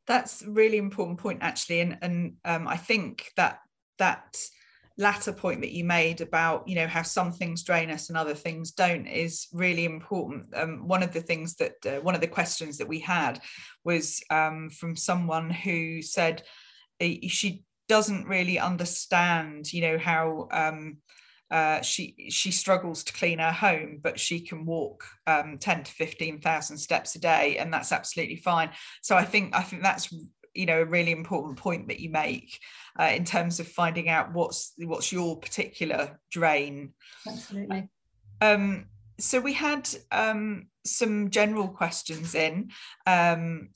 That's 0.07 0.41
a 0.41 0.49
really 0.49 0.77
important 0.77 1.19
point 1.19 1.39
actually 1.41 1.79
and 1.81 1.97
and 2.01 2.15
um, 2.51 2.67
i 2.75 2.77
think 2.87 3.13
that 3.35 3.59
that 3.97 4.25
latter 4.97 5.33
point 5.33 5.61
that 5.61 5.75
you 5.77 5.83
made 5.83 6.21
about 6.21 6.67
you 6.67 6.75
know 6.75 6.87
how 6.87 7.01
some 7.01 7.31
things 7.31 7.63
drain 7.63 7.89
us 7.89 8.09
and 8.09 8.17
other 8.17 8.35
things 8.35 8.71
don't 8.71 9.07
is 9.07 9.47
really 9.51 9.85
important. 9.85 10.45
Um, 10.61 10.87
one 10.87 11.03
of 11.03 11.11
the 11.13 11.21
things 11.29 11.55
that 11.55 11.75
uh, 11.85 11.99
one 12.07 12.15
of 12.15 12.21
the 12.21 12.35
questions 12.39 12.77
that 12.77 12.87
we 12.87 12.99
had 12.99 13.41
was 13.83 14.21
um, 14.29 14.69
from 14.69 14.95
someone 14.95 15.49
who 15.49 16.01
said 16.01 16.43
uh, 17.01 17.27
she 17.27 17.63
doesn't 17.89 18.27
really 18.35 18.59
understand 18.59 19.73
you 19.73 19.81
know 19.85 19.97
how 19.97 20.47
um, 20.51 20.97
uh, 21.51 21.81
she 21.81 22.15
she 22.29 22.49
struggles 22.49 23.03
to 23.03 23.13
clean 23.13 23.39
her 23.39 23.51
home, 23.51 23.99
but 24.01 24.19
she 24.19 24.39
can 24.39 24.65
walk 24.65 25.03
um, 25.27 25.57
ten 25.59 25.83
to 25.83 25.91
fifteen 25.91 26.39
thousand 26.39 26.77
steps 26.77 27.15
a 27.15 27.19
day, 27.19 27.57
and 27.57 27.73
that's 27.73 27.91
absolutely 27.91 28.37
fine. 28.37 28.69
So 29.01 29.17
I 29.17 29.25
think 29.25 29.53
I 29.53 29.61
think 29.61 29.83
that's 29.83 30.13
you 30.53 30.65
know 30.65 30.81
a 30.81 30.85
really 30.85 31.11
important 31.11 31.57
point 31.57 31.89
that 31.89 31.99
you 31.99 32.09
make 32.09 32.57
uh, 32.99 33.11
in 33.13 33.25
terms 33.25 33.59
of 33.59 33.67
finding 33.67 34.07
out 34.07 34.33
what's 34.33 34.73
what's 34.77 35.11
your 35.11 35.37
particular 35.37 36.19
drain. 36.31 36.93
Absolutely. 37.27 37.89
Um, 38.39 38.85
so 39.19 39.39
we 39.39 39.53
had 39.53 39.89
um, 40.11 40.67
some 40.85 41.29
general 41.29 41.67
questions 41.67 42.33
in. 42.33 42.71
Um, 43.05 43.69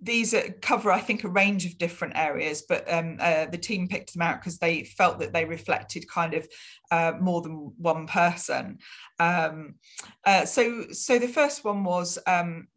these 0.00 0.34
cover, 0.60 0.92
I 0.92 1.00
think, 1.00 1.24
a 1.24 1.28
range 1.28 1.64
of 1.64 1.78
different 1.78 2.16
areas, 2.16 2.64
but 2.68 2.90
um, 2.92 3.16
uh, 3.18 3.46
the 3.46 3.58
team 3.58 3.88
picked 3.88 4.12
them 4.12 4.22
out 4.22 4.40
because 4.40 4.58
they 4.58 4.84
felt 4.84 5.18
that 5.20 5.32
they 5.32 5.44
reflected 5.44 6.08
kind 6.08 6.34
of 6.34 6.46
uh, 6.90 7.12
more 7.20 7.40
than 7.40 7.72
one 7.78 8.06
person. 8.06 8.78
Um, 9.18 9.76
uh, 10.24 10.44
so, 10.44 10.84
so 10.90 11.18
the 11.18 11.28
first 11.28 11.64
one 11.64 11.82
was 11.82 12.18
um, 12.26 12.68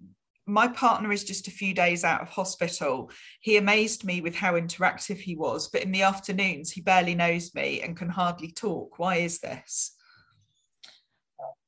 my 0.50 0.68
partner 0.68 1.12
is 1.12 1.24
just 1.24 1.48
a 1.48 1.52
few 1.52 1.74
days 1.74 2.04
out 2.04 2.22
of 2.22 2.30
hospital. 2.30 3.12
He 3.42 3.58
amazed 3.58 4.06
me 4.06 4.22
with 4.22 4.36
how 4.36 4.54
interactive 4.54 5.18
he 5.18 5.36
was, 5.36 5.68
but 5.68 5.84
in 5.84 5.92
the 5.92 6.02
afternoons, 6.02 6.72
he 6.72 6.82
barely 6.82 7.16
knows 7.16 7.54
me 7.54 7.82
and 7.82 7.98
can 7.98 8.10
hardly 8.10 8.52
talk. 8.52 8.98
Why 8.98 9.18
is 9.18 9.40
this? 9.40 9.96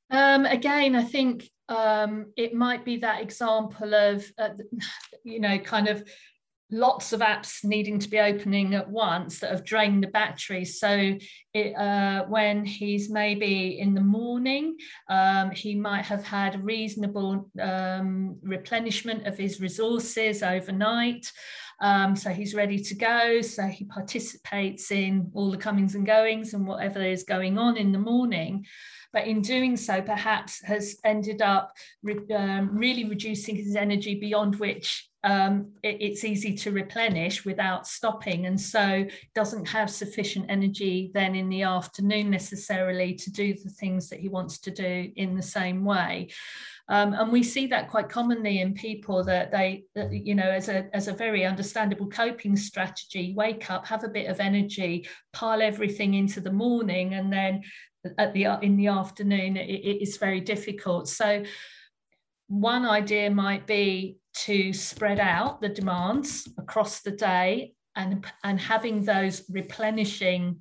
Um, 0.09 0.45
again, 0.45 0.95
I 0.95 1.03
think 1.03 1.49
um, 1.71 2.33
it 2.35 2.53
might 2.53 2.83
be 2.83 2.97
that 2.97 3.21
example 3.21 3.93
of, 3.93 4.25
uh, 4.37 4.49
you 5.23 5.39
know, 5.39 5.57
kind 5.57 5.87
of 5.87 6.03
lots 6.73 7.11
of 7.11 7.19
apps 7.19 7.65
needing 7.65 7.99
to 7.99 8.09
be 8.09 8.17
opening 8.17 8.73
at 8.73 8.89
once 8.89 9.39
that 9.39 9.51
have 9.51 9.65
drained 9.65 10.01
the 10.01 10.07
battery. 10.07 10.63
So 10.63 11.17
it, 11.53 11.75
uh, 11.75 12.25
when 12.27 12.65
he's 12.65 13.09
maybe 13.09 13.77
in 13.79 13.93
the 13.93 14.01
morning, 14.01 14.77
um, 15.09 15.51
he 15.51 15.75
might 15.75 16.05
have 16.05 16.23
had 16.23 16.63
reasonable 16.63 17.49
um, 17.61 18.37
replenishment 18.41 19.27
of 19.27 19.37
his 19.37 19.59
resources 19.59 20.43
overnight. 20.43 21.29
Um, 21.81 22.15
so 22.15 22.29
he's 22.29 22.53
ready 22.53 22.79
to 22.79 22.95
go. 22.95 23.41
So 23.41 23.63
he 23.63 23.85
participates 23.85 24.91
in 24.91 25.31
all 25.33 25.51
the 25.51 25.57
comings 25.57 25.95
and 25.95 26.05
goings 26.05 26.53
and 26.53 26.67
whatever 26.67 27.01
is 27.01 27.23
going 27.23 27.57
on 27.57 27.75
in 27.75 27.91
the 27.91 27.99
morning 27.99 28.65
but 29.13 29.27
in 29.27 29.41
doing 29.41 29.75
so, 29.75 30.01
perhaps 30.01 30.63
has 30.63 30.97
ended 31.03 31.41
up 31.41 31.73
re 32.01 32.17
um, 32.33 32.77
really 32.77 33.05
reducing 33.05 33.55
his 33.55 33.75
energy 33.75 34.15
beyond 34.15 34.55
which 34.55 35.09
um, 35.23 35.73
it, 35.83 35.97
it's 35.99 36.23
easy 36.23 36.55
to 36.55 36.71
replenish 36.71 37.45
without 37.45 37.85
stopping, 37.85 38.45
and 38.45 38.59
so 38.59 39.05
doesn't 39.35 39.67
have 39.67 39.89
sufficient 39.89 40.45
energy 40.49 41.11
then 41.13 41.35
in 41.35 41.49
the 41.49 41.63
afternoon 41.63 42.29
necessarily 42.29 43.13
to 43.15 43.31
do 43.31 43.53
the 43.53 43.69
things 43.69 44.09
that 44.09 44.19
he 44.19 44.29
wants 44.29 44.59
to 44.59 44.71
do 44.71 45.11
in 45.15 45.35
the 45.35 45.43
same 45.43 45.83
way. 45.83 46.29
Um, 46.91 47.13
and 47.13 47.31
we 47.31 47.41
see 47.41 47.67
that 47.67 47.89
quite 47.89 48.09
commonly 48.09 48.59
in 48.59 48.73
people 48.73 49.23
that 49.23 49.49
they, 49.49 49.85
that, 49.95 50.11
you 50.11 50.35
know, 50.35 50.51
as 50.51 50.67
a, 50.67 50.93
as 50.93 51.07
a 51.07 51.13
very 51.13 51.45
understandable 51.45 52.09
coping 52.09 52.57
strategy, 52.57 53.33
wake 53.33 53.71
up, 53.71 53.85
have 53.87 54.03
a 54.03 54.09
bit 54.09 54.29
of 54.29 54.41
energy, 54.41 55.07
pile 55.31 55.61
everything 55.61 56.15
into 56.15 56.41
the 56.41 56.51
morning, 56.51 57.13
and 57.13 57.31
then 57.31 57.61
at 58.17 58.33
the 58.33 58.45
in 58.61 58.75
the 58.75 58.87
afternoon 58.87 59.55
it, 59.55 59.69
it 59.69 60.01
is 60.01 60.17
very 60.17 60.41
difficult. 60.41 61.07
So 61.07 61.43
one 62.47 62.85
idea 62.85 63.29
might 63.29 63.65
be 63.65 64.17
to 64.33 64.73
spread 64.73 65.19
out 65.19 65.61
the 65.61 65.69
demands 65.69 66.49
across 66.57 67.01
the 67.01 67.11
day 67.11 67.73
and 67.95 68.25
and 68.43 68.59
having 68.59 69.05
those 69.05 69.43
replenishing 69.49 70.59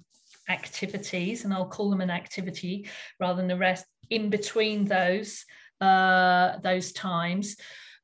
activities 0.49 1.45
and 1.45 1.53
I'll 1.53 1.69
call 1.69 1.91
them 1.91 2.01
an 2.01 2.11
activity 2.11 2.89
rather 3.19 3.37
than 3.37 3.49
the 3.49 3.57
rest 3.57 3.85
in 4.11 4.31
between 4.31 4.85
those 4.85 5.45
uh, 5.81 6.59
those 6.63 6.93
times 6.93 7.57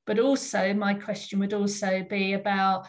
but 0.06 0.20
also 0.20 0.72
my 0.72 0.94
question 0.94 1.40
would 1.40 1.52
also 1.52 2.06
be 2.08 2.34
about 2.34 2.86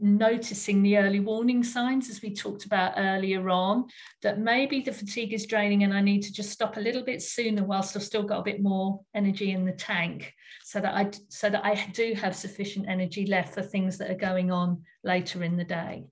noticing 0.00 0.82
the 0.82 0.98
early 0.98 1.20
warning 1.20 1.64
signs, 1.64 2.10
as 2.10 2.20
we 2.20 2.34
talked 2.34 2.66
about 2.66 2.94
earlier 2.96 3.48
on, 3.48 3.86
that 4.22 4.38
maybe 4.38 4.80
the 4.80 4.92
fatigue 4.92 5.32
is 5.32 5.46
draining 5.46 5.82
and 5.82 5.94
I 5.94 6.00
need 6.00 6.22
to 6.22 6.32
just 6.32 6.50
stop 6.50 6.76
a 6.76 6.80
little 6.80 7.02
bit 7.02 7.22
sooner 7.22 7.64
whilst 7.64 7.96
I've 7.96 8.02
still 8.02 8.22
got 8.22 8.40
a 8.40 8.44
bit 8.44 8.62
more 8.62 9.00
energy 9.14 9.52
in 9.52 9.64
the 9.64 9.72
tank 9.72 10.34
so 10.64 10.80
that 10.80 10.94
I 10.94 11.10
so 11.28 11.48
that 11.48 11.64
I 11.64 11.74
do 11.92 12.12
have 12.14 12.36
sufficient 12.36 12.86
energy 12.88 13.26
left 13.26 13.54
for 13.54 13.62
things 13.62 13.96
that 13.98 14.10
are 14.10 14.14
going 14.14 14.50
on 14.50 14.82
later 15.02 15.42
in 15.42 15.56
the 15.56 15.64
day. 15.64 16.04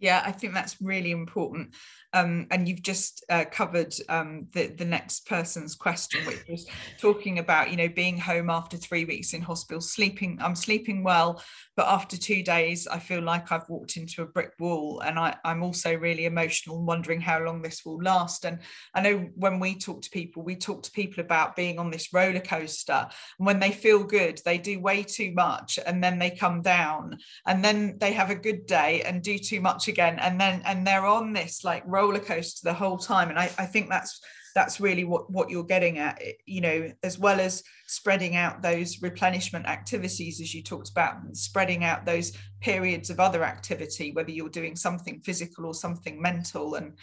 Yeah, 0.00 0.22
I 0.24 0.32
think 0.32 0.54
that's 0.54 0.80
really 0.80 1.10
important. 1.10 1.74
Um, 2.14 2.46
and 2.50 2.66
you've 2.66 2.82
just 2.82 3.24
uh, 3.28 3.44
covered 3.50 3.94
um, 4.08 4.46
the, 4.52 4.68
the 4.68 4.84
next 4.84 5.26
person's 5.26 5.74
question, 5.74 6.24
which 6.24 6.42
was 6.48 6.66
talking 6.98 7.38
about, 7.38 7.70
you 7.70 7.76
know, 7.76 7.88
being 7.88 8.16
home 8.16 8.48
after 8.48 8.76
three 8.78 9.04
weeks 9.04 9.34
in 9.34 9.42
hospital, 9.42 9.80
sleeping, 9.80 10.38
I'm 10.40 10.54
sleeping 10.54 11.04
well, 11.04 11.42
but 11.76 11.86
after 11.86 12.16
two 12.16 12.42
days, 12.42 12.86
I 12.86 12.98
feel 12.98 13.20
like 13.20 13.52
I've 13.52 13.68
walked 13.68 13.96
into 13.96 14.22
a 14.22 14.26
brick 14.26 14.52
wall. 14.58 15.00
And 15.00 15.18
I, 15.18 15.36
I'm 15.44 15.62
also 15.62 15.94
really 15.94 16.24
emotional 16.24 16.78
and 16.78 16.86
wondering 16.86 17.20
how 17.20 17.40
long 17.40 17.60
this 17.60 17.84
will 17.84 18.02
last. 18.02 18.44
And 18.44 18.60
I 18.94 19.02
know 19.02 19.28
when 19.34 19.60
we 19.60 19.74
talk 19.74 20.00
to 20.02 20.10
people, 20.10 20.42
we 20.42 20.56
talk 20.56 20.84
to 20.84 20.90
people 20.92 21.22
about 21.22 21.56
being 21.56 21.78
on 21.78 21.90
this 21.90 22.12
roller 22.12 22.40
coaster. 22.40 23.06
And 23.38 23.46
when 23.46 23.58
they 23.58 23.72
feel 23.72 24.04
good, 24.04 24.40
they 24.44 24.56
do 24.58 24.80
way 24.80 25.02
too 25.02 25.32
much 25.32 25.78
and 25.84 26.02
then 26.02 26.18
they 26.18 26.30
come 26.30 26.62
down 26.62 27.18
and 27.46 27.62
then 27.62 27.98
they 27.98 28.12
have 28.12 28.30
a 28.30 28.34
good 28.34 28.64
day 28.64 29.02
and 29.02 29.22
do 29.22 29.36
too 29.38 29.60
much 29.60 29.87
again. 29.88 30.18
And 30.18 30.40
then, 30.40 30.62
and 30.64 30.86
they're 30.86 31.06
on 31.06 31.32
this 31.32 31.64
like 31.64 31.82
roller 31.86 32.20
coaster 32.20 32.60
the 32.64 32.74
whole 32.74 32.98
time 32.98 33.30
and 33.30 33.38
I, 33.38 33.50
I 33.58 33.66
think 33.66 33.88
that's 33.88 34.20
that's 34.54 34.80
really 34.80 35.04
what 35.04 35.30
what 35.30 35.50
you're 35.50 35.62
getting 35.62 35.98
at 35.98 36.20
eh, 36.20 36.32
you 36.44 36.60
know 36.60 36.90
as 37.04 37.16
well 37.16 37.38
as 37.38 37.62
spreading 37.86 38.34
out 38.34 38.60
those 38.60 39.00
replenishment 39.02 39.66
activities 39.66 40.40
as 40.40 40.52
you 40.52 40.62
talked 40.62 40.90
about 40.90 41.14
spreading 41.32 41.84
out 41.84 42.04
those 42.04 42.32
periods 42.60 43.08
of 43.08 43.20
other 43.20 43.44
activity 43.44 44.10
whether 44.12 44.32
you're 44.32 44.48
doing 44.48 44.74
something 44.74 45.20
physical 45.20 45.64
or 45.64 45.74
something 45.74 46.20
mental 46.20 46.74
and 46.74 46.94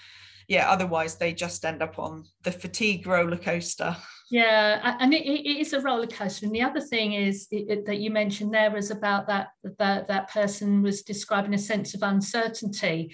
yeah 0.50 0.70
otherwise 0.70 1.16
they 1.16 1.34
just 1.34 1.64
end 1.64 1.82
up 1.82 1.98
on 1.98 2.26
the 2.44 2.52
fatigue 2.52 3.08
roller 3.08 3.38
coaster 3.38 3.96
yeah 4.32 4.96
and 5.00 5.14
it, 5.14 5.26
it 5.26 5.60
is 5.60 5.74
a 5.74 5.82
roller 5.82 6.08
coaster 6.08 6.46
and 6.46 6.56
the 6.56 6.62
other 6.62 6.82
thing 6.82 7.14
is 7.14 7.48
it, 7.52 7.86
that 7.86 8.00
you 8.00 8.10
mentioned 8.10 8.54
there 8.54 8.72
was 8.72 8.92
about 8.92 9.28
that 9.28 9.50
that 9.78 10.08
that 10.08 10.30
person 10.30 10.82
was 10.82 11.04
describing 11.04 11.54
a 11.54 11.58
sense 11.58 11.94
of 11.94 12.04
uncertainty 12.04 13.12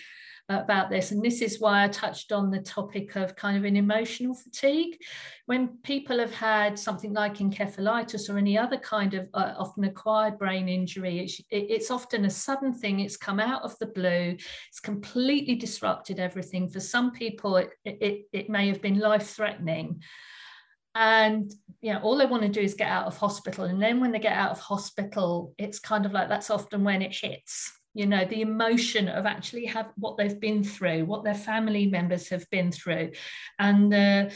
about 0.60 0.90
this. 0.90 1.12
And 1.12 1.24
this 1.24 1.42
is 1.42 1.60
why 1.60 1.84
I 1.84 1.88
touched 1.88 2.32
on 2.32 2.52
the 2.52 2.60
topic 2.60 3.16
of 3.16 3.36
kind 3.36 3.58
of 3.58 3.64
an 3.64 3.76
emotional 3.76 4.36
fatigue. 4.36 4.98
When 5.46 5.78
people 5.84 6.20
have 6.20 6.34
had 6.34 6.78
something 6.78 7.14
like 7.14 7.38
encephalitis 7.38 8.30
or 8.30 8.38
any 8.38 8.58
other 8.58 8.78
kind 8.78 9.14
of 9.14 9.28
uh, 9.34 9.54
often 9.58 9.84
acquired 9.84 10.38
brain 10.38 10.70
injury, 10.70 11.20
it's, 11.20 11.42
it's 11.50 11.92
often 11.92 12.26
a 12.26 12.30
sudden 12.30 12.74
thing. 12.74 13.00
It's 13.00 13.18
come 13.18 13.40
out 13.40 13.64
of 13.64 13.78
the 13.80 13.88
blue. 13.88 14.36
It's 14.70 14.80
completely 14.80 15.56
disrupted 15.56 16.20
everything. 16.20 16.70
For 16.70 16.80
some 16.80 17.12
people, 17.12 17.58
it, 17.58 17.72
it, 17.84 18.28
it 18.32 18.50
may 18.50 18.68
have 18.68 18.82
been 18.82 19.00
life 19.00 19.30
threatening 19.30 20.02
and 20.96 21.52
you 21.82 21.94
know 21.94 22.00
all 22.00 22.18
they 22.18 22.26
want 22.26 22.44
to 22.44 22.50
do 22.50 22.62
is 22.62 22.74
get 22.74 22.90
out 22.90 23.08
of 23.08 23.18
hospital. 23.18 23.66
And 23.66 23.82
then 23.82 24.00
when 24.00 24.12
they 24.12 24.20
get 24.20 24.38
out 24.38 24.52
of 24.52 24.60
hospital 24.60 25.54
it's 25.58 25.80
kind 25.80 26.06
of 26.06 26.12
like 26.12 26.30
that's 26.30 26.50
often 26.50 26.84
when 26.84 27.02
it 27.02 27.16
hits 27.16 27.72
you 27.94 28.06
know 28.06 28.26
the 28.26 28.42
emotion 28.42 29.08
of 29.08 29.26
actually 29.26 29.66
have 29.66 29.92
what 29.98 30.18
they've 30.18 30.40
been 30.40 30.64
through 30.64 31.06
what 31.06 31.24
their 31.24 31.36
family 31.36 31.86
members 31.88 32.30
have 32.30 32.50
been 32.50 32.72
through. 32.72 33.12
And 33.60 34.32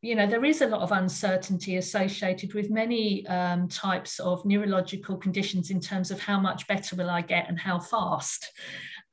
you 0.00 0.14
know 0.14 0.26
there 0.26 0.44
is 0.44 0.60
a 0.60 0.66
lot 0.66 0.82
of 0.82 0.92
uncertainty 0.92 1.76
associated 1.76 2.54
with 2.54 2.70
many 2.70 3.26
um, 3.26 3.68
types 3.68 4.20
of 4.20 4.44
neurological 4.44 5.16
conditions 5.16 5.70
in 5.70 5.80
terms 5.80 6.10
of 6.10 6.20
how 6.20 6.38
much 6.38 6.66
better 6.68 6.94
will 6.96 7.10
i 7.10 7.20
get 7.20 7.48
and 7.48 7.58
how 7.58 7.78
fast. 7.80 8.50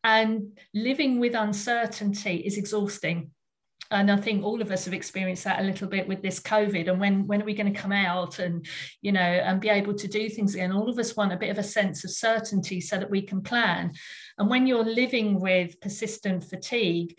And 0.04 0.60
living 0.74 1.20
with 1.20 1.34
uncertainty 1.34 2.36
is 2.38 2.58
exhausting 2.58 3.32
and 3.92 4.12
I 4.12 4.18
think 4.18 4.44
all 4.44 4.62
of 4.62 4.72
us 4.72 4.86
have 4.86 4.94
experienced 4.94 5.44
that 5.44 5.60
a 5.60 5.64
little 5.64 5.88
bit 5.88 6.08
with 6.08 6.22
this 6.22 6.40
COVID. 6.40 6.90
And 6.90 7.00
when 7.00 7.28
when 7.28 7.42
are 7.42 7.46
we 7.46 7.54
going 7.54 7.72
to 7.72 7.80
come 7.80 7.92
out 7.92 8.40
and 8.40 8.66
you 9.02 9.12
know 9.12 9.20
and 9.20 9.62
be 9.62 9.70
able 9.70 9.94
to 9.94 10.08
do 10.08 10.30
things 10.30 10.56
again? 10.56 10.72
All 10.72 10.90
of 10.90 10.98
us 10.98 11.16
want 11.16 11.34
a 11.34 11.38
bit 11.38 11.52
of 11.52 11.58
a 11.58 11.64
sense 11.64 12.04
of 12.04 12.12
certainty 12.12 12.82
so 12.82 12.98
that 12.98 13.12
we 13.12 13.22
can 13.22 13.42
plan. 13.42 13.94
And 14.38 14.50
when 14.50 14.68
you're 14.68 14.84
living 14.86 15.40
with 15.40 15.80
persistent 15.82 16.44
fatigue, 16.44 17.18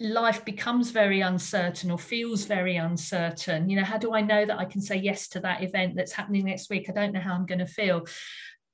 life 0.00 0.44
becomes 0.44 0.90
very 0.90 1.20
uncertain 1.20 1.90
or 1.90 1.98
feels 1.98 2.44
very 2.44 2.76
uncertain. 2.76 3.68
You 3.68 3.76
know, 3.76 3.84
how 3.84 3.98
do 3.98 4.14
I 4.14 4.20
know 4.22 4.44
that 4.44 4.58
I 4.58 4.64
can 4.64 4.80
say 4.80 4.96
yes 4.96 5.28
to 5.28 5.40
that 5.40 5.62
event 5.62 5.94
that's 5.96 6.12
happening 6.12 6.44
next 6.44 6.70
week? 6.70 6.88
I 6.88 6.92
don't 6.92 7.12
know 7.12 7.20
how 7.20 7.34
I'm 7.34 7.46
going 7.46 7.60
to 7.60 7.66
feel. 7.66 8.06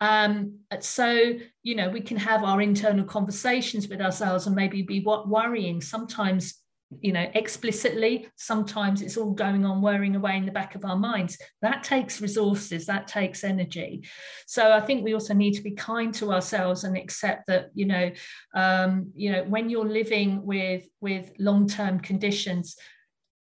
Um, 0.00 0.58
so, 0.80 1.34
you 1.62 1.76
know, 1.76 1.88
we 1.88 2.00
can 2.00 2.16
have 2.16 2.42
our 2.42 2.60
internal 2.60 3.04
conversations 3.04 3.86
with 3.86 4.00
ourselves 4.00 4.48
and 4.48 4.56
maybe 4.56 4.82
be 4.82 5.00
worrying. 5.04 5.80
Sometimes 5.80 6.61
you 7.00 7.12
know 7.12 7.30
explicitly 7.34 8.28
sometimes 8.36 9.02
it's 9.02 9.16
all 9.16 9.30
going 9.30 9.64
on 9.64 9.80
whirring 9.80 10.16
away 10.16 10.36
in 10.36 10.46
the 10.46 10.52
back 10.52 10.74
of 10.74 10.84
our 10.84 10.96
minds. 10.96 11.38
That 11.60 11.82
takes 11.82 12.20
resources 12.20 12.86
that 12.86 13.06
takes 13.06 13.44
energy. 13.44 14.04
So 14.46 14.72
i 14.72 14.80
think 14.80 15.04
we 15.04 15.14
also 15.14 15.34
need 15.34 15.54
to 15.54 15.62
be 15.62 15.72
kind 15.72 16.12
to 16.14 16.32
ourselves 16.32 16.84
and 16.84 16.96
accept 16.96 17.46
that 17.46 17.70
you 17.74 17.86
know 17.86 18.10
um, 18.54 19.10
you 19.14 19.32
know 19.32 19.44
when 19.44 19.70
you're 19.70 19.88
living 19.88 20.44
with 20.44 20.84
with 21.00 21.32
long-term 21.38 22.00
conditions 22.00 22.76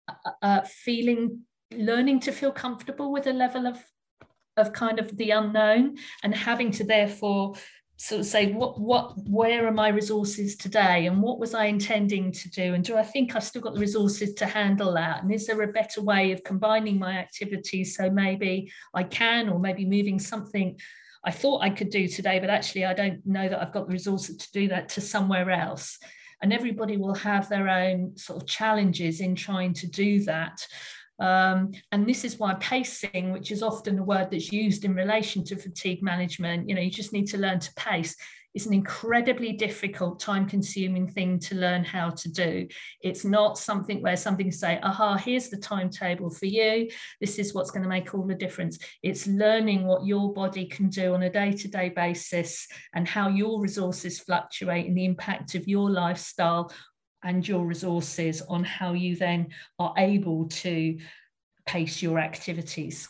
uh, 0.07 0.31
uh 0.41 0.61
feeling 0.61 1.41
learning 1.73 2.19
to 2.19 2.31
feel 2.31 2.51
comfortable 2.51 3.11
with 3.11 3.27
a 3.27 3.33
level 3.33 3.65
of 3.67 3.83
of 4.57 4.73
kind 4.73 4.99
of 4.99 5.15
the 5.17 5.31
unknown 5.31 5.97
and 6.23 6.35
having 6.35 6.71
to 6.71 6.83
therefore 6.83 7.55
sort 8.01 8.21
of 8.21 8.25
say 8.25 8.51
what 8.51 8.79
what 8.79 9.13
where 9.29 9.67
are 9.67 9.71
my 9.71 9.89
resources 9.89 10.55
today 10.55 11.05
and 11.05 11.21
what 11.21 11.37
was 11.37 11.53
i 11.53 11.65
intending 11.65 12.31
to 12.31 12.49
do 12.49 12.73
and 12.73 12.83
do 12.83 12.97
i 12.97 13.03
think 13.03 13.35
i've 13.35 13.43
still 13.43 13.61
got 13.61 13.75
the 13.75 13.79
resources 13.79 14.33
to 14.33 14.45
handle 14.45 14.93
that 14.93 15.21
and 15.21 15.31
is 15.31 15.45
there 15.45 15.61
a 15.61 15.67
better 15.67 16.01
way 16.01 16.31
of 16.31 16.43
combining 16.43 16.97
my 16.97 17.19
activities 17.19 17.95
so 17.95 18.09
maybe 18.09 18.71
i 18.95 19.03
can 19.03 19.49
or 19.49 19.59
maybe 19.59 19.85
moving 19.85 20.19
something 20.19 20.75
I 21.23 21.29
thought 21.29 21.61
I 21.61 21.69
could 21.69 21.91
do 21.91 22.07
today, 22.07 22.39
but 22.39 22.49
actually 22.49 22.85
I 22.85 22.93
don't 22.93 23.23
know 23.27 23.47
that 23.47 23.61
I've 23.61 23.73
got 23.73 23.85
the 23.85 23.93
resources 23.93 24.37
to 24.37 24.51
do 24.51 24.67
that 24.69 24.89
to 24.89 25.01
somewhere 25.01 25.51
else. 25.51 25.99
And 26.41 26.51
everybody 26.51 26.97
will 26.97 27.13
have 27.13 27.47
their 27.47 27.69
own 27.69 28.17
sort 28.17 28.41
of 28.41 28.47
challenges 28.47 29.21
in 29.21 29.35
trying 29.35 29.73
to 29.75 29.87
do 29.87 30.23
that. 30.23 30.65
Um, 31.21 31.71
and 31.91 32.09
this 32.09 32.25
is 32.25 32.39
why 32.39 32.55
pacing, 32.55 33.31
which 33.31 33.51
is 33.51 33.61
often 33.61 33.99
a 33.99 34.03
word 34.03 34.29
that's 34.31 34.51
used 34.51 34.83
in 34.85 34.95
relation 34.95 35.43
to 35.45 35.55
fatigue 35.55 36.01
management, 36.01 36.67
you 36.67 36.73
know, 36.73 36.81
you 36.81 36.89
just 36.89 37.13
need 37.13 37.27
to 37.27 37.37
learn 37.37 37.59
to 37.59 37.73
pace. 37.75 38.15
It's 38.53 38.65
an 38.65 38.73
incredibly 38.73 39.53
difficult, 39.53 40.19
time 40.19 40.45
consuming 40.45 41.07
thing 41.07 41.39
to 41.39 41.55
learn 41.55 41.85
how 41.85 42.09
to 42.09 42.29
do. 42.29 42.67
It's 43.01 43.23
not 43.23 43.57
something 43.57 44.01
where 44.01 44.17
something 44.17 44.51
say, 44.51 44.79
aha, 44.83 45.15
here's 45.15 45.49
the 45.49 45.57
timetable 45.57 46.29
for 46.29 46.47
you. 46.47 46.89
This 47.21 47.39
is 47.39 47.53
what's 47.53 47.71
going 47.71 47.83
to 47.83 47.89
make 47.89 48.13
all 48.13 48.25
the 48.25 48.35
difference. 48.35 48.77
It's 49.03 49.25
learning 49.27 49.85
what 49.85 50.05
your 50.05 50.33
body 50.33 50.65
can 50.65 50.89
do 50.89 51.13
on 51.13 51.23
a 51.23 51.29
day 51.29 51.51
to 51.51 51.67
day 51.69 51.89
basis 51.89 52.67
and 52.93 53.07
how 53.07 53.29
your 53.29 53.61
resources 53.61 54.19
fluctuate 54.19 54.87
and 54.87 54.97
the 54.97 55.05
impact 55.05 55.55
of 55.55 55.67
your 55.67 55.89
lifestyle 55.89 56.73
and 57.23 57.47
your 57.47 57.65
resources 57.65 58.41
on 58.41 58.63
how 58.63 58.93
you 58.93 59.15
then 59.15 59.49
are 59.79 59.93
able 59.97 60.47
to 60.47 60.97
pace 61.65 62.01
your 62.01 62.19
activities. 62.19 63.07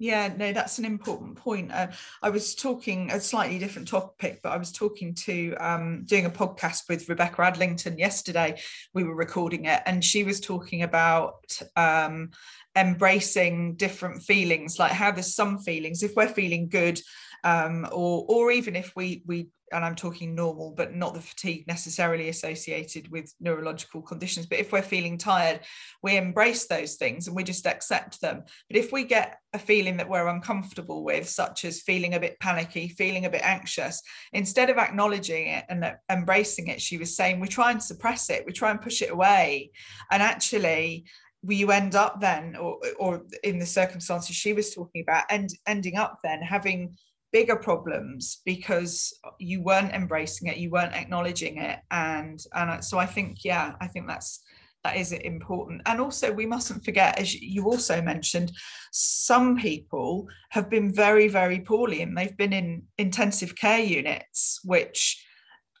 Yeah, 0.00 0.32
no, 0.36 0.52
that's 0.52 0.78
an 0.78 0.84
important 0.84 1.36
point. 1.36 1.72
Uh, 1.72 1.88
I 2.22 2.30
was 2.30 2.54
talking 2.54 3.10
a 3.10 3.20
slightly 3.20 3.58
different 3.58 3.88
topic, 3.88 4.38
but 4.44 4.52
I 4.52 4.56
was 4.56 4.70
talking 4.70 5.12
to 5.26 5.54
um, 5.56 6.04
doing 6.04 6.24
a 6.24 6.30
podcast 6.30 6.88
with 6.88 7.08
Rebecca 7.08 7.42
Adlington 7.42 7.98
yesterday. 7.98 8.60
We 8.94 9.02
were 9.02 9.16
recording 9.16 9.64
it, 9.64 9.82
and 9.86 10.04
she 10.04 10.22
was 10.22 10.40
talking 10.40 10.84
about 10.84 11.60
um, 11.74 12.30
embracing 12.76 13.74
different 13.74 14.22
feelings, 14.22 14.78
like 14.78 14.92
how 14.92 15.10
there's 15.10 15.34
some 15.34 15.58
feelings. 15.58 16.04
If 16.04 16.14
we're 16.14 16.28
feeling 16.28 16.68
good, 16.68 17.00
um, 17.42 17.84
or 17.90 18.24
or 18.28 18.52
even 18.52 18.76
if 18.76 18.92
we 18.94 19.24
we 19.26 19.48
and 19.72 19.84
I'm 19.84 19.94
talking 19.94 20.34
normal, 20.34 20.72
but 20.76 20.94
not 20.94 21.14
the 21.14 21.20
fatigue 21.20 21.66
necessarily 21.66 22.28
associated 22.28 23.10
with 23.10 23.32
neurological 23.40 24.02
conditions. 24.02 24.46
But 24.46 24.58
if 24.58 24.72
we're 24.72 24.82
feeling 24.82 25.18
tired, 25.18 25.60
we 26.02 26.16
embrace 26.16 26.66
those 26.66 26.94
things 26.94 27.26
and 27.26 27.36
we 27.36 27.44
just 27.44 27.66
accept 27.66 28.20
them. 28.20 28.42
But 28.68 28.78
if 28.78 28.92
we 28.92 29.04
get 29.04 29.38
a 29.52 29.58
feeling 29.58 29.96
that 29.96 30.08
we're 30.08 30.28
uncomfortable 30.28 31.04
with, 31.04 31.28
such 31.28 31.64
as 31.64 31.82
feeling 31.82 32.14
a 32.14 32.20
bit 32.20 32.38
panicky, 32.40 32.88
feeling 32.88 33.24
a 33.24 33.30
bit 33.30 33.42
anxious, 33.44 34.02
instead 34.32 34.70
of 34.70 34.78
acknowledging 34.78 35.48
it 35.48 35.64
and 35.68 35.94
embracing 36.10 36.68
it, 36.68 36.80
she 36.80 36.98
was 36.98 37.16
saying, 37.16 37.40
we 37.40 37.48
try 37.48 37.70
and 37.70 37.82
suppress 37.82 38.30
it, 38.30 38.44
we 38.46 38.52
try 38.52 38.70
and 38.70 38.80
push 38.80 39.02
it 39.02 39.10
away. 39.10 39.70
And 40.10 40.22
actually, 40.22 41.06
you 41.46 41.70
end 41.70 41.94
up 41.94 42.20
then, 42.20 42.56
or, 42.56 42.78
or 42.98 43.22
in 43.44 43.58
the 43.58 43.66
circumstances 43.66 44.34
she 44.34 44.52
was 44.52 44.74
talking 44.74 45.02
about, 45.02 45.24
and 45.30 45.48
ending 45.66 45.96
up 45.96 46.18
then 46.24 46.42
having 46.42 46.96
bigger 47.32 47.56
problems 47.56 48.40
because 48.44 49.18
you 49.38 49.62
weren't 49.62 49.92
embracing 49.92 50.48
it 50.48 50.56
you 50.56 50.70
weren't 50.70 50.94
acknowledging 50.94 51.58
it. 51.58 51.78
And 51.90 52.40
and 52.54 52.84
so 52.84 52.98
i 52.98 53.06
think 53.06 53.44
yeah 53.44 53.74
i 53.80 53.86
think 53.86 54.06
that's 54.08 54.40
that 54.84 54.96
is 54.96 55.12
important. 55.12 55.82
And 55.86 56.00
also 56.00 56.32
we 56.32 56.46
mustn't 56.46 56.84
forget 56.84 57.18
as 57.18 57.34
you 57.34 57.64
also 57.64 58.00
mentioned 58.00 58.52
some 58.92 59.56
people 59.56 60.28
have 60.50 60.70
been 60.70 60.92
very 60.94 61.28
very 61.28 61.60
poorly 61.60 62.00
and 62.02 62.16
they've 62.16 62.36
been 62.36 62.52
in 62.52 62.84
intensive 62.96 63.56
care 63.56 63.80
units 63.80 64.60
which 64.64 65.24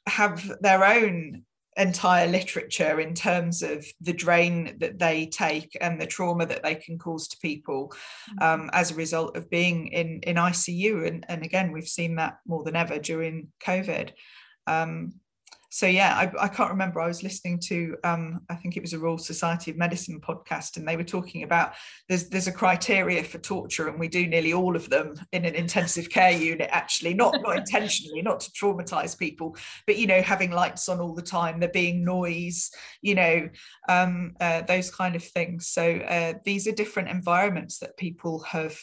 have 0.06 0.52
their 0.60 0.84
own 0.84 1.44
entire 1.78 2.26
literature 2.26 3.00
in 3.00 3.14
terms 3.14 3.62
of 3.62 3.86
the 4.00 4.12
drain 4.12 4.76
that 4.80 4.98
they 4.98 5.26
take 5.26 5.76
and 5.80 6.00
the 6.00 6.06
trauma 6.06 6.44
that 6.44 6.62
they 6.62 6.74
can 6.74 6.98
cause 6.98 7.28
to 7.28 7.38
people 7.40 7.92
mm-hmm. 8.30 8.42
um, 8.42 8.70
as 8.72 8.90
a 8.90 8.96
result 8.96 9.36
of 9.36 9.48
being 9.48 9.86
in 9.88 10.20
in 10.24 10.36
ICU 10.36 11.06
and, 11.06 11.24
and 11.28 11.44
again 11.44 11.70
we've 11.72 11.88
seen 11.88 12.16
that 12.16 12.38
more 12.46 12.64
than 12.64 12.76
ever 12.76 12.98
during 12.98 13.48
COVID 13.64 14.10
um, 14.66 15.12
so 15.68 15.86
yeah 15.86 16.14
I, 16.16 16.44
I, 16.44 16.48
can't 16.48 16.70
remember. 16.70 17.00
I 17.00 17.08
was 17.08 17.22
listening 17.22 17.58
to 17.60 17.96
um, 18.04 18.40
i 18.48 18.54
think 18.54 18.76
it 18.76 18.82
was 18.82 18.92
a 18.92 18.98
royal 18.98 19.18
society 19.18 19.70
of 19.70 19.76
medicine 19.76 20.20
podcast 20.20 20.76
and 20.76 20.86
they 20.86 20.96
were 20.96 21.04
talking 21.04 21.42
about 21.42 21.72
there's 22.08 22.28
there's 22.28 22.46
a 22.46 22.52
criteria 22.52 23.22
for 23.22 23.38
torture 23.38 23.88
and 23.88 23.98
we 23.98 24.08
do 24.08 24.26
nearly 24.26 24.52
all 24.52 24.76
of 24.76 24.88
them 24.90 25.14
in 25.32 25.44
an 25.44 25.54
intensive 25.54 26.10
care 26.10 26.32
unit 26.32 26.68
actually 26.72 27.14
not 27.14 27.34
not 27.42 27.56
intentionally 27.56 28.22
not 28.22 28.40
to 28.40 28.50
traumatize 28.52 29.18
people 29.18 29.56
but 29.86 29.96
you 29.96 30.06
know 30.06 30.22
having 30.22 30.50
lights 30.50 30.88
on 30.88 31.00
all 31.00 31.14
the 31.14 31.22
time 31.22 31.60
there 31.60 31.68
being 31.68 32.04
noise 32.04 32.70
you 33.02 33.14
know 33.14 33.48
um, 33.88 34.34
uh, 34.40 34.62
those 34.62 34.90
kind 34.90 35.16
of 35.16 35.24
things. 35.24 35.68
So 35.68 35.96
uh, 35.96 36.34
these 36.44 36.66
are 36.66 36.72
different 36.72 37.08
environments 37.08 37.78
that 37.78 37.96
people 37.96 38.40
have 38.40 38.78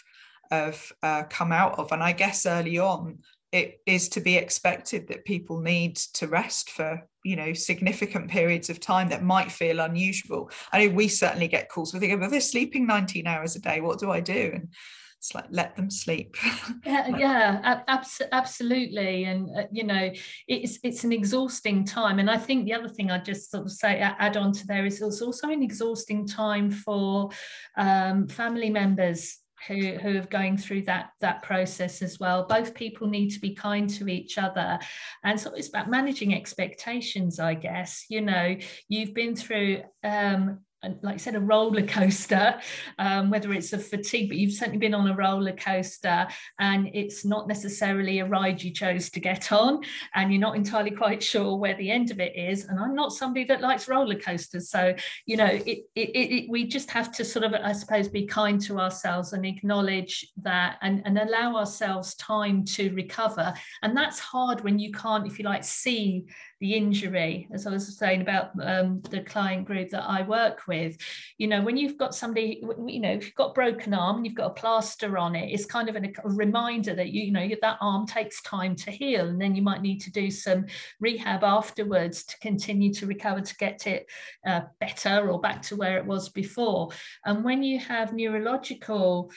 have 0.52 0.92
uh, 1.02 1.24
come 1.24 1.52
out 1.52 1.80
of. 1.80 1.92
And 1.92 2.04
i 2.04 2.12
guess 2.12 2.46
early 2.46 2.78
on 2.78 3.20
it 3.56 3.80
is 3.86 4.10
to 4.10 4.20
be 4.20 4.36
expected 4.36 5.08
that 5.08 5.24
people 5.24 5.62
need 5.62 5.96
to 5.96 6.28
rest 6.28 6.70
for 6.70 7.02
you 7.24 7.38
know 7.38 7.54
significant 7.54 8.30
periods 8.30 8.70
of 8.70 8.82
time 8.82 9.08
that 9.10 9.24
might 9.24 9.52
feel 9.52 9.80
unusual. 9.80 10.52
I 10.74 10.86
know 10.86 10.94
we 10.94 11.08
certainly 11.08 11.48
get 11.48 11.70
calls 11.70 11.94
we 11.94 12.00
think 12.02 12.20
well 12.20 12.30
they're 12.30 12.42
sleeping 12.42 12.86
19 12.86 13.26
hours 13.26 13.56
a 13.56 13.62
day? 13.62 13.80
What 13.80 14.00
do 14.00 14.12
i 14.12 14.20
do? 14.20 14.52
And 14.54 14.74
it's 15.18 15.34
like 15.34 15.46
let 15.52 15.76
them 15.78 15.90
sleep. 15.90 16.36
Yeah 16.86 17.18
yeah 17.18 17.82
abs- 17.88 18.22
absolutely. 18.34 19.24
And 19.24 19.50
uh, 19.58 19.64
you 19.72 19.86
know 19.86 20.12
it's 20.50 20.78
it's 20.84 21.06
an 21.06 21.14
exhausting 21.14 21.86
time. 21.86 22.20
And 22.20 22.30
i 22.30 22.38
think 22.38 22.66
the 22.66 22.74
other 22.74 22.90
thing 22.90 23.10
I'd 23.10 23.24
just 23.24 23.52
sort 23.52 23.68
of 23.68 23.72
say 23.72 24.00
add 24.00 24.36
on 24.36 24.52
to 24.52 24.68
there 24.68 24.86
is 24.86 25.02
it's 25.02 25.22
also 25.22 25.48
an 25.50 25.64
exhausting 25.64 26.28
time 26.28 26.70
for 26.70 27.30
um, 27.78 28.28
family 28.28 28.70
members 28.70 29.40
who, 29.68 29.94
who 29.94 30.18
are 30.18 30.26
going 30.26 30.58
through 30.58 30.84
that 30.84 31.12
that 31.22 31.42
process 31.44 32.02
as 32.02 32.20
well. 32.20 32.46
Both 32.48 32.74
people 32.74 33.08
need 33.08 33.30
to 33.30 33.40
be 33.40 33.56
kind 33.56 33.90
to 33.92 34.08
each 34.08 34.38
other, 34.38 34.80
and 35.24 35.40
so 35.40 35.54
it's 35.54 35.70
about 35.70 35.90
managing 35.90 36.34
expectations. 36.34 37.40
I 37.40 37.54
guess 37.54 38.06
you 38.10 38.22
know 38.22 38.56
you've 38.90 39.14
been 39.14 39.36
through 39.36 39.84
um, 40.04 40.60
like 41.02 41.16
I 41.16 41.18
said, 41.18 41.36
a 41.36 41.40
roller 41.40 41.82
coaster, 41.82 42.60
um, 43.00 43.30
whether 43.30 43.54
it's 43.54 43.74
a 43.74 43.78
fatigue, 43.78 44.30
but 44.30 44.38
you've 44.38 44.54
certainly 44.54 44.80
been 44.80 44.94
on 44.94 45.08
a 45.08 45.16
roller 45.16 45.54
coaster 45.54 46.28
and 46.60 46.90
it's 46.94 47.26
not 47.26 47.48
necessarily 47.48 48.20
a 48.20 48.26
ride 48.26 48.62
you 48.62 48.72
chose 48.72 49.10
to 49.10 49.20
get 49.20 49.52
on, 49.52 49.82
and 50.14 50.32
you're 50.32 50.42
not 50.42 50.56
entirely 50.56 50.92
quite 50.92 51.22
sure 51.22 51.58
where 51.58 51.76
the 51.76 51.92
end 51.92 52.12
of 52.12 52.20
it 52.20 52.36
is. 52.36 52.66
And 52.66 52.80
I'm 52.80 52.96
not 52.96 53.12
somebody 53.12 53.46
that 53.46 53.62
likes 53.62 53.88
roller 53.88 54.16
coasters. 54.16 54.70
So, 54.70 54.96
you 55.26 55.38
know, 55.38 55.46
it, 55.46 55.80
it, 55.96 56.10
it, 56.16 56.50
we 56.50 56.68
just 56.68 56.90
have 56.92 57.12
to 57.14 57.26
sort 57.26 57.46
of, 57.46 57.54
I 57.54 57.72
suppose, 57.72 58.08
be 58.08 58.26
kind 58.26 58.62
to 58.62 58.80
ourselves 58.80 59.34
and 59.34 59.46
acknowledge 59.46 60.28
that 60.42 60.78
and, 60.82 61.02
and 61.06 61.18
allow 61.18 61.56
ourselves 61.56 62.16
time 62.16 62.64
to 62.66 62.94
recover. 62.94 63.54
And 63.82 63.96
that's 63.96 64.20
hard 64.20 64.62
when 64.62 64.80
you 64.80 64.92
can't, 64.92 65.28
if 65.28 65.40
you 65.40 65.46
like, 65.46 65.64
see 65.64 66.26
the 66.62 66.74
injury, 66.74 67.48
as 67.52 67.68
I 67.68 67.72
was 67.72 67.98
saying 67.98 68.22
about 68.22 68.52
um, 68.62 69.02
the 69.10 69.22
client 69.22 69.66
group 69.66 69.90
that 69.90 70.04
I 70.04 70.22
work 70.22 70.68
with. 70.68 70.98
You 71.38 71.48
know, 71.48 71.62
when 71.62 71.76
you've 71.76 71.98
got 71.98 72.16
somebody, 72.16 72.64
you 72.88 73.00
know, 73.00 73.12
if 73.12 73.26
you've 73.26 73.36
got 73.36 73.56
broken 73.56 73.94
arm 73.94 74.18
and 74.18 74.26
you've 74.26 74.36
got 74.36 74.52
a 74.52 74.62
plaster 74.62 75.18
on 75.18 75.36
it, 75.36 75.52
it's 75.52 75.66
kind 75.66 75.90
of 75.90 75.96
a 75.96 76.02
reminder 76.24 76.96
that 76.96 77.10
you, 77.10 77.24
you 77.24 77.32
know 77.32 77.48
that 77.62 77.78
arm 77.82 78.08
takes 78.08 78.42
time 78.42 78.76
to 78.78 78.92
heal, 78.92 79.28
and 79.28 79.42
then 79.42 79.56
you 79.56 79.62
might 79.62 79.82
need 79.82 80.00
to 80.02 80.12
do 80.12 80.32
some 80.32 80.66
rehab 81.00 81.44
afterwards 81.44 82.24
to 82.24 82.40
continue 82.40 82.94
to 82.94 83.06
recover 83.06 83.42
to 83.42 83.56
get 83.58 83.86
it 83.88 84.08
uh, 84.48 84.62
better 84.80 85.30
or 85.30 85.40
back 85.40 85.62
to 85.64 85.76
where 85.76 85.98
it 85.98 86.06
was 86.06 86.30
before. 86.30 86.90
And 87.26 87.44
when 87.44 87.64
you 87.64 87.80
have 87.80 88.14
neurological 88.14 89.32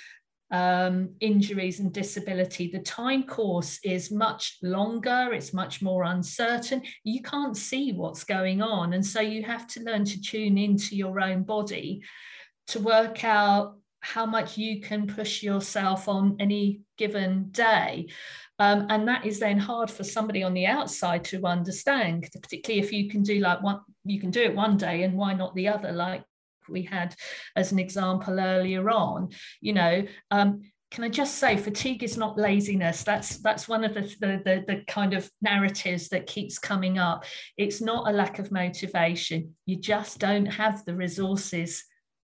um, 0.50 1.10
injuries 1.20 1.80
and 1.80 1.92
disability, 1.92 2.70
the 2.70 2.78
time 2.80 3.24
course 3.24 3.78
is 3.84 4.10
much 4.10 4.58
longer, 4.62 5.30
it's 5.32 5.52
much 5.52 5.82
more 5.82 6.04
uncertain. 6.04 6.82
You 7.04 7.22
can't 7.22 7.56
see 7.56 7.92
what's 7.92 8.24
going 8.24 8.62
on. 8.62 8.94
And 8.94 9.04
so 9.04 9.20
you 9.20 9.42
have 9.42 9.66
to 9.68 9.82
learn 9.82 10.04
to 10.06 10.20
tune 10.20 10.56
into 10.56 10.96
your 10.96 11.20
own 11.20 11.42
body 11.42 12.02
to 12.68 12.80
work 12.80 13.24
out 13.24 13.76
how 14.00 14.24
much 14.24 14.56
you 14.56 14.80
can 14.80 15.06
push 15.06 15.42
yourself 15.42 16.08
on 16.08 16.36
any 16.38 16.80
given 16.96 17.48
day. 17.50 18.08
Um, 18.58 18.86
and 18.88 19.06
that 19.08 19.26
is 19.26 19.38
then 19.40 19.58
hard 19.58 19.90
for 19.90 20.04
somebody 20.04 20.42
on 20.42 20.54
the 20.54 20.66
outside 20.66 21.24
to 21.24 21.44
understand, 21.46 22.28
particularly 22.40 22.84
if 22.84 22.92
you 22.92 23.10
can 23.10 23.22
do 23.22 23.40
like 23.40 23.62
one, 23.62 23.80
you 24.04 24.20
can 24.20 24.30
do 24.30 24.42
it 24.42 24.54
one 24.54 24.76
day 24.76 25.02
and 25.02 25.14
why 25.14 25.34
not 25.34 25.54
the 25.54 25.68
other, 25.68 25.92
like 25.92 26.22
we 26.68 26.82
had 26.82 27.14
as 27.56 27.72
an 27.72 27.78
example 27.78 28.38
earlier 28.38 28.88
on, 28.90 29.30
you 29.60 29.72
know, 29.72 30.04
um, 30.30 30.62
can 30.90 31.04
I 31.04 31.10
just 31.10 31.34
say 31.34 31.56
fatigue 31.56 32.02
is 32.02 32.16
not 32.16 32.38
laziness? 32.38 33.04
That's 33.04 33.38
that's 33.38 33.68
one 33.68 33.84
of 33.84 33.92
the, 33.92 34.00
the, 34.00 34.42
the, 34.44 34.64
the, 34.66 34.82
kind 34.86 35.12
of 35.12 35.30
narratives 35.42 36.08
that 36.08 36.26
keeps 36.26 36.58
coming 36.58 36.98
up. 36.98 37.24
It's 37.58 37.82
not 37.82 38.08
a 38.08 38.12
lack 38.12 38.38
of 38.38 38.50
motivation. 38.50 39.54
You 39.66 39.76
just 39.76 40.18
don't 40.18 40.46
have 40.46 40.84
the 40.86 40.94
resources 40.94 41.84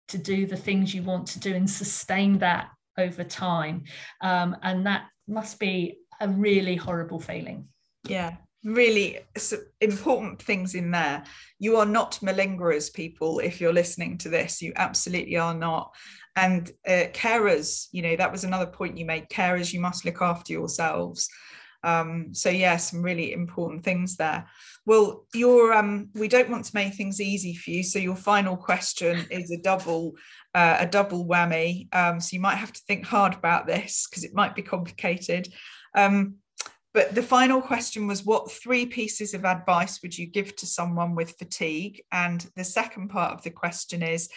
to 0.08 0.18
do 0.18 0.46
the 0.46 0.56
things 0.56 0.94
you 0.94 1.02
want 1.02 1.26
to 1.28 1.40
do 1.40 1.54
and 1.54 1.68
sustain 1.68 2.38
that 2.38 2.68
over 2.98 3.24
time. 3.24 3.84
Um, 4.20 4.56
and 4.62 4.86
that 4.86 5.06
must 5.26 5.58
be 5.58 5.98
a 6.20 6.28
really 6.28 6.76
horrible 6.76 7.18
feeling. 7.18 7.66
Yeah, 8.06 8.36
really 8.64 9.18
important 9.80 10.40
things 10.40 10.74
in 10.74 10.90
there. 10.90 11.24
You 11.58 11.76
are 11.76 11.86
not 11.86 12.18
malingerers, 12.22 12.92
people, 12.92 13.40
if 13.40 13.60
you're 13.60 13.72
listening 13.72 14.18
to 14.18 14.28
this. 14.28 14.62
You 14.62 14.72
absolutely 14.76 15.36
are 15.36 15.54
not. 15.54 15.94
And 16.36 16.70
uh, 16.86 17.08
carers, 17.12 17.88
you 17.92 18.02
know, 18.02 18.16
that 18.16 18.32
was 18.32 18.44
another 18.44 18.66
point 18.66 18.96
you 18.96 19.04
made. 19.04 19.28
Carers, 19.28 19.72
you 19.72 19.80
must 19.80 20.04
look 20.04 20.22
after 20.22 20.52
yourselves. 20.52 21.28
Um, 21.84 22.32
so 22.32 22.48
yeah, 22.48 22.76
some 22.76 23.02
really 23.02 23.32
important 23.32 23.84
things 23.84 24.16
there. 24.16 24.46
Well, 24.86 25.26
your 25.34 25.72
um, 25.72 26.10
we 26.14 26.28
don't 26.28 26.50
want 26.50 26.64
to 26.66 26.74
make 26.74 26.94
things 26.94 27.20
easy 27.20 27.54
for 27.54 27.70
you. 27.70 27.82
So 27.82 27.98
your 27.98 28.16
final 28.16 28.56
question 28.56 29.26
is 29.30 29.50
a 29.50 29.58
double, 29.58 30.12
uh, 30.54 30.76
a 30.80 30.86
double 30.86 31.26
whammy. 31.26 31.92
Um, 31.94 32.20
so 32.20 32.34
you 32.34 32.40
might 32.40 32.56
have 32.56 32.72
to 32.72 32.80
think 32.86 33.04
hard 33.04 33.34
about 33.34 33.66
this 33.66 34.06
because 34.08 34.24
it 34.24 34.34
might 34.34 34.54
be 34.54 34.62
complicated. 34.62 35.52
Um, 35.94 36.36
but 36.94 37.14
the 37.14 37.22
final 37.22 37.62
question 37.62 38.06
was 38.06 38.24
what 38.24 38.52
three 38.52 38.84
pieces 38.84 39.32
of 39.32 39.44
advice 39.44 40.02
would 40.02 40.16
you 40.16 40.26
give 40.26 40.54
to 40.56 40.66
someone 40.66 41.14
with 41.14 41.38
fatigue? 41.38 42.02
And 42.12 42.46
the 42.54 42.64
second 42.64 43.08
part 43.08 43.32
of 43.32 43.42
the 43.42 43.50
question 43.50 44.02
is 44.02 44.28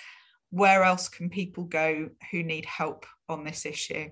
where 0.52 0.84
else 0.84 1.10
can 1.10 1.30
people 1.30 1.66
go 1.66 2.10
who 2.32 2.44
need 2.44 2.66
help 2.66 3.06
on 3.28 3.44
this 3.44 3.66
issue? 3.66 4.10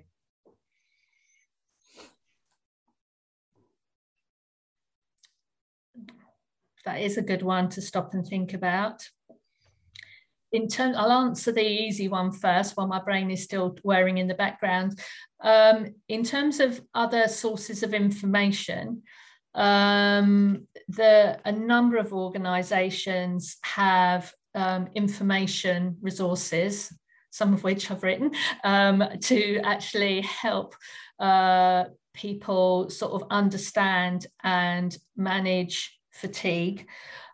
That 6.86 7.00
is 7.00 7.18
a 7.18 7.22
good 7.22 7.44
one 7.44 7.70
to 7.70 7.82
stop 7.82 8.14
and 8.14 8.28
think 8.28 8.54
about. 8.54 9.08
In 10.54 10.68
terms, 10.68 10.96
I'll 10.96 11.12
answer 11.12 11.52
the 11.52 11.66
easy 11.66 12.08
one 12.08 12.32
first 12.32 12.78
while 12.78 12.88
my 12.88 13.02
brain 13.02 13.32
is 13.32 13.44
still 13.44 13.76
whirring 13.82 14.20
in 14.20 14.28
the 14.28 14.36
background. 14.36 15.00
Um, 15.42 15.88
in 16.08 16.24
terms 16.24 16.60
of 16.60 16.80
other 16.94 17.28
sources 17.28 17.82
of 17.82 17.96
information, 17.96 19.02
um, 19.56 20.68
the, 20.88 21.40
a 21.44 21.52
number 21.52 21.98
of 21.98 22.14
organisations 22.14 23.58
have 23.64 24.32
um, 24.54 24.90
information 24.94 25.98
resources, 26.02 26.94
some 27.32 27.52
of 27.56 27.64
which 27.64 27.90
I've 27.90 28.04
written, 28.04 28.32
um, 28.64 29.04
to 29.22 29.60
actually 29.64 30.22
help 30.22 30.76
uh, 31.20 31.86
people 32.14 32.92
sort 32.92 33.14
of 33.14 33.28
understand 33.32 34.28
and 34.44 34.96
manage 35.18 36.00
fatigue. 36.12 36.88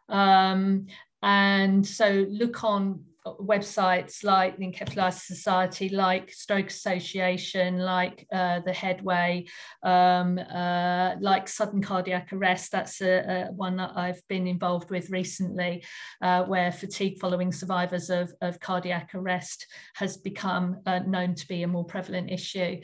Um, 0.07 0.87
and 1.21 1.85
so 1.85 2.25
look 2.29 2.63
on 2.63 3.03
websites 3.25 4.23
like 4.23 4.57
the 4.57 4.65
Encephalitis 4.65 5.25
Society, 5.25 5.89
like 5.89 6.31
Stroke 6.31 6.67
Association, 6.67 7.79
like 7.79 8.25
uh, 8.31 8.61
the 8.61 8.73
Headway, 8.73 9.45
um, 9.83 10.37
uh, 10.39 11.15
like 11.19 11.47
sudden 11.47 11.81
cardiac 11.81 12.31
arrest. 12.33 12.71
That's 12.71 13.01
a, 13.01 13.47
a, 13.49 13.51
one 13.51 13.77
that 13.77 13.91
I've 13.95 14.25
been 14.27 14.47
involved 14.47 14.89
with 14.89 15.09
recently, 15.09 15.83
uh, 16.21 16.43
where 16.43 16.71
fatigue 16.71 17.19
following 17.19 17.51
survivors 17.51 18.09
of, 18.09 18.33
of 18.41 18.59
cardiac 18.59 19.13
arrest 19.13 19.67
has 19.95 20.17
become 20.17 20.81
uh, 20.85 20.99
known 20.99 21.35
to 21.35 21.47
be 21.47 21.63
a 21.63 21.67
more 21.67 21.85
prevalent 21.85 22.31
issue. 22.31 22.81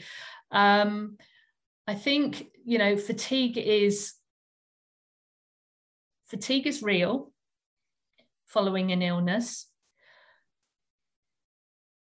Um, 0.50 1.16
I 1.88 1.94
think 1.94 2.48
you 2.64 2.78
know 2.78 2.96
fatigue 2.96 3.56
is 3.58 4.14
fatigue 6.26 6.66
is 6.66 6.82
real 6.82 7.32
following 8.46 8.92
an 8.92 9.02
illness. 9.02 9.66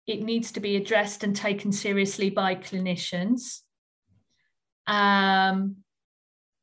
It 0.07 0.23
needs 0.23 0.53
to 0.53 0.61
be 0.61 0.77
addressed 0.77 1.25
and 1.25 1.35
taken 1.35 1.73
seriously 1.73 2.31
by 2.31 2.55
clinicians. 2.55 3.61
Um, 4.87 5.77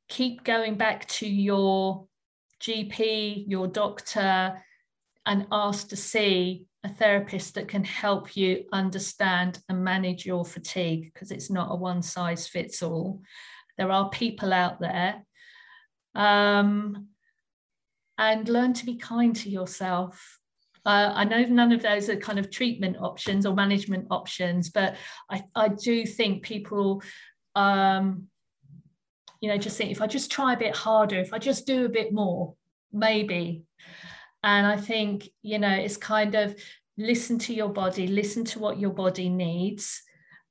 keep 0.08 0.44
going 0.44 0.76
back 0.76 1.08
to 1.08 1.28
your 1.28 2.08
GP, 2.62 3.46
your 3.48 3.68
doctor, 3.68 4.62
and 5.26 5.48
ask 5.52 5.90
to 5.90 5.96
see 5.96 6.66
a 6.84 6.90
therapist 6.90 7.56
that 7.56 7.68
can 7.68 7.84
help 7.84 8.36
you 8.36 8.66
understand 8.74 9.60
and 9.70 9.84
manage 9.84 10.26
your 10.26 10.44
fatigue 10.44 11.12
because 11.14 11.32
it's 11.32 11.50
not 11.50 11.72
a 11.72 11.76
one 11.76 12.02
size 12.02 12.48
fits 12.48 12.84
all. 12.84 13.22
There 13.78 13.92
are 13.92 14.10
people 14.10 14.54
out 14.54 14.80
there. 14.80 15.24
Um, 16.16 17.08
and 18.18 18.48
learn 18.48 18.74
to 18.74 18.86
be 18.86 18.96
kind 18.96 19.36
to 19.38 19.50
yourself. 19.50 20.40
Uh, 20.86 21.12
I 21.16 21.24
know 21.24 21.44
none 21.44 21.72
of 21.72 21.82
those 21.82 22.10
are 22.10 22.18
kind 22.18 22.40
of 22.40 22.52
treatment 22.52 22.98
options 23.00 23.46
or 23.46 23.56
management 23.56 24.08
options, 24.12 24.70
but 24.70 24.96
I, 25.30 25.44
I 25.56 25.70
do 25.70 26.06
think 26.06 26.44
people, 26.44 27.02
um, 27.56 28.28
you 29.40 29.50
know, 29.50 29.58
just 29.58 29.78
think 29.78 29.92
if 29.92 30.02
I 30.02 30.08
just 30.08 30.32
try 30.32 30.54
a 30.54 30.58
bit 30.58 30.76
harder, 30.76 31.20
if 31.20 31.34
I 31.34 31.40
just 31.40 31.66
do 31.66 31.86
a 31.86 31.90
bit 31.90 32.14
more, 32.14 32.56
maybe. 32.92 33.64
And 34.44 34.68
I 34.68 34.76
think, 34.76 35.30
you 35.42 35.58
know, 35.58 35.74
it's 35.74 35.98
kind 35.98 36.36
of 36.36 36.56
listen 36.98 37.40
to 37.40 37.54
your 37.54 37.70
body, 37.70 38.08
listen 38.08 38.44
to 38.46 38.60
what 38.60 38.80
your 38.80 38.92
body 38.92 39.30
needs, 39.30 40.02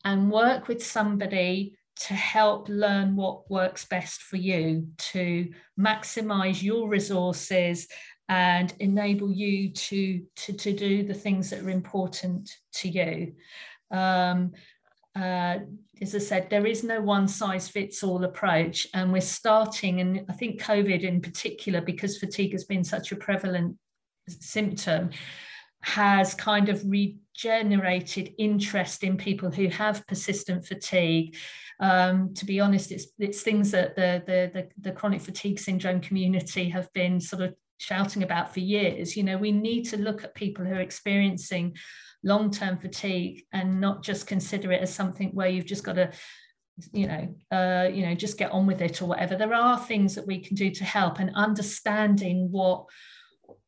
and 0.05 0.33
work 0.33 0.67
with 0.67 0.85
somebody 0.85 1.77
to 2.01 2.15
help 2.15 2.69
learn 2.69 3.17
what 3.17 3.51
works 3.51 3.85
best 3.85 4.23
for 4.23 4.37
you, 4.37 4.89
to 4.99 5.51
maximize 5.79 6.63
your 6.63 6.89
resources 6.89 7.87
and 8.29 8.73
enable 8.81 9.31
you 9.31 9.71
to, 9.71 10.23
to, 10.37 10.53
to 10.55 10.73
do 10.73 11.03
the 11.03 11.15
things 11.15 11.51
that 11.51 11.63
are 11.63 11.71
important 11.71 12.51
to 12.73 12.89
you. 12.89 13.35
Um, 13.91 14.53
uh, 15.15 15.59
as 16.01 16.15
I 16.15 16.19
said, 16.19 16.49
there 16.49 16.67
is 16.67 16.83
no 16.83 17.01
one 17.01 17.29
size 17.29 17.69
fits 17.69 18.03
all 18.03 18.25
approach. 18.25 18.87
And 18.95 19.13
we're 19.13 19.21
starting, 19.21 20.01
and 20.01 20.25
I 20.29 20.33
think 20.33 20.63
COVID 20.63 21.03
in 21.03 21.21
particular, 21.21 21.81
because 21.81 22.19
fatigue 22.19 22.53
has 22.53 22.65
been 22.65 22.85
such 22.85 23.13
a 23.13 23.17
prevalent 23.17 23.77
symptom, 24.29 25.11
has 25.83 26.35
kind 26.35 26.69
of 26.69 26.83
regenerated 26.89 28.35
interest 28.39 29.05
in 29.05 29.17
people 29.17 29.51
who 29.51 29.69
have 29.69 30.07
persistent 30.07 30.65
fatigue 30.65 31.37
um, 31.83 32.33
to 32.35 32.47
be 32.47 32.61
honest, 32.61 32.93
it's 32.93 33.09
it's 33.19 33.43
things 33.43 33.73
that 33.73 33.97
the, 33.97 34.23
the, 34.25 34.51
the 34.55 34.69
the 34.81 34.93
chronic 34.93 35.21
fatigue 35.21 35.59
syndrome 35.59 36.01
community 36.01 36.69
have 36.69 36.91
been 36.93 37.21
sort 37.21 37.43
of 37.43 37.55
shouting 37.79 38.23
about 38.23 38.55
for 38.55 38.61
years. 38.61 39.17
You 39.17 39.25
know, 39.25 39.37
we 39.37 39.51
need 39.51 39.83
to 39.87 39.97
look 39.97 40.23
at 40.23 40.37
people 40.37 40.65
who 40.65 40.75
are 40.75 40.81
experiencing 40.81 41.77
long-term 42.23 42.79
fatigue 42.79 43.43
and 43.53 43.81
not 43.81 44.05
just 44.05 44.29
consider 44.29 44.71
it 44.71 44.81
as 44.81 44.95
something 44.95 45.31
where 45.31 45.49
you've 45.49 45.67
just 45.67 45.83
got 45.83 45.95
to 45.95 46.13
you 46.93 47.07
know 47.07 47.35
uh, 47.51 47.89
you 47.93 48.07
know 48.07 48.15
just 48.15 48.39
get 48.39 48.51
on 48.53 48.67
with 48.67 48.81
it 48.81 49.03
or 49.03 49.07
whatever 49.07 49.37
there 49.37 49.53
are 49.53 49.79
things 49.79 50.15
that 50.15 50.27
we 50.27 50.39
can 50.39 50.57
do 50.57 50.71
to 50.71 50.85
help 50.85 51.19
and 51.19 51.31
understanding 51.35 52.49
what 52.51 52.87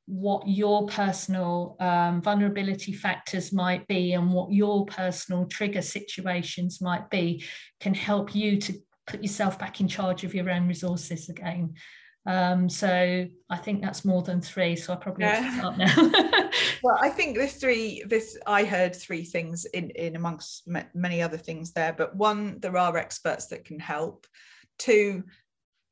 what 0.07 0.47
your 0.47 0.87
personal 0.87 1.77
um, 1.81 2.21
vulnerability 2.21 2.93
factors 2.93 3.53
might 3.53 3.87
be 3.87 4.13
and 4.13 4.33
what 4.33 4.53
your 4.53 4.85
personal 4.87 5.47
trigger 5.47 5.81
situations 5.81 6.81
might 6.81 7.09
be 7.09 7.43
can 7.81 7.95
help 7.95 8.35
you 8.35 8.61
to 8.61 8.75
put 9.07 9.23
yourself 9.23 9.59
back 9.59 9.81
in 9.81 9.89
charge 9.89 10.25
of 10.25 10.35
your 10.35 10.51
own 10.51 10.69
resources 10.69 11.29
again. 11.29 11.75
Um, 12.27 12.71
so 12.71 13.27
I 13.51 13.57
think 13.57 13.83
that's 13.83 14.05
more 14.05 14.23
than 14.23 14.41
three. 14.41 14.77
So 14.77 14.93
I 14.93 14.97
probably 14.97 15.25
yeah. 15.25 15.41
have 15.41 15.53
to 15.53 15.59
start 15.59 15.79
now. 15.79 16.51
well, 16.83 16.99
I 17.01 17.11
think 17.11 17.37
this 17.37 17.57
three, 17.57 18.03
this 18.07 18.39
I 18.47 18.65
heard 18.65 18.97
three 18.97 19.25
things 19.25 19.67
in 19.67 19.91
in 19.91 20.17
amongst 20.17 20.67
many 20.95 21.23
other 21.23 21.37
things 21.37 21.73
there. 21.73 21.93
But 21.93 22.17
one, 22.17 22.61
there 22.61 22.79
are 22.79 22.97
experts 22.97 23.49
that 23.49 23.67
can 23.67 23.79
help. 23.79 24.27
Two, 24.79 25.25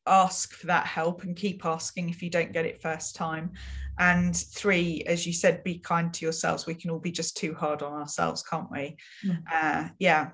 ask 0.06 0.54
for 0.54 0.68
that 0.68 0.86
help 0.86 1.22
and 1.22 1.36
keep 1.36 1.64
asking 1.64 2.08
if 2.08 2.22
you 2.22 2.30
don't 2.30 2.52
get 2.52 2.66
it 2.66 2.82
first 2.82 3.14
time 3.14 3.52
and 3.98 4.36
three 4.36 5.02
as 5.06 5.26
you 5.26 5.32
said 5.32 5.64
be 5.64 5.78
kind 5.78 6.12
to 6.14 6.24
yourselves. 6.24 6.66
We 6.66 6.74
can 6.74 6.90
all 6.90 6.98
be 6.98 7.12
just 7.12 7.36
too 7.36 7.54
hard 7.54 7.82
on 7.82 7.92
ourselves 7.92 8.42
can't 8.42 8.70
we? 8.70 8.96
Mm. 9.24 9.42
uh, 9.50 9.88
yeah. 9.98 10.30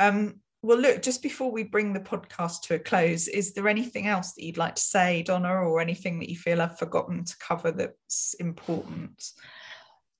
Um, 0.00 0.40
well 0.62 0.78
look 0.78 1.02
just 1.02 1.22
before 1.22 1.50
we 1.50 1.64
bring 1.64 1.92
the 1.92 2.00
podcast 2.00 2.62
to 2.62 2.74
a 2.74 2.78
close 2.78 3.26
is 3.26 3.52
there 3.52 3.66
anything 3.66 4.06
else 4.06 4.32
that 4.32 4.44
you'd 4.44 4.56
like 4.56 4.76
to 4.76 4.82
say 4.82 5.22
donna 5.24 5.52
or 5.52 5.80
anything 5.80 6.20
that 6.20 6.30
you 6.30 6.36
feel 6.36 6.62
i've 6.62 6.78
forgotten 6.78 7.24
to 7.24 7.36
cover 7.38 7.72
that's 7.72 8.34
important? 8.38 9.32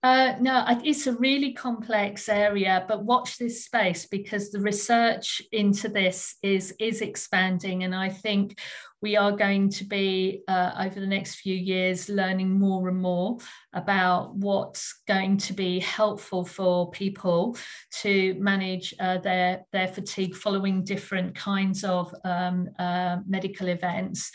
Uh, 0.05 0.35
no, 0.41 0.65
it's 0.83 1.07
a 1.07 1.13
really 1.13 1.53
complex 1.53 2.29
area, 2.29 2.85
but 2.89 3.05
watch 3.05 3.39
this 3.39 3.65
space 3.65 4.05
because 4.05 4.51
the 4.51 4.59
research 4.59 5.41
into 5.53 5.89
this 5.89 6.35
is 6.43 6.75
is 6.81 7.03
expanding, 7.03 7.85
and 7.85 7.95
I 7.95 8.09
think 8.09 8.59
we 9.03 9.17
are 9.17 9.33
going 9.33 9.69
to 9.69 9.85
be 9.85 10.43
uh, 10.49 10.71
over 10.79 11.01
the 11.01 11.07
next 11.07 11.35
few 11.35 11.55
years 11.55 12.09
learning 12.09 12.51
more 12.51 12.89
and 12.89 13.03
more 13.03 13.37
about 13.75 14.35
what's 14.37 15.03
going 15.09 15.37
to 15.37 15.53
be 15.53 15.81
helpful 15.81 16.45
for 16.45 16.91
people 16.93 17.57
to 17.91 18.35
manage 18.35 18.95
uh, 19.01 19.19
their 19.19 19.65
their 19.73 19.89
fatigue 19.89 20.37
following 20.37 20.85
different 20.85 21.35
kinds 21.35 21.83
of 21.85 22.15
um, 22.25 22.71
uh, 22.79 23.19
medical 23.27 23.69
events. 23.69 24.31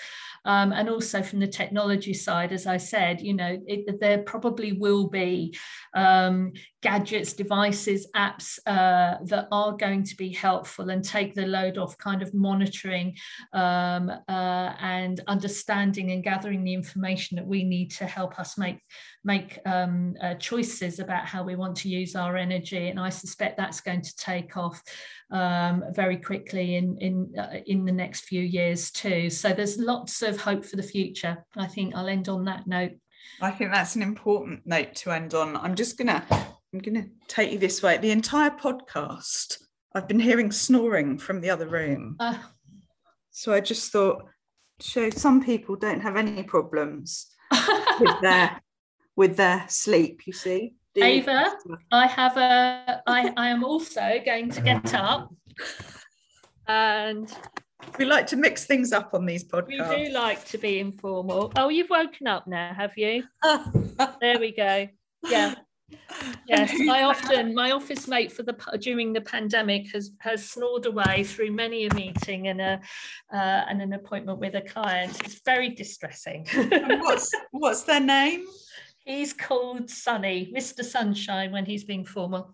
Um, 0.48 0.72
and 0.72 0.90
also 0.90 1.22
from 1.22 1.40
the 1.40 1.48
technology 1.48 2.14
side, 2.14 2.54
as 2.54 2.66
I 2.66 2.78
said, 2.78 3.22
you 3.22 3.34
know, 3.34 3.60
it, 3.68 4.00
there 4.00 4.20
probably 4.20 4.72
will 4.72 5.10
be 5.10 5.56
um, 5.94 6.54
gadgets, 6.82 7.34
devices, 7.34 8.08
apps 8.16 8.58
uh, 8.66 9.18
that 9.26 9.48
are 9.52 9.74
going 9.74 10.04
to 10.04 10.16
be 10.16 10.30
helpful 10.30 10.90
and 10.90 11.04
take 11.04 11.36
the 11.36 11.46
load 11.46 11.78
off 11.78 11.98
kind 11.98 12.22
of 12.22 12.34
monitoring 12.34 13.16
um, 13.54 14.10
uh, 14.30 14.74
and 14.80 15.20
understanding 15.28 16.12
and 16.12 16.24
gathering 16.24 16.64
the 16.64 16.74
information 16.74 17.36
that 17.36 17.46
we 17.46 17.66
need 17.66 17.92
to 17.92 18.06
help 18.06 18.40
us 18.40 18.58
make 18.58 18.80
make 19.28 19.60
um, 19.66 20.16
uh, 20.24 20.34
choices 20.36 21.00
about 21.00 21.26
how 21.28 21.44
we 21.44 21.56
want 21.56 21.76
to 21.76 21.90
use 21.90 22.16
our 22.16 22.38
energy. 22.38 22.88
And 22.88 23.00
I 23.00 23.10
suspect 23.10 23.58
that's 23.58 23.82
going 23.82 24.02
to 24.02 24.16
take 24.16 24.56
off 24.56 24.82
um, 25.30 25.84
very 25.92 26.18
quickly 26.18 26.78
in 26.78 26.98
in 26.98 27.34
uh, 27.38 27.60
in 27.68 27.86
the 27.86 27.92
next 27.92 28.22
few 28.22 28.42
years 28.42 28.90
too. 28.90 29.30
So 29.30 29.54
there's 29.54 29.78
lots 29.78 30.22
of 30.22 30.40
hope 30.40 30.66
for 30.66 30.78
the 30.78 30.84
future. 30.96 31.46
I 31.58 31.68
think 31.68 31.94
I'll 31.94 32.08
end 32.08 32.30
on 32.30 32.46
that 32.46 32.66
note. 32.66 32.94
I 33.42 33.52
think 33.52 33.72
that's 33.72 33.96
an 33.98 34.02
important 34.02 34.66
note 34.66 34.96
to 34.96 35.12
end 35.12 35.34
on. 35.34 35.58
I'm 35.58 35.76
just 35.76 35.98
gonna 35.98 36.26
I'm 36.74 36.80
gonna 36.80 37.08
take 37.28 37.52
you 37.52 37.60
this 37.60 37.84
way. 37.84 37.98
The 37.98 38.12
entire 38.12 38.52
podcast, 38.52 39.62
I've 39.94 40.08
been 40.08 40.22
hearing 40.22 40.52
snoring 40.52 41.18
from 41.18 41.42
the 41.42 41.50
other 41.50 41.68
room. 41.68 42.16
Uh, 42.20 42.38
so 43.32 43.54
I 43.54 43.60
just 43.60 43.92
thought, 43.92 44.24
show 44.80 45.10
some 45.10 45.44
people 45.44 45.76
don't 45.76 46.02
have 46.02 46.16
any 46.16 46.44
problems 46.44 47.28
with 48.00 48.22
their 48.22 48.62
with 49.18 49.36
their 49.36 49.66
sleep. 49.68 50.26
You 50.26 50.32
see, 50.32 50.76
Ava, 50.96 51.52
I 51.92 52.08
have 52.08 52.38
a. 52.38 53.02
I 53.06 53.34
I 53.36 53.50
am 53.50 53.66
also 53.66 54.22
going 54.26 54.50
to 54.52 54.62
get 54.62 54.94
up 54.94 55.34
and 56.68 57.34
we 57.98 58.06
like 58.06 58.28
to 58.28 58.36
mix 58.36 58.66
things 58.66 58.92
up 58.92 59.14
on 59.14 59.26
these 59.26 59.44
podcasts. 59.44 59.90
We 59.90 60.06
do 60.06 60.12
like 60.12 60.46
to 60.46 60.58
be 60.58 60.80
informal. 60.80 61.52
Oh, 61.56 61.70
you've 61.70 61.90
woken 61.90 62.28
up 62.28 62.48
now, 62.48 62.74
have 62.74 62.98
you? 62.98 63.24
there 64.22 64.40
we 64.40 64.54
go. 64.56 64.88
Yeah. 65.28 65.56
Yes, 66.50 66.74
I 66.90 67.04
often 67.04 67.54
my 67.54 67.72
office 67.72 68.10
mate 68.10 68.30
for 68.30 68.44
the 68.44 68.58
during 68.82 69.14
the 69.14 69.22
pandemic 69.22 69.90
has 69.94 70.12
has 70.20 70.44
snored 70.44 70.86
away 70.86 71.24
through 71.24 71.52
many 71.54 71.86
a 71.86 71.94
meeting 71.94 72.50
and 72.50 72.60
a 72.60 72.82
uh, 73.34 73.38
and 73.70 73.82
an 73.82 73.94
appointment 73.94 74.40
with 74.40 74.56
a 74.56 74.62
client. 74.62 75.18
It's 75.24 75.42
very 75.46 75.70
distressing. 75.70 76.46
what's 77.00 77.32
what's 77.52 77.84
their 77.84 78.02
name? 78.02 78.46
He's 79.08 79.32
called 79.32 79.90
Sunny, 79.90 80.52
Mr. 80.54 80.84
Sunshine, 80.84 81.54
when 81.54 81.64
he's 81.64 81.86
being 81.86 82.04
formal. 82.04 82.54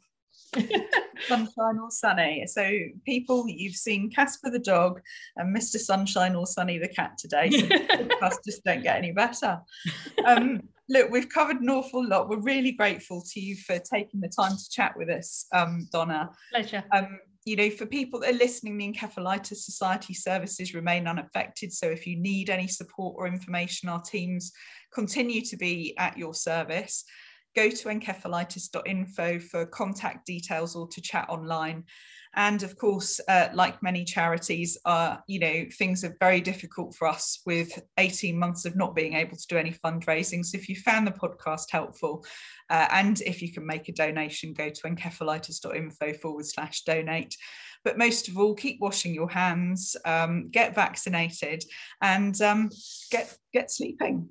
Sunshine 1.28 1.80
or 1.82 1.90
Sunny. 1.90 2.46
So, 2.46 2.70
people, 3.06 3.46
you've 3.48 3.76
seen 3.76 4.12
Casper 4.12 4.52
the 4.52 4.60
dog 4.60 5.02
and 5.36 5.56
Mr. 5.56 5.78
Sunshine 5.78 6.36
or 6.36 6.46
Sunny 6.46 6.78
the 6.78 6.88
cat 6.88 7.18
today. 7.18 7.50
So 7.50 8.30
just 8.46 8.64
don't 8.64 8.84
get 8.84 8.98
any 8.98 9.12
better. 9.12 9.62
Um, 10.28 10.62
look, 10.90 11.10
we've 11.10 11.28
covered 11.28 11.60
an 11.60 11.72
awful 11.72 12.08
lot. 12.08 12.30
We're 12.30 12.38
really 12.38 12.74
grateful 12.74 13.24
to 13.34 13.40
you 13.40 13.56
for 13.56 13.80
taking 13.80 14.22
the 14.22 14.30
time 14.30 14.56
to 14.56 14.70
chat 14.70 14.96
with 14.96 15.10
us, 15.10 15.48
um, 15.54 15.88
Donna. 15.92 16.30
Pleasure. 16.52 16.84
Um, 16.92 17.18
you 17.46 17.56
know, 17.56 17.70
for 17.70 17.86
people 17.86 18.22
that 18.22 18.36
are 18.36 18.38
listening, 18.38 18.78
the 18.78 18.92
Encephalitis 18.92 19.58
Society 19.58 20.14
services 20.14 20.74
remain 20.74 21.08
unaffected. 21.08 21.74
So 21.74 21.88
if 21.88 22.08
you 22.08 22.18
need 22.18 22.50
any 22.50 22.68
support 22.68 23.16
or 23.18 23.28
information, 23.28 23.90
our 23.90 24.02
teams 24.02 24.52
continue 24.94 25.42
to 25.42 25.58
be 25.58 25.96
at 25.98 26.18
your 26.18 26.34
service 26.34 27.04
go 27.56 27.70
to 27.70 27.88
encephalitis.info 27.88 29.40
for 29.40 29.66
contact 29.68 30.26
details 30.26 30.76
or 30.76 30.88
to 30.88 31.02
chat 31.02 31.30
online. 31.30 31.84
And 32.36 32.64
of 32.64 32.76
course, 32.78 33.20
uh, 33.28 33.50
like 33.54 33.84
many 33.84 34.04
charities, 34.04 34.78
uh, 34.86 35.18
you 35.28 35.40
know, 35.40 35.66
things 35.78 36.04
are 36.04 36.16
very 36.20 36.42
difficult 36.42 36.96
for 36.96 37.08
us 37.08 37.42
with 37.46 37.80
18 37.98 38.38
months 38.38 38.66
of 38.66 38.76
not 38.76 38.96
being 38.96 39.14
able 39.14 39.38
to 39.38 39.48
do 39.48 39.58
any 39.58 39.72
fundraising. 39.72 40.44
So 40.44 40.58
if 40.58 40.68
you 40.68 40.76
found 40.76 41.06
the 41.06 41.12
podcast 41.12 41.66
helpful 41.70 42.26
uh, 42.70 42.88
and 42.92 43.22
if 43.22 43.42
you 43.42 43.52
can 43.52 43.66
make 43.66 43.88
a 43.88 43.94
donation, 43.94 44.54
go 44.54 44.70
to 44.70 44.82
encephalitis.info 44.82 46.14
forward 46.14 46.46
slash 46.46 46.84
donate. 46.84 47.38
But 47.84 47.98
most 47.98 48.30
of 48.30 48.38
all, 48.38 48.56
keep 48.56 48.80
washing 48.80 49.14
your 49.14 49.30
hands, 49.30 49.96
um, 50.06 50.50
get 50.50 50.74
vaccinated, 50.74 51.66
and 52.02 52.40
um, 52.42 52.70
get 53.12 53.38
get 53.52 53.70
sleeping. 53.70 54.30